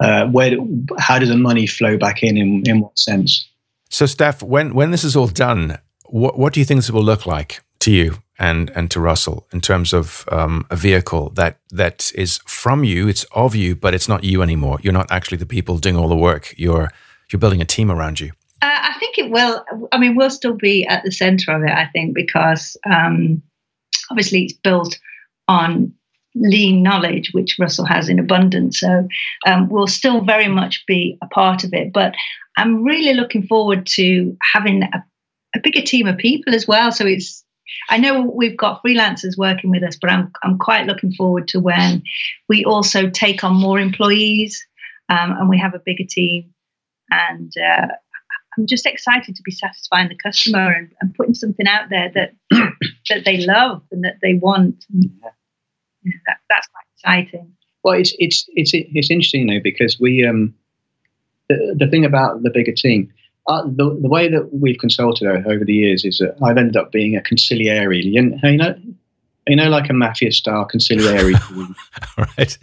uh, 0.00 0.26
where, 0.26 0.56
how 0.98 1.18
does 1.20 1.28
the 1.28 1.36
money 1.36 1.66
flow 1.66 1.96
back 1.96 2.22
in, 2.22 2.36
in? 2.36 2.62
In 2.66 2.80
what 2.80 2.98
sense? 2.98 3.48
So, 3.90 4.06
Steph, 4.06 4.42
when 4.42 4.74
when 4.74 4.90
this 4.90 5.04
is 5.04 5.16
all 5.16 5.28
done, 5.28 5.78
what 6.06 6.38
what 6.38 6.52
do 6.52 6.60
you 6.60 6.66
think 6.66 6.78
this 6.78 6.90
will 6.90 7.04
look 7.04 7.26
like 7.26 7.62
to 7.80 7.92
you 7.92 8.18
and 8.38 8.70
and 8.74 8.90
to 8.90 9.00
Russell 9.00 9.46
in 9.52 9.60
terms 9.60 9.92
of 9.92 10.24
um, 10.30 10.66
a 10.70 10.76
vehicle 10.76 11.30
that 11.30 11.58
that 11.70 12.10
is 12.14 12.38
from 12.46 12.84
you, 12.84 13.08
it's 13.08 13.24
of 13.32 13.54
you, 13.54 13.76
but 13.76 13.94
it's 13.94 14.08
not 14.08 14.24
you 14.24 14.42
anymore. 14.42 14.78
You're 14.82 14.92
not 14.92 15.10
actually 15.10 15.38
the 15.38 15.46
people 15.46 15.78
doing 15.78 15.96
all 15.96 16.08
the 16.08 16.16
work. 16.16 16.54
You're 16.56 16.90
you're 17.30 17.40
building 17.40 17.60
a 17.60 17.64
team 17.64 17.90
around 17.90 18.20
you. 18.20 18.32
Uh, 18.62 18.70
I 18.70 18.96
think 18.98 19.18
it 19.18 19.30
will. 19.30 19.64
I 19.92 19.98
mean, 19.98 20.16
we'll 20.16 20.30
still 20.30 20.54
be 20.54 20.86
at 20.86 21.04
the 21.04 21.12
center 21.12 21.52
of 21.52 21.62
it. 21.62 21.70
I 21.70 21.86
think 21.92 22.14
because 22.14 22.76
um, 22.90 23.42
obviously 24.14 24.44
it's 24.44 24.52
built 24.52 24.96
on 25.48 25.92
lean 26.36 26.84
knowledge, 26.84 27.32
which 27.32 27.56
Russell 27.58 27.84
has 27.84 28.08
in 28.08 28.20
abundance. 28.20 28.78
So 28.78 29.08
um, 29.44 29.68
we'll 29.68 29.88
still 29.88 30.20
very 30.20 30.46
much 30.46 30.84
be 30.86 31.18
a 31.20 31.26
part 31.26 31.64
of 31.64 31.74
it. 31.74 31.92
But 31.92 32.14
I'm 32.56 32.84
really 32.84 33.14
looking 33.14 33.44
forward 33.44 33.86
to 33.94 34.36
having 34.52 34.84
a, 34.84 35.04
a 35.56 35.60
bigger 35.60 35.82
team 35.82 36.06
of 36.06 36.16
people 36.16 36.54
as 36.54 36.68
well. 36.68 36.92
So 36.92 37.04
it's 37.06 37.44
I 37.90 37.98
know 37.98 38.22
we've 38.22 38.56
got 38.56 38.82
freelancers 38.84 39.36
working 39.36 39.70
with 39.72 39.82
us, 39.82 39.96
but 40.00 40.10
I'm 40.10 40.30
I'm 40.44 40.58
quite 40.58 40.86
looking 40.86 41.12
forward 41.12 41.48
to 41.48 41.58
when 41.58 42.04
we 42.48 42.64
also 42.64 43.10
take 43.10 43.42
on 43.42 43.56
more 43.56 43.80
employees 43.80 44.64
um, 45.08 45.32
and 45.32 45.48
we 45.48 45.58
have 45.58 45.74
a 45.74 45.82
bigger 45.84 46.04
team. 46.08 46.52
And 47.10 47.52
uh, 47.56 47.88
I'm 48.56 48.66
just 48.68 48.86
excited 48.86 49.34
to 49.34 49.42
be 49.42 49.50
satisfying 49.50 50.08
the 50.08 50.16
customer 50.16 50.70
and, 50.70 50.92
and 51.00 51.14
putting 51.14 51.34
something 51.34 51.66
out 51.66 51.90
there 51.90 52.12
that 52.14 52.32
that 53.08 53.24
they 53.24 53.38
love 53.38 53.82
and 53.90 54.04
that 54.04 54.16
they 54.22 54.34
want. 54.34 54.84
And, 54.92 55.10
yeah, 55.22 56.12
that, 56.26 56.38
that's 56.48 56.68
quite 56.68 56.84
exciting. 56.96 57.52
Well, 57.82 57.98
it's 57.98 58.14
it's 58.18 58.44
it's 58.54 58.70
it's 58.74 59.10
interesting 59.10 59.46
though 59.46 59.60
because 59.62 59.98
we 60.00 60.26
um 60.26 60.54
the, 61.48 61.76
the 61.78 61.86
thing 61.86 62.04
about 62.04 62.42
the 62.42 62.50
bigger 62.50 62.72
team, 62.72 63.12
uh, 63.46 63.62
the, 63.66 63.98
the 64.00 64.08
way 64.08 64.28
that 64.30 64.48
we've 64.54 64.78
consulted 64.78 65.28
over 65.28 65.64
the 65.64 65.74
years 65.74 66.04
is 66.04 66.18
that 66.18 66.36
I've 66.42 66.56
ended 66.56 66.76
up 66.76 66.92
being 66.92 67.16
a 67.16 67.20
consigliere. 67.20 68.02
You 68.02 68.22
know, 68.22 68.74
you 69.46 69.56
know, 69.56 69.68
like 69.68 69.90
a 69.90 69.92
mafia 69.92 70.32
style 70.32 70.66
consigliere. 70.66 71.34
right. 72.38 72.58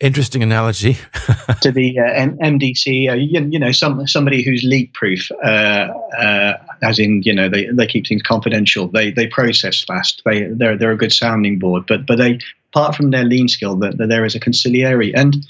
Interesting 0.00 0.42
analogy. 0.42 0.96
to 1.60 1.72
the 1.72 1.98
uh, 1.98 2.04
M- 2.04 2.38
MDC, 2.38 3.10
uh, 3.10 3.14
you, 3.14 3.48
you, 3.50 3.58
know, 3.58 3.72
some 3.72 4.06
somebody 4.06 4.42
who's 4.42 4.62
leak 4.62 4.92
proof, 4.92 5.30
uh, 5.44 5.88
uh, 6.18 6.56
as 6.82 6.98
in, 6.98 7.22
you 7.24 7.34
know, 7.34 7.48
they, 7.48 7.66
they 7.66 7.86
keep 7.86 8.06
things 8.06 8.22
confidential. 8.22 8.86
They 8.88 9.10
they 9.10 9.26
process 9.26 9.82
fast. 9.82 10.22
They 10.24 10.44
they're 10.44 10.76
they're 10.76 10.92
a 10.92 10.96
good 10.96 11.12
sounding 11.12 11.58
board. 11.58 11.84
But 11.86 12.06
but 12.06 12.18
they 12.18 12.38
apart 12.72 12.94
from 12.94 13.10
their 13.10 13.24
lean 13.24 13.48
skill, 13.48 13.76
that, 13.76 13.98
there 13.98 14.24
is 14.24 14.34
a 14.34 14.40
consigliere 14.40 15.12
and 15.14 15.44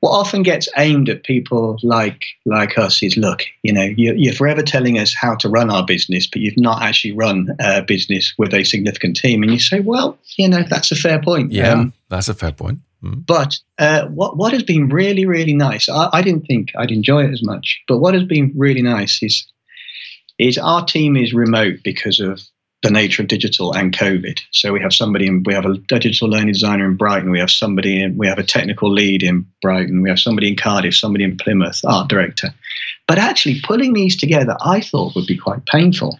what 0.00 0.10
often 0.10 0.42
gets 0.42 0.68
aimed 0.76 1.08
at 1.08 1.24
people 1.24 1.78
like 1.82 2.24
like 2.46 2.76
us 2.78 3.02
is 3.02 3.16
look 3.16 3.42
you 3.62 3.72
know 3.72 3.82
you, 3.82 4.30
are 4.30 4.34
forever 4.34 4.62
telling 4.62 4.98
us 4.98 5.14
how 5.14 5.34
to 5.36 5.48
run 5.48 5.70
our 5.70 5.84
business 5.84 6.26
but 6.26 6.40
you've 6.40 6.56
not 6.56 6.82
actually 6.82 7.12
run 7.12 7.48
a 7.60 7.82
business 7.82 8.34
with 8.38 8.52
a 8.54 8.64
significant 8.64 9.16
team. 9.16 9.42
And 9.42 9.52
you 9.52 9.58
say 9.58 9.80
well 9.80 10.18
you 10.36 10.48
know 10.48 10.62
that's 10.68 10.90
a 10.90 10.96
fair 10.96 11.20
point. 11.20 11.52
Yeah 11.52 11.72
um, 11.72 11.92
that's 12.08 12.28
a 12.28 12.34
fair 12.34 12.52
point. 12.52 12.80
Mm. 13.02 13.24
but 13.24 13.56
uh, 13.78 14.08
what 14.08 14.36
what 14.36 14.52
has 14.52 14.62
been 14.62 14.90
really 14.90 15.24
really 15.24 15.54
nice 15.54 15.88
I, 15.88 16.10
I 16.12 16.20
didn't 16.20 16.44
think 16.46 16.70
i'd 16.76 16.90
enjoy 16.90 17.24
it 17.24 17.32
as 17.32 17.42
much 17.42 17.80
but 17.88 17.96
what 17.96 18.12
has 18.12 18.24
been 18.24 18.52
really 18.54 18.82
nice 18.82 19.22
is 19.22 19.46
is 20.38 20.58
our 20.58 20.84
team 20.84 21.16
is 21.16 21.32
remote 21.32 21.78
because 21.82 22.20
of 22.20 22.42
the 22.82 22.90
nature 22.90 23.22
of 23.22 23.28
digital 23.28 23.74
and 23.74 23.96
COVID. 23.96 24.40
So 24.52 24.72
we 24.72 24.80
have 24.80 24.94
somebody 24.94 25.26
in, 25.26 25.42
we 25.44 25.52
have 25.52 25.66
a 25.66 25.76
digital 25.76 26.28
learning 26.28 26.52
designer 26.52 26.86
in 26.86 26.96
Brighton. 26.96 27.30
We 27.30 27.40
have 27.40 27.50
somebody 27.50 28.02
in, 28.02 28.16
we 28.16 28.26
have 28.26 28.38
a 28.38 28.42
technical 28.42 28.90
lead 28.90 29.22
in 29.22 29.46
Brighton. 29.60 30.02
We 30.02 30.08
have 30.08 30.18
somebody 30.18 30.48
in 30.48 30.56
Cardiff, 30.56 30.96
somebody 30.96 31.24
in 31.24 31.36
Plymouth, 31.36 31.80
art 31.84 32.08
director. 32.08 32.48
But 33.06 33.18
actually 33.18 33.60
pulling 33.62 33.92
these 33.92 34.16
together, 34.16 34.56
I 34.60 34.80
thought 34.80 35.14
would 35.14 35.26
be 35.26 35.36
quite 35.36 35.66
painful. 35.66 36.18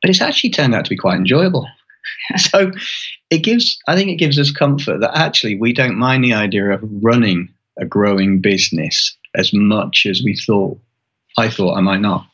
But 0.00 0.10
it's 0.10 0.20
actually 0.20 0.50
turned 0.50 0.74
out 0.74 0.84
to 0.84 0.90
be 0.90 0.96
quite 0.96 1.16
enjoyable. 1.16 1.66
so 2.36 2.70
it 3.30 3.38
gives, 3.38 3.78
I 3.88 3.96
think 3.96 4.10
it 4.10 4.16
gives 4.16 4.38
us 4.38 4.52
comfort 4.52 5.00
that 5.00 5.16
actually 5.16 5.56
we 5.56 5.72
don't 5.72 5.98
mind 5.98 6.22
the 6.22 6.34
idea 6.34 6.70
of 6.70 6.80
running 7.02 7.48
a 7.78 7.84
growing 7.84 8.40
business 8.40 9.16
as 9.34 9.52
much 9.52 10.06
as 10.08 10.22
we 10.22 10.36
thought, 10.36 10.78
I 11.36 11.48
thought 11.48 11.76
I 11.76 11.80
might 11.80 12.00
not. 12.00 12.26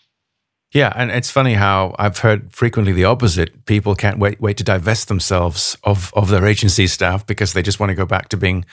Yeah, 0.73 0.93
and 0.95 1.11
it's 1.11 1.31
funny 1.31 1.55
how 1.55 1.97
I've 1.99 2.19
heard 2.19 2.53
frequently 2.53 2.93
the 2.93 3.05
opposite. 3.05 3.65
People 3.67 3.97
can't 3.97 4.19
wait 4.19 4.41
wait 4.41 4.57
to 4.59 4.65
divest 4.65 5.09
themselves 5.09 5.77
of 5.83 6.13
of 6.15 6.29
their 6.29 6.47
agency 6.47 6.87
staff 6.87 7.27
because 7.27 7.53
they 7.53 7.63
just 7.63 7.81
want 7.81 7.91
to 7.91 7.97
go 7.97 8.07
back 8.07 8.29
to 8.29 8.37
being 8.37 8.65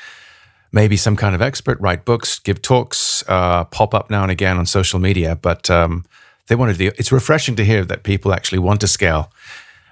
maybe 0.71 0.97
some 0.97 1.15
kind 1.15 1.33
of 1.33 1.41
expert, 1.41 1.79
write 1.79 2.05
books, 2.05 2.39
give 2.39 2.61
talks, 2.61 3.23
uh, 3.27 3.63
pop 3.65 3.93
up 3.93 4.09
now 4.09 4.21
and 4.21 4.31
again 4.31 4.57
on 4.57 4.65
social 4.65 4.99
media. 4.99 5.35
But 5.35 5.69
um, 5.71 6.05
they 6.47 6.55
want 6.55 6.77
to. 6.77 6.85
It's 6.99 7.11
refreshing 7.11 7.55
to 7.55 7.65
hear 7.65 7.83
that 7.85 8.03
people 8.03 8.31
actually 8.31 8.59
want 8.59 8.81
to 8.81 8.87
scale 8.87 9.31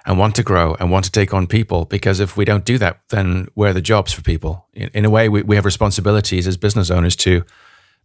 and 0.04 0.16
want 0.16 0.36
to 0.36 0.44
grow 0.44 0.76
and 0.78 0.92
want 0.92 1.04
to 1.06 1.10
take 1.10 1.34
on 1.34 1.48
people. 1.48 1.86
Because 1.86 2.20
if 2.20 2.36
we 2.36 2.44
don't 2.44 2.64
do 2.64 2.78
that, 2.78 3.00
then 3.08 3.48
where 3.54 3.70
are 3.70 3.74
the 3.74 3.80
jobs 3.80 4.12
for 4.12 4.22
people? 4.22 4.68
In, 4.74 4.90
in 4.94 5.04
a 5.04 5.10
way, 5.10 5.28
we, 5.28 5.42
we 5.42 5.56
have 5.56 5.64
responsibilities 5.64 6.46
as 6.46 6.56
business 6.56 6.88
owners 6.88 7.16
to 7.16 7.44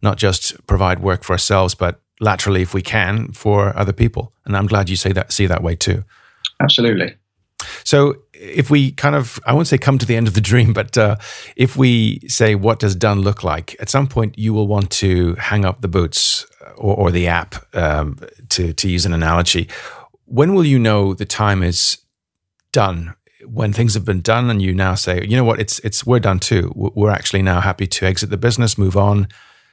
not 0.02 0.18
just 0.18 0.66
provide 0.66 0.98
work 0.98 1.22
for 1.22 1.32
ourselves, 1.32 1.76
but 1.76 2.01
laterally 2.22 2.62
if 2.62 2.72
we 2.72 2.80
can 2.80 3.32
for 3.32 3.76
other 3.76 3.92
people. 3.92 4.32
And 4.46 4.56
I'm 4.56 4.66
glad 4.66 4.88
you 4.88 4.96
say 4.96 5.12
that 5.12 5.32
see 5.32 5.46
that 5.46 5.62
way 5.62 5.74
too. 5.74 6.04
Absolutely. 6.60 7.14
So 7.84 8.14
if 8.32 8.70
we 8.70 8.92
kind 8.92 9.14
of, 9.14 9.38
I 9.46 9.52
won't 9.52 9.66
say 9.66 9.78
come 9.78 9.98
to 9.98 10.06
the 10.06 10.16
end 10.16 10.28
of 10.28 10.34
the 10.34 10.40
dream, 10.40 10.72
but 10.80 10.96
uh, 10.96 11.16
if 11.56 11.76
we 11.76 12.20
say, 12.28 12.54
what 12.54 12.78
does 12.78 12.94
done 12.94 13.20
look 13.20 13.44
like? 13.44 13.76
At 13.80 13.90
some 13.90 14.06
point, 14.06 14.38
you 14.38 14.54
will 14.54 14.66
want 14.66 14.90
to 14.92 15.34
hang 15.34 15.64
up 15.64 15.80
the 15.80 15.88
boots 15.88 16.46
or, 16.76 16.96
or 16.96 17.10
the 17.10 17.26
app, 17.26 17.54
um, 17.74 18.18
to, 18.50 18.72
to 18.72 18.88
use 18.88 19.04
an 19.04 19.12
analogy. 19.12 19.68
When 20.24 20.54
will 20.54 20.64
you 20.64 20.78
know 20.78 21.14
the 21.14 21.26
time 21.26 21.62
is 21.62 21.98
done? 22.72 23.14
When 23.44 23.72
things 23.72 23.94
have 23.94 24.04
been 24.04 24.20
done, 24.20 24.50
and 24.50 24.62
you 24.62 24.72
now 24.72 24.94
say, 24.94 25.24
you 25.26 25.36
know 25.36 25.42
what, 25.42 25.58
it's 25.58 25.80
it's 25.80 26.06
we're 26.06 26.20
done 26.20 26.38
too. 26.38 26.72
We're 26.76 27.10
actually 27.10 27.42
now 27.42 27.60
happy 27.60 27.88
to 27.88 28.06
exit 28.06 28.30
the 28.30 28.36
business, 28.36 28.78
move 28.78 28.96
on, 28.96 29.26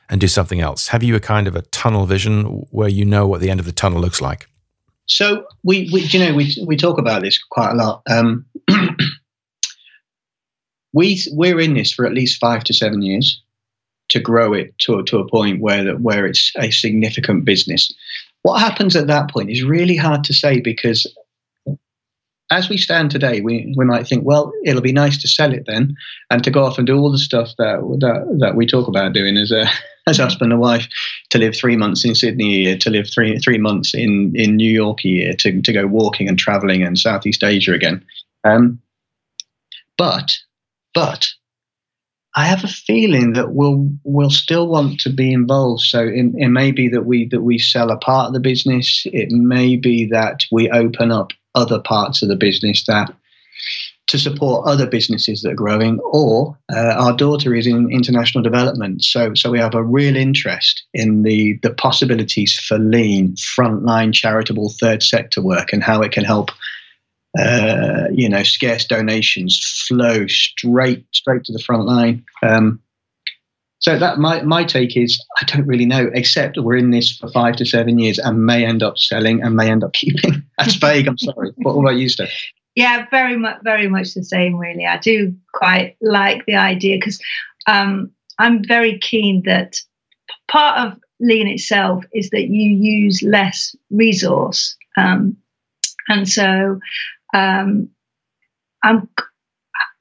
and 0.09 0.19
do 0.19 0.27
something 0.27 0.59
else? 0.59 0.87
Have 0.87 1.03
you 1.03 1.15
a 1.15 1.19
kind 1.19 1.47
of 1.47 1.55
a 1.55 1.61
tunnel 1.63 2.05
vision 2.05 2.65
where 2.71 2.89
you 2.89 3.05
know 3.05 3.27
what 3.27 3.41
the 3.41 3.49
end 3.49 3.59
of 3.59 3.65
the 3.65 3.71
tunnel 3.71 4.01
looks 4.01 4.21
like? 4.21 4.47
So 5.05 5.45
we, 5.63 5.89
we 5.91 6.01
you 6.01 6.19
know, 6.19 6.35
we 6.35 6.55
we 6.65 6.77
talk 6.77 6.97
about 6.97 7.21
this 7.21 7.41
quite 7.49 7.71
a 7.71 7.75
lot. 7.75 8.01
Um, 8.09 8.45
we 10.93 11.21
we're 11.31 11.59
in 11.59 11.73
this 11.73 11.91
for 11.91 12.05
at 12.05 12.13
least 12.13 12.39
five 12.39 12.63
to 12.65 12.73
seven 12.73 13.01
years 13.01 13.41
to 14.09 14.19
grow 14.19 14.53
it 14.53 14.77
to 14.79 15.03
to 15.03 15.17
a 15.17 15.27
point 15.27 15.61
where 15.61 15.83
that 15.83 16.01
where 16.01 16.25
it's 16.25 16.51
a 16.57 16.71
significant 16.71 17.45
business. 17.45 17.91
What 18.43 18.59
happens 18.59 18.95
at 18.95 19.07
that 19.07 19.29
point 19.29 19.49
is 19.49 19.63
really 19.63 19.95
hard 19.95 20.23
to 20.25 20.33
say 20.33 20.59
because 20.59 21.05
as 22.51 22.69
we 22.69 22.77
stand 22.77 23.11
today, 23.11 23.41
we, 23.41 23.73
we 23.77 23.85
might 23.85 24.07
think, 24.07 24.25
well, 24.25 24.51
it'll 24.65 24.81
be 24.81 24.91
nice 24.91 25.21
to 25.21 25.27
sell 25.27 25.53
it 25.53 25.65
then, 25.67 25.95
and 26.29 26.43
to 26.43 26.51
go 26.51 26.63
off 26.63 26.77
and 26.77 26.87
do 26.87 26.97
all 26.97 27.11
the 27.11 27.17
stuff 27.17 27.49
that 27.57 27.79
that, 27.99 28.37
that 28.39 28.55
we 28.55 28.65
talk 28.65 28.87
about 28.87 29.13
doing 29.13 29.37
as 29.37 29.51
a 29.51 29.67
as 30.07 30.17
husband 30.17 30.51
and 30.51 30.61
wife, 30.61 30.87
to 31.29 31.37
live 31.37 31.55
three 31.55 31.75
months 31.75 32.03
in 32.03 32.15
Sydney 32.15 32.55
a 32.55 32.57
year, 32.57 32.77
to 32.77 32.89
live 32.89 33.09
three 33.09 33.37
three 33.39 33.59
months 33.59 33.93
in 33.93 34.33
in 34.35 34.55
New 34.55 34.71
York 34.71 35.05
a 35.05 35.07
year, 35.07 35.33
to 35.35 35.61
to 35.61 35.73
go 35.73 35.85
walking 35.85 36.27
and 36.27 36.39
traveling 36.39 36.81
in 36.81 36.95
Southeast 36.95 37.43
Asia 37.43 37.73
again. 37.73 38.03
Um, 38.43 38.79
but 39.97 40.37
but 40.93 41.27
I 42.35 42.45
have 42.45 42.63
a 42.63 42.67
feeling 42.67 43.33
that 43.33 43.53
we'll 43.53 43.89
we'll 44.03 44.29
still 44.31 44.67
want 44.67 44.99
to 45.01 45.11
be 45.11 45.31
involved. 45.33 45.81
So 45.81 46.01
it, 46.01 46.31
it 46.35 46.49
may 46.49 46.71
be 46.71 46.87
that 46.89 47.05
we 47.05 47.27
that 47.29 47.41
we 47.41 47.59
sell 47.59 47.91
a 47.91 47.97
part 47.97 48.27
of 48.27 48.33
the 48.33 48.39
business. 48.39 49.03
It 49.05 49.29
may 49.29 49.75
be 49.75 50.07
that 50.07 50.45
we 50.51 50.69
open 50.69 51.11
up 51.11 51.31
other 51.55 51.79
parts 51.79 52.21
of 52.21 52.29
the 52.29 52.35
business 52.35 52.85
that 52.85 53.13
to 54.07 54.17
support 54.17 54.67
other 54.67 54.87
businesses 54.87 55.41
that 55.41 55.51
are 55.51 55.55
growing, 55.55 55.99
or 55.99 56.57
uh, 56.73 56.95
our 56.97 57.15
daughter 57.15 57.53
is 57.53 57.67
in 57.67 57.91
international 57.91 58.43
development. 58.43 59.03
So, 59.03 59.35
so 59.35 59.51
we 59.51 59.59
have 59.59 59.75
a 59.75 59.83
real 59.83 60.15
interest 60.15 60.83
in 60.95 61.21
the, 61.21 61.59
the 61.61 61.71
possibilities 61.71 62.57
for 62.57 62.79
lean, 62.79 63.35
frontline 63.35 64.11
charitable 64.11 64.73
third 64.79 65.03
sector 65.03 65.43
work 65.43 65.73
and 65.73 65.83
how 65.83 66.01
it 66.01 66.11
can 66.11 66.23
help 66.23 66.49
uh, 67.37 68.05
you 68.11 68.27
know, 68.27 68.43
scarce 68.43 68.85
donations 68.85 69.85
flow 69.87 70.25
straight 70.27 71.05
straight 71.13 71.43
to 71.43 71.53
the 71.53 71.59
front 71.59 71.85
line. 71.85 72.25
Um, 72.41 72.81
so 73.79 73.97
that 73.97 74.19
my 74.19 74.41
my 74.41 74.63
take 74.63 74.95
is 74.95 75.23
I 75.41 75.45
don't 75.45 75.65
really 75.65 75.85
know, 75.85 76.09
except 76.13 76.57
we're 76.57 76.77
in 76.77 76.91
this 76.91 77.17
for 77.17 77.29
five 77.31 77.55
to 77.57 77.65
seven 77.65 77.97
years 77.97 78.19
and 78.19 78.45
may 78.45 78.65
end 78.65 78.83
up 78.83 78.97
selling 78.97 79.41
and 79.41 79.55
may 79.55 79.71
end 79.71 79.83
up 79.83 79.93
keeping. 79.93 80.43
That's 80.57 80.75
vague. 80.75 81.07
I'm 81.07 81.17
sorry. 81.17 81.51
What, 81.57 81.73
about 81.73 81.97
you, 81.97 82.09
Steph? 82.09 82.31
Yeah, 82.75 83.05
very 83.09 83.37
much, 83.37 83.57
very 83.63 83.87
much 83.87 84.13
the 84.13 84.23
same. 84.23 84.55
Really, 84.55 84.85
I 84.85 84.97
do 84.97 85.33
quite 85.53 85.95
like 86.01 86.45
the 86.45 86.55
idea 86.55 86.97
because 86.97 87.19
um, 87.67 88.11
I'm 88.37 88.63
very 88.63 88.99
keen 88.99 89.43
that 89.45 89.77
part 90.51 90.77
of 90.79 90.99
lean 91.21 91.47
itself 91.47 92.03
is 92.13 92.29
that 92.29 92.47
you 92.49 92.69
use 92.69 93.23
less 93.23 93.75
resource, 93.89 94.75
um, 94.97 95.37
and 96.09 96.27
so 96.27 96.79
um, 97.33 97.89
I'm 98.83 99.07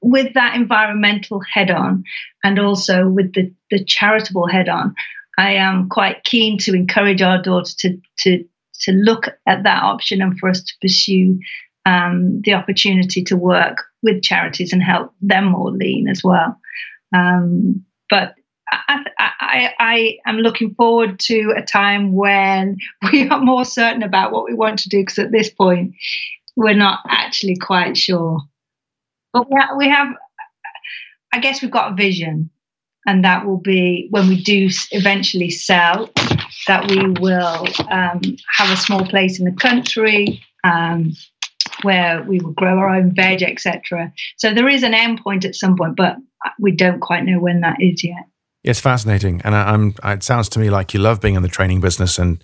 with 0.01 0.33
that 0.33 0.55
environmental 0.55 1.41
head 1.53 1.71
on 1.71 2.03
and 2.43 2.59
also 2.59 3.07
with 3.07 3.33
the, 3.33 3.53
the 3.71 3.83
charitable 3.83 4.47
head 4.47 4.69
on. 4.69 4.95
I 5.37 5.53
am 5.53 5.89
quite 5.89 6.23
keen 6.23 6.57
to 6.59 6.73
encourage 6.73 7.21
our 7.21 7.41
daughter 7.41 7.71
to, 7.79 7.97
to, 8.19 8.45
to 8.81 8.91
look 8.91 9.29
at 9.45 9.63
that 9.63 9.83
option 9.83 10.21
and 10.21 10.37
for 10.37 10.49
us 10.49 10.61
to 10.61 10.73
pursue 10.81 11.39
um, 11.85 12.41
the 12.43 12.53
opportunity 12.53 13.23
to 13.25 13.37
work 13.37 13.85
with 14.01 14.21
charities 14.21 14.73
and 14.73 14.83
help 14.83 15.13
them 15.21 15.45
more 15.45 15.71
lean 15.71 16.07
as 16.07 16.23
well. 16.23 16.57
Um, 17.13 17.85
but 18.09 18.35
I, 18.71 19.03
I, 19.19 19.73
I, 19.79 20.17
am 20.27 20.37
looking 20.37 20.75
forward 20.75 21.19
to 21.21 21.53
a 21.57 21.63
time 21.63 22.13
when 22.13 22.77
we 23.11 23.27
are 23.29 23.39
more 23.39 23.65
certain 23.65 24.03
about 24.03 24.31
what 24.31 24.45
we 24.45 24.53
want 24.53 24.79
to 24.79 24.89
do 24.89 25.01
because 25.01 25.19
at 25.19 25.31
this 25.31 25.49
point 25.49 25.95
we're 26.55 26.75
not 26.75 26.99
actually 27.07 27.55
quite 27.55 27.97
sure. 27.97 28.41
But 29.33 29.49
we 29.49 29.57
have, 29.59 29.77
we 29.77 29.89
have, 29.89 30.07
I 31.33 31.39
guess 31.39 31.61
we've 31.61 31.71
got 31.71 31.91
a 31.91 31.95
vision, 31.95 32.49
and 33.05 33.23
that 33.23 33.45
will 33.45 33.59
be 33.59 34.07
when 34.11 34.27
we 34.27 34.43
do 34.43 34.69
eventually 34.91 35.49
sell, 35.49 36.09
that 36.67 36.89
we 36.89 37.07
will 37.19 37.67
um, 37.89 38.21
have 38.57 38.71
a 38.71 38.77
small 38.77 39.05
place 39.05 39.39
in 39.39 39.45
the 39.45 39.51
country. 39.51 40.41
Um, 40.63 41.13
where 41.83 42.23
we 42.23 42.39
will 42.39 42.51
grow 42.51 42.77
our 42.77 42.89
own 42.89 43.13
veg, 43.13 43.41
etc. 43.41 44.11
So 44.37 44.53
there 44.53 44.67
is 44.67 44.83
an 44.83 44.93
end 44.93 45.21
point 45.23 45.45
at 45.45 45.55
some 45.55 45.77
point, 45.77 45.95
but 45.95 46.17
we 46.59 46.71
don't 46.71 46.99
quite 46.99 47.23
know 47.23 47.39
when 47.39 47.61
that 47.61 47.77
is 47.79 48.03
yet. 48.03 48.25
It's 48.63 48.79
fascinating, 48.79 49.41
and 49.43 49.55
I, 49.55 49.73
am 49.73 49.95
It 50.03 50.23
sounds 50.23 50.49
to 50.49 50.59
me 50.59 50.69
like 50.69 50.93
you 50.93 50.99
love 50.99 51.21
being 51.21 51.35
in 51.35 51.41
the 51.41 51.47
training 51.47 51.79
business 51.79 52.19
and 52.19 52.43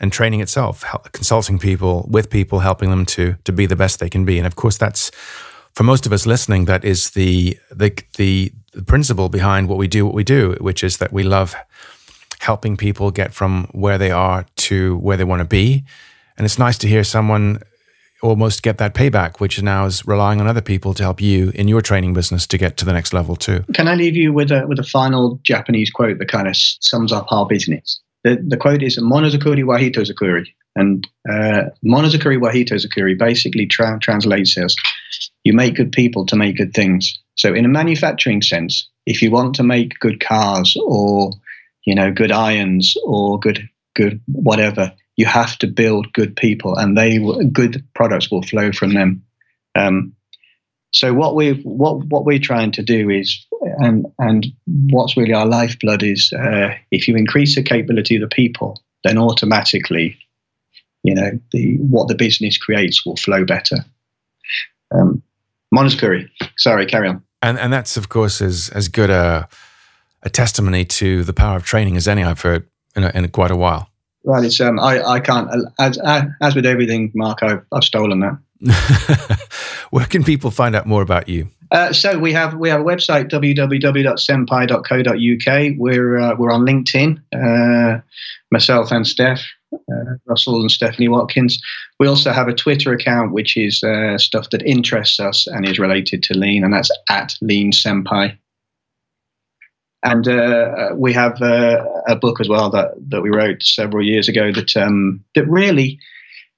and 0.00 0.12
training 0.12 0.40
itself, 0.40 0.84
consulting 1.12 1.58
people 1.58 2.06
with 2.10 2.28
people, 2.28 2.58
helping 2.58 2.90
them 2.90 3.06
to 3.06 3.36
to 3.44 3.52
be 3.52 3.64
the 3.64 3.76
best 3.76 4.00
they 4.00 4.10
can 4.10 4.24
be. 4.24 4.38
And 4.38 4.46
of 4.46 4.56
course, 4.56 4.76
that's 4.76 5.10
for 5.74 5.82
most 5.82 6.06
of 6.06 6.12
us 6.12 6.26
listening. 6.26 6.66
That 6.66 6.84
is 6.84 7.10
the 7.10 7.58
the 7.70 7.92
the, 8.16 8.52
the 8.72 8.82
principle 8.82 9.28
behind 9.28 9.68
what 9.68 9.78
we 9.78 9.88
do, 9.88 10.06
what 10.06 10.14
we 10.14 10.24
do, 10.24 10.56
which 10.60 10.84
is 10.84 10.98
that 10.98 11.12
we 11.12 11.22
love 11.22 11.54
helping 12.40 12.76
people 12.76 13.10
get 13.10 13.32
from 13.32 13.68
where 13.72 13.98
they 13.98 14.10
are 14.10 14.46
to 14.56 14.96
where 14.98 15.16
they 15.16 15.24
want 15.24 15.40
to 15.40 15.48
be. 15.48 15.84
And 16.36 16.44
it's 16.44 16.58
nice 16.58 16.78
to 16.78 16.88
hear 16.88 17.04
someone 17.04 17.60
almost 18.22 18.62
get 18.62 18.78
that 18.78 18.94
payback, 18.94 19.38
which 19.38 19.62
now 19.62 19.84
is 19.86 20.06
relying 20.06 20.40
on 20.40 20.46
other 20.46 20.62
people 20.62 20.94
to 20.94 21.02
help 21.02 21.20
you 21.20 21.52
in 21.54 21.68
your 21.68 21.82
training 21.82 22.14
business 22.14 22.46
to 22.46 22.58
get 22.58 22.76
to 22.78 22.84
the 22.84 22.92
next 22.92 23.12
level 23.12 23.36
too. 23.36 23.64
Can 23.74 23.86
I 23.86 23.94
leave 23.94 24.16
you 24.16 24.32
with 24.32 24.50
a 24.50 24.66
with 24.66 24.78
a 24.78 24.84
final 24.84 25.38
Japanese 25.42 25.90
quote 25.90 26.18
that 26.18 26.28
kind 26.28 26.48
of 26.48 26.56
sums 26.56 27.12
up 27.12 27.30
our 27.30 27.46
business? 27.46 28.00
the, 28.24 28.42
the 28.48 28.56
quote 28.56 28.82
is 28.82 28.98
monozukuri 28.98 29.64
wa 29.64 29.76
hitozukuri. 29.78 30.46
And 30.76 31.06
uh, 31.30 31.64
monozukuri 31.84 32.40
wa 32.40 32.50
hitozukuri 32.50 33.16
basically 33.16 33.66
tra- 33.66 33.98
translates 34.00 34.58
as 34.58 34.74
you 35.44 35.52
make 35.52 35.76
good 35.76 35.92
people 35.92 36.26
to 36.26 36.36
make 36.36 36.56
good 36.56 36.74
things. 36.74 37.18
So 37.36 37.54
in 37.54 37.64
a 37.64 37.68
manufacturing 37.68 38.42
sense, 38.42 38.88
if 39.06 39.22
you 39.22 39.30
want 39.30 39.54
to 39.56 39.62
make 39.62 39.98
good 40.00 40.20
cars 40.20 40.76
or 40.84 41.30
you 41.84 41.94
know 41.94 42.10
good 42.10 42.32
irons 42.32 42.96
or 43.04 43.38
good 43.38 43.68
good 43.94 44.20
whatever, 44.26 44.92
you 45.16 45.26
have 45.26 45.58
to 45.58 45.66
build 45.66 46.12
good 46.12 46.36
people, 46.36 46.76
and 46.76 46.96
they 46.96 47.18
good 47.52 47.84
products 47.94 48.30
will 48.30 48.42
flow 48.42 48.72
from 48.72 48.94
them. 48.94 49.22
Um, 49.74 50.14
so 50.92 51.12
what 51.12 51.34
we 51.34 51.52
what 51.62 52.04
what 52.06 52.24
we're 52.24 52.38
trying 52.38 52.72
to 52.72 52.82
do 52.82 53.10
is, 53.10 53.44
and 53.78 54.06
and 54.18 54.46
what's 54.66 55.16
really 55.16 55.34
our 55.34 55.46
lifeblood 55.46 56.02
is, 56.02 56.32
uh, 56.32 56.74
if 56.90 57.08
you 57.08 57.16
increase 57.16 57.54
the 57.54 57.62
capability 57.62 58.16
of 58.16 58.22
the 58.22 58.34
people, 58.34 58.80
then 59.02 59.18
automatically, 59.18 60.16
you 61.02 61.14
know, 61.14 61.32
the 61.52 61.76
what 61.78 62.08
the 62.08 62.14
business 62.14 62.56
creates 62.56 63.04
will 63.04 63.16
flow 63.16 63.44
better. 63.44 63.84
Um, 64.92 65.22
Curry, 65.98 66.30
sorry, 66.56 66.86
carry 66.86 67.08
on. 67.08 67.22
And 67.42 67.58
and 67.58 67.72
that's 67.72 67.96
of 67.96 68.08
course 68.08 68.40
as 68.40 68.68
as 68.70 68.88
good 68.88 69.10
a 69.10 69.48
a 70.22 70.30
testimony 70.30 70.84
to 70.84 71.24
the 71.24 71.32
power 71.32 71.56
of 71.56 71.64
training 71.64 71.96
as 71.96 72.06
any 72.08 72.24
I've 72.24 72.40
heard 72.40 72.66
in, 72.96 73.04
a, 73.04 73.12
in 73.14 73.28
quite 73.28 73.50
a 73.50 73.56
while. 73.56 73.90
Right, 74.24 74.44
it's 74.44 74.60
um, 74.60 74.80
I 74.80 75.02
I 75.02 75.20
can't 75.20 75.50
as 75.78 75.98
as 76.40 76.54
with 76.54 76.64
everything, 76.64 77.12
Mark, 77.14 77.42
I've 77.42 77.62
I've 77.72 77.84
stolen 77.84 78.20
that. 78.20 78.38
Where 79.90 80.06
can 80.06 80.24
people 80.24 80.50
find 80.50 80.74
out 80.74 80.86
more 80.86 81.02
about 81.02 81.28
you? 81.28 81.48
Uh, 81.70 81.92
so 81.92 82.18
we 82.18 82.32
have 82.32 82.54
we 82.54 82.70
have 82.70 82.80
a 82.80 82.84
website 82.84 83.30
www.sempai.co.uk. 83.30 85.78
We're 85.78 86.18
uh, 86.18 86.34
we're 86.36 86.52
on 86.52 86.62
LinkedIn. 86.62 87.20
Uh, 87.34 88.00
myself 88.50 88.90
and 88.92 89.06
Steph 89.06 89.42
uh, 89.92 90.14
Russell 90.26 90.60
and 90.60 90.70
Stephanie 90.70 91.08
Watkins. 91.08 91.60
We 91.98 92.06
also 92.06 92.32
have 92.32 92.48
a 92.48 92.54
Twitter 92.54 92.92
account 92.92 93.32
which 93.32 93.56
is 93.56 93.82
uh, 93.82 94.18
stuff 94.18 94.50
that 94.50 94.62
interests 94.62 95.20
us 95.20 95.46
and 95.46 95.66
is 95.66 95.78
related 95.78 96.22
to 96.24 96.38
Lean, 96.38 96.64
and 96.64 96.72
that's 96.72 96.90
at 97.08 97.34
Lean 97.40 97.72
Sempai. 97.72 98.36
And 100.02 100.28
uh, 100.28 100.90
we 100.94 101.14
have 101.14 101.40
a 101.40 102.16
book 102.20 102.40
as 102.40 102.48
well 102.48 102.68
that 102.70 102.92
that 103.08 103.22
we 103.22 103.30
wrote 103.30 103.62
several 103.62 104.04
years 104.04 104.28
ago 104.28 104.52
that 104.52 104.76
um, 104.76 105.24
that 105.34 105.48
really 105.48 105.98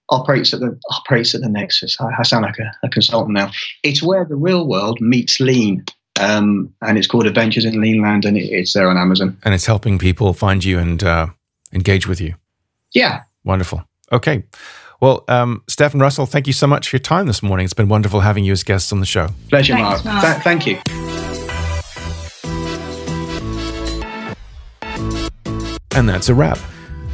operates 0.09 0.53
at 0.53 0.61
the 0.61 0.79
operates 0.91 1.35
at 1.35 1.41
the 1.41 1.49
nexus. 1.49 1.97
I, 2.01 2.11
I 2.19 2.23
sound 2.23 2.45
like 2.45 2.59
a, 2.59 2.73
a, 2.85 2.89
consultant 2.89 3.35
now. 3.35 3.51
It's 3.83 4.03
where 4.03 4.25
the 4.25 4.37
real 4.37 4.67
world 4.67 5.01
meets 5.01 5.41
lean. 5.41 5.85
Um, 6.19 6.73
and 6.81 6.97
it's 6.97 7.07
called 7.07 7.27
Adventures 7.27 7.67
in 7.67 7.75
Leanland, 7.75 8.25
and 8.25 8.39
it, 8.39 8.45
it's 8.45 8.73
there 8.73 8.89
on 8.89 8.97
Amazon. 8.97 9.37
And 9.45 9.53
it's 9.53 9.67
helping 9.67 9.99
people 9.99 10.33
find 10.33 10.65
you 10.65 10.79
and 10.79 11.03
uh, 11.05 11.27
engage 11.73 12.07
with 12.07 12.21
you. 12.21 12.35
Yeah. 12.97 13.23
Wonderful. 13.45 13.85
Okay. 14.11 14.43
Well, 15.01 15.25
um, 15.29 15.63
Stephen 15.69 16.01
Russell, 16.01 16.25
thank 16.25 16.47
you 16.47 16.55
so 16.55 16.67
much 16.67 16.89
for 16.89 16.97
your 16.97 17.03
time 17.03 17.27
this 17.27 17.43
morning. 17.43 17.65
It's 17.65 17.75
been 17.75 17.89
wonderful 17.89 18.21
having 18.21 18.45
you 18.45 18.53
as 18.53 18.63
guests 18.63 18.91
on 18.93 19.01
the 19.01 19.07
show. 19.07 19.29
Pleasure, 19.51 19.75
Thanks, 19.75 20.05
Mark. 20.05 20.23
Mark. 20.23 20.43
Th- 20.43 20.43
thank 20.43 20.67
you. 20.67 20.81
And 25.95 26.09
that's 26.09 26.29
a 26.29 26.35
wrap. 26.35 26.59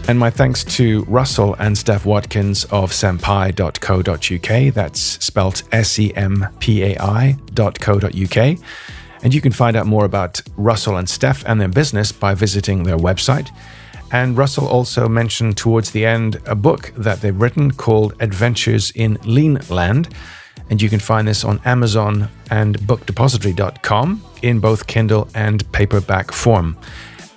And 0.08 0.18
my 0.18 0.30
thanks 0.30 0.64
to 0.76 1.02
Russell 1.04 1.54
and 1.58 1.76
Steph 1.78 2.04
Watkins 2.04 2.64
of 2.66 2.90
sempai.co.uk. 2.92 4.74
That's 4.74 5.00
spelt 5.24 5.62
S 5.72 5.98
E 5.98 6.12
M 6.16 6.46
P 6.58 6.82
A 6.82 6.96
I.co.uk. 7.00 8.58
And 9.24 9.32
you 9.34 9.40
can 9.40 9.52
find 9.52 9.76
out 9.76 9.86
more 9.86 10.04
about 10.04 10.40
Russell 10.56 10.96
and 10.96 11.08
Steph 11.08 11.44
and 11.46 11.60
their 11.60 11.68
business 11.68 12.10
by 12.10 12.34
visiting 12.34 12.82
their 12.82 12.96
website. 12.96 13.50
And 14.12 14.36
Russell 14.36 14.68
also 14.68 15.08
mentioned 15.08 15.56
towards 15.56 15.90
the 15.90 16.04
end 16.04 16.38
a 16.44 16.54
book 16.54 16.92
that 16.98 17.22
they've 17.22 17.40
written 17.40 17.70
called 17.70 18.14
Adventures 18.20 18.92
in 18.94 19.16
Lean 19.24 19.58
Land. 19.70 20.14
And 20.68 20.80
you 20.82 20.90
can 20.90 21.00
find 21.00 21.26
this 21.26 21.44
on 21.44 21.60
Amazon 21.64 22.28
and 22.50 22.78
bookdepository.com 22.80 24.22
in 24.42 24.60
both 24.60 24.86
Kindle 24.86 25.28
and 25.34 25.70
paperback 25.72 26.30
form. 26.30 26.76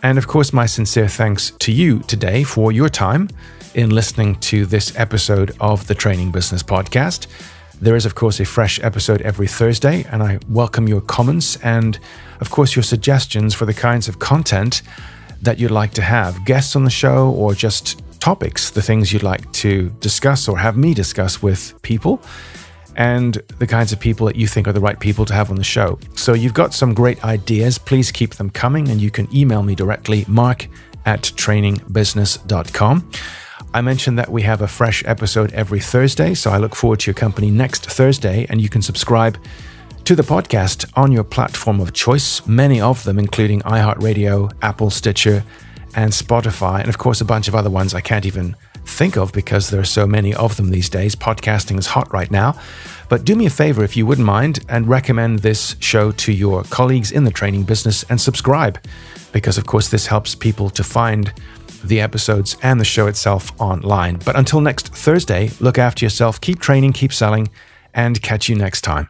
And 0.04 0.18
of 0.18 0.28
course, 0.28 0.52
my 0.52 0.66
sincere 0.66 1.08
thanks 1.08 1.52
to 1.60 1.72
you 1.72 2.00
today 2.00 2.44
for 2.44 2.74
your 2.74 2.90
time 2.90 3.30
in 3.74 3.90
listening 3.90 4.36
to 4.36 4.66
this 4.66 4.98
episode 5.00 5.56
of 5.62 5.88
the 5.88 5.96
Training 5.96 6.32
Business 6.32 6.62
Podcast. 6.62 7.28
There 7.80 7.96
is, 7.96 8.06
of 8.06 8.16
course, 8.16 8.40
a 8.40 8.46
fresh 8.46 8.82
episode 8.84 9.22
every 9.22 9.48
Thursday, 9.48 10.06
and 10.12 10.22
I 10.22 10.40
welcome 10.50 10.88
your 10.88 11.02
comments 11.02 11.58
and, 11.58 12.00
of 12.42 12.52
course, 12.52 12.76
your 12.76 12.84
suggestions 12.84 13.54
for 13.54 13.66
the 13.66 13.74
kinds 13.74 14.08
of 14.08 14.20
content 14.20 14.82
that 15.46 15.60
you'd 15.60 15.72
like 15.72 15.92
to 15.94 16.02
have 16.02 16.44
guests 16.46 16.76
on 16.76 16.84
the 16.84 16.90
show 16.90 17.32
or 17.32 17.54
just 17.54 18.02
topics, 18.20 18.72
the 18.72 18.82
things 18.82 19.14
you'd 19.14 19.24
like 19.24 19.52
to 19.54 19.90
discuss 20.00 20.48
or 20.48 20.58
have 20.58 20.78
me 20.78 20.94
discuss 20.94 21.42
with 21.42 21.80
people 21.82 22.22
and 22.96 23.36
the 23.60 23.68
kinds 23.68 23.92
of 23.92 24.00
people 24.00 24.26
that 24.26 24.36
you 24.36 24.48
think 24.48 24.68
are 24.68 24.74
the 24.74 24.80
right 24.80 25.00
people 25.00 25.26
to 25.26 25.34
have 25.34 25.50
on 25.50 25.58
the 25.58 25.64
show. 25.64 26.00
So 26.16 26.34
you've 26.34 26.54
got 26.54 26.74
some 26.74 26.94
great 26.94 27.24
ideas. 27.24 27.78
Please 27.78 28.12
keep 28.12 28.36
them 28.36 28.50
coming, 28.50 28.90
and 28.90 29.02
you 29.02 29.12
can 29.12 29.34
email 29.36 29.64
me 29.64 29.76
directly, 29.76 30.26
mark 30.28 30.68
at 31.06 31.22
trainingbusiness.com. 31.22 33.12
I 33.74 33.82
mentioned 33.82 34.18
that 34.18 34.30
we 34.30 34.42
have 34.44 34.62
a 34.62 34.68
fresh 34.68 35.04
episode 35.06 35.52
every 35.54 35.82
Thursday, 35.82 36.34
so 36.34 36.52
I 36.52 36.58
look 36.58 36.76
forward 36.76 37.02
to 37.02 37.08
your 37.08 37.16
company 37.16 37.52
next 37.52 37.86
Thursday, 37.86 38.46
and 38.50 38.62
you 38.62 38.70
can 38.70 38.82
subscribe 38.82 39.38
to 40.06 40.16
the 40.16 40.22
podcast 40.22 40.86
on 40.96 41.12
your 41.12 41.24
platform 41.24 41.80
of 41.80 41.94
choice, 41.94 42.46
many 42.46 42.80
of 42.80 43.04
them, 43.06 43.18
including 43.18 43.62
iHeartRadio, 43.62 44.52
Apple, 44.62 44.92
Stitcher, 44.92 45.44
and 45.96 46.12
Spotify, 46.12 46.80
and 46.80 46.90
of 46.90 47.00
course, 47.00 47.22
a 47.22 47.26
bunch 47.26 47.48
of 47.48 47.56
other 47.56 47.72
ones 47.72 47.96
I 47.96 48.02
can't 48.02 48.26
even 48.28 48.56
think 48.86 49.18
of 49.18 49.34
because 49.34 49.72
there 49.72 49.80
are 49.80 49.84
so 49.86 50.06
many 50.06 50.36
of 50.36 50.58
them 50.58 50.70
these 50.70 50.90
days. 50.90 51.16
Podcasting 51.16 51.80
is 51.80 51.88
hot 51.88 52.14
right 52.14 52.30
now. 52.30 52.56
But 53.10 53.26
do 53.26 53.36
me 53.36 53.48
a 53.48 53.50
favor 53.50 53.84
if 53.84 53.98
you 53.98 54.06
wouldn't 54.06 54.28
mind 54.28 54.60
and 54.70 54.88
recommend 54.88 55.40
this 55.40 55.76
show 55.80 56.12
to 56.12 56.32
your 56.32 56.64
colleagues 56.66 57.12
in 57.12 57.24
the 57.24 57.32
training 57.32 57.64
business 57.64 58.04
and 58.04 58.22
subscribe 58.22 58.78
because, 59.32 59.58
of 59.58 59.66
course, 59.66 59.90
this 59.90 60.06
helps 60.06 60.36
people 60.36 60.70
to 60.70 60.84
find 60.84 61.34
the 61.84 62.00
episodes 62.00 62.58
and 62.62 62.80
the 62.80 62.86
show 62.86 63.08
itself 63.08 63.52
online. 63.60 64.20
But 64.24 64.36
until 64.36 64.62
next 64.62 64.90
Thursday, 64.90 65.50
look 65.60 65.80
after 65.80 66.06
yourself, 66.06 66.40
keep 66.40 66.60
training, 66.60 66.94
keep 66.94 67.12
selling, 67.12 67.50
and 67.96 68.22
catch 68.22 68.50
you 68.50 68.56
next 68.56 68.82
time. 68.82 69.10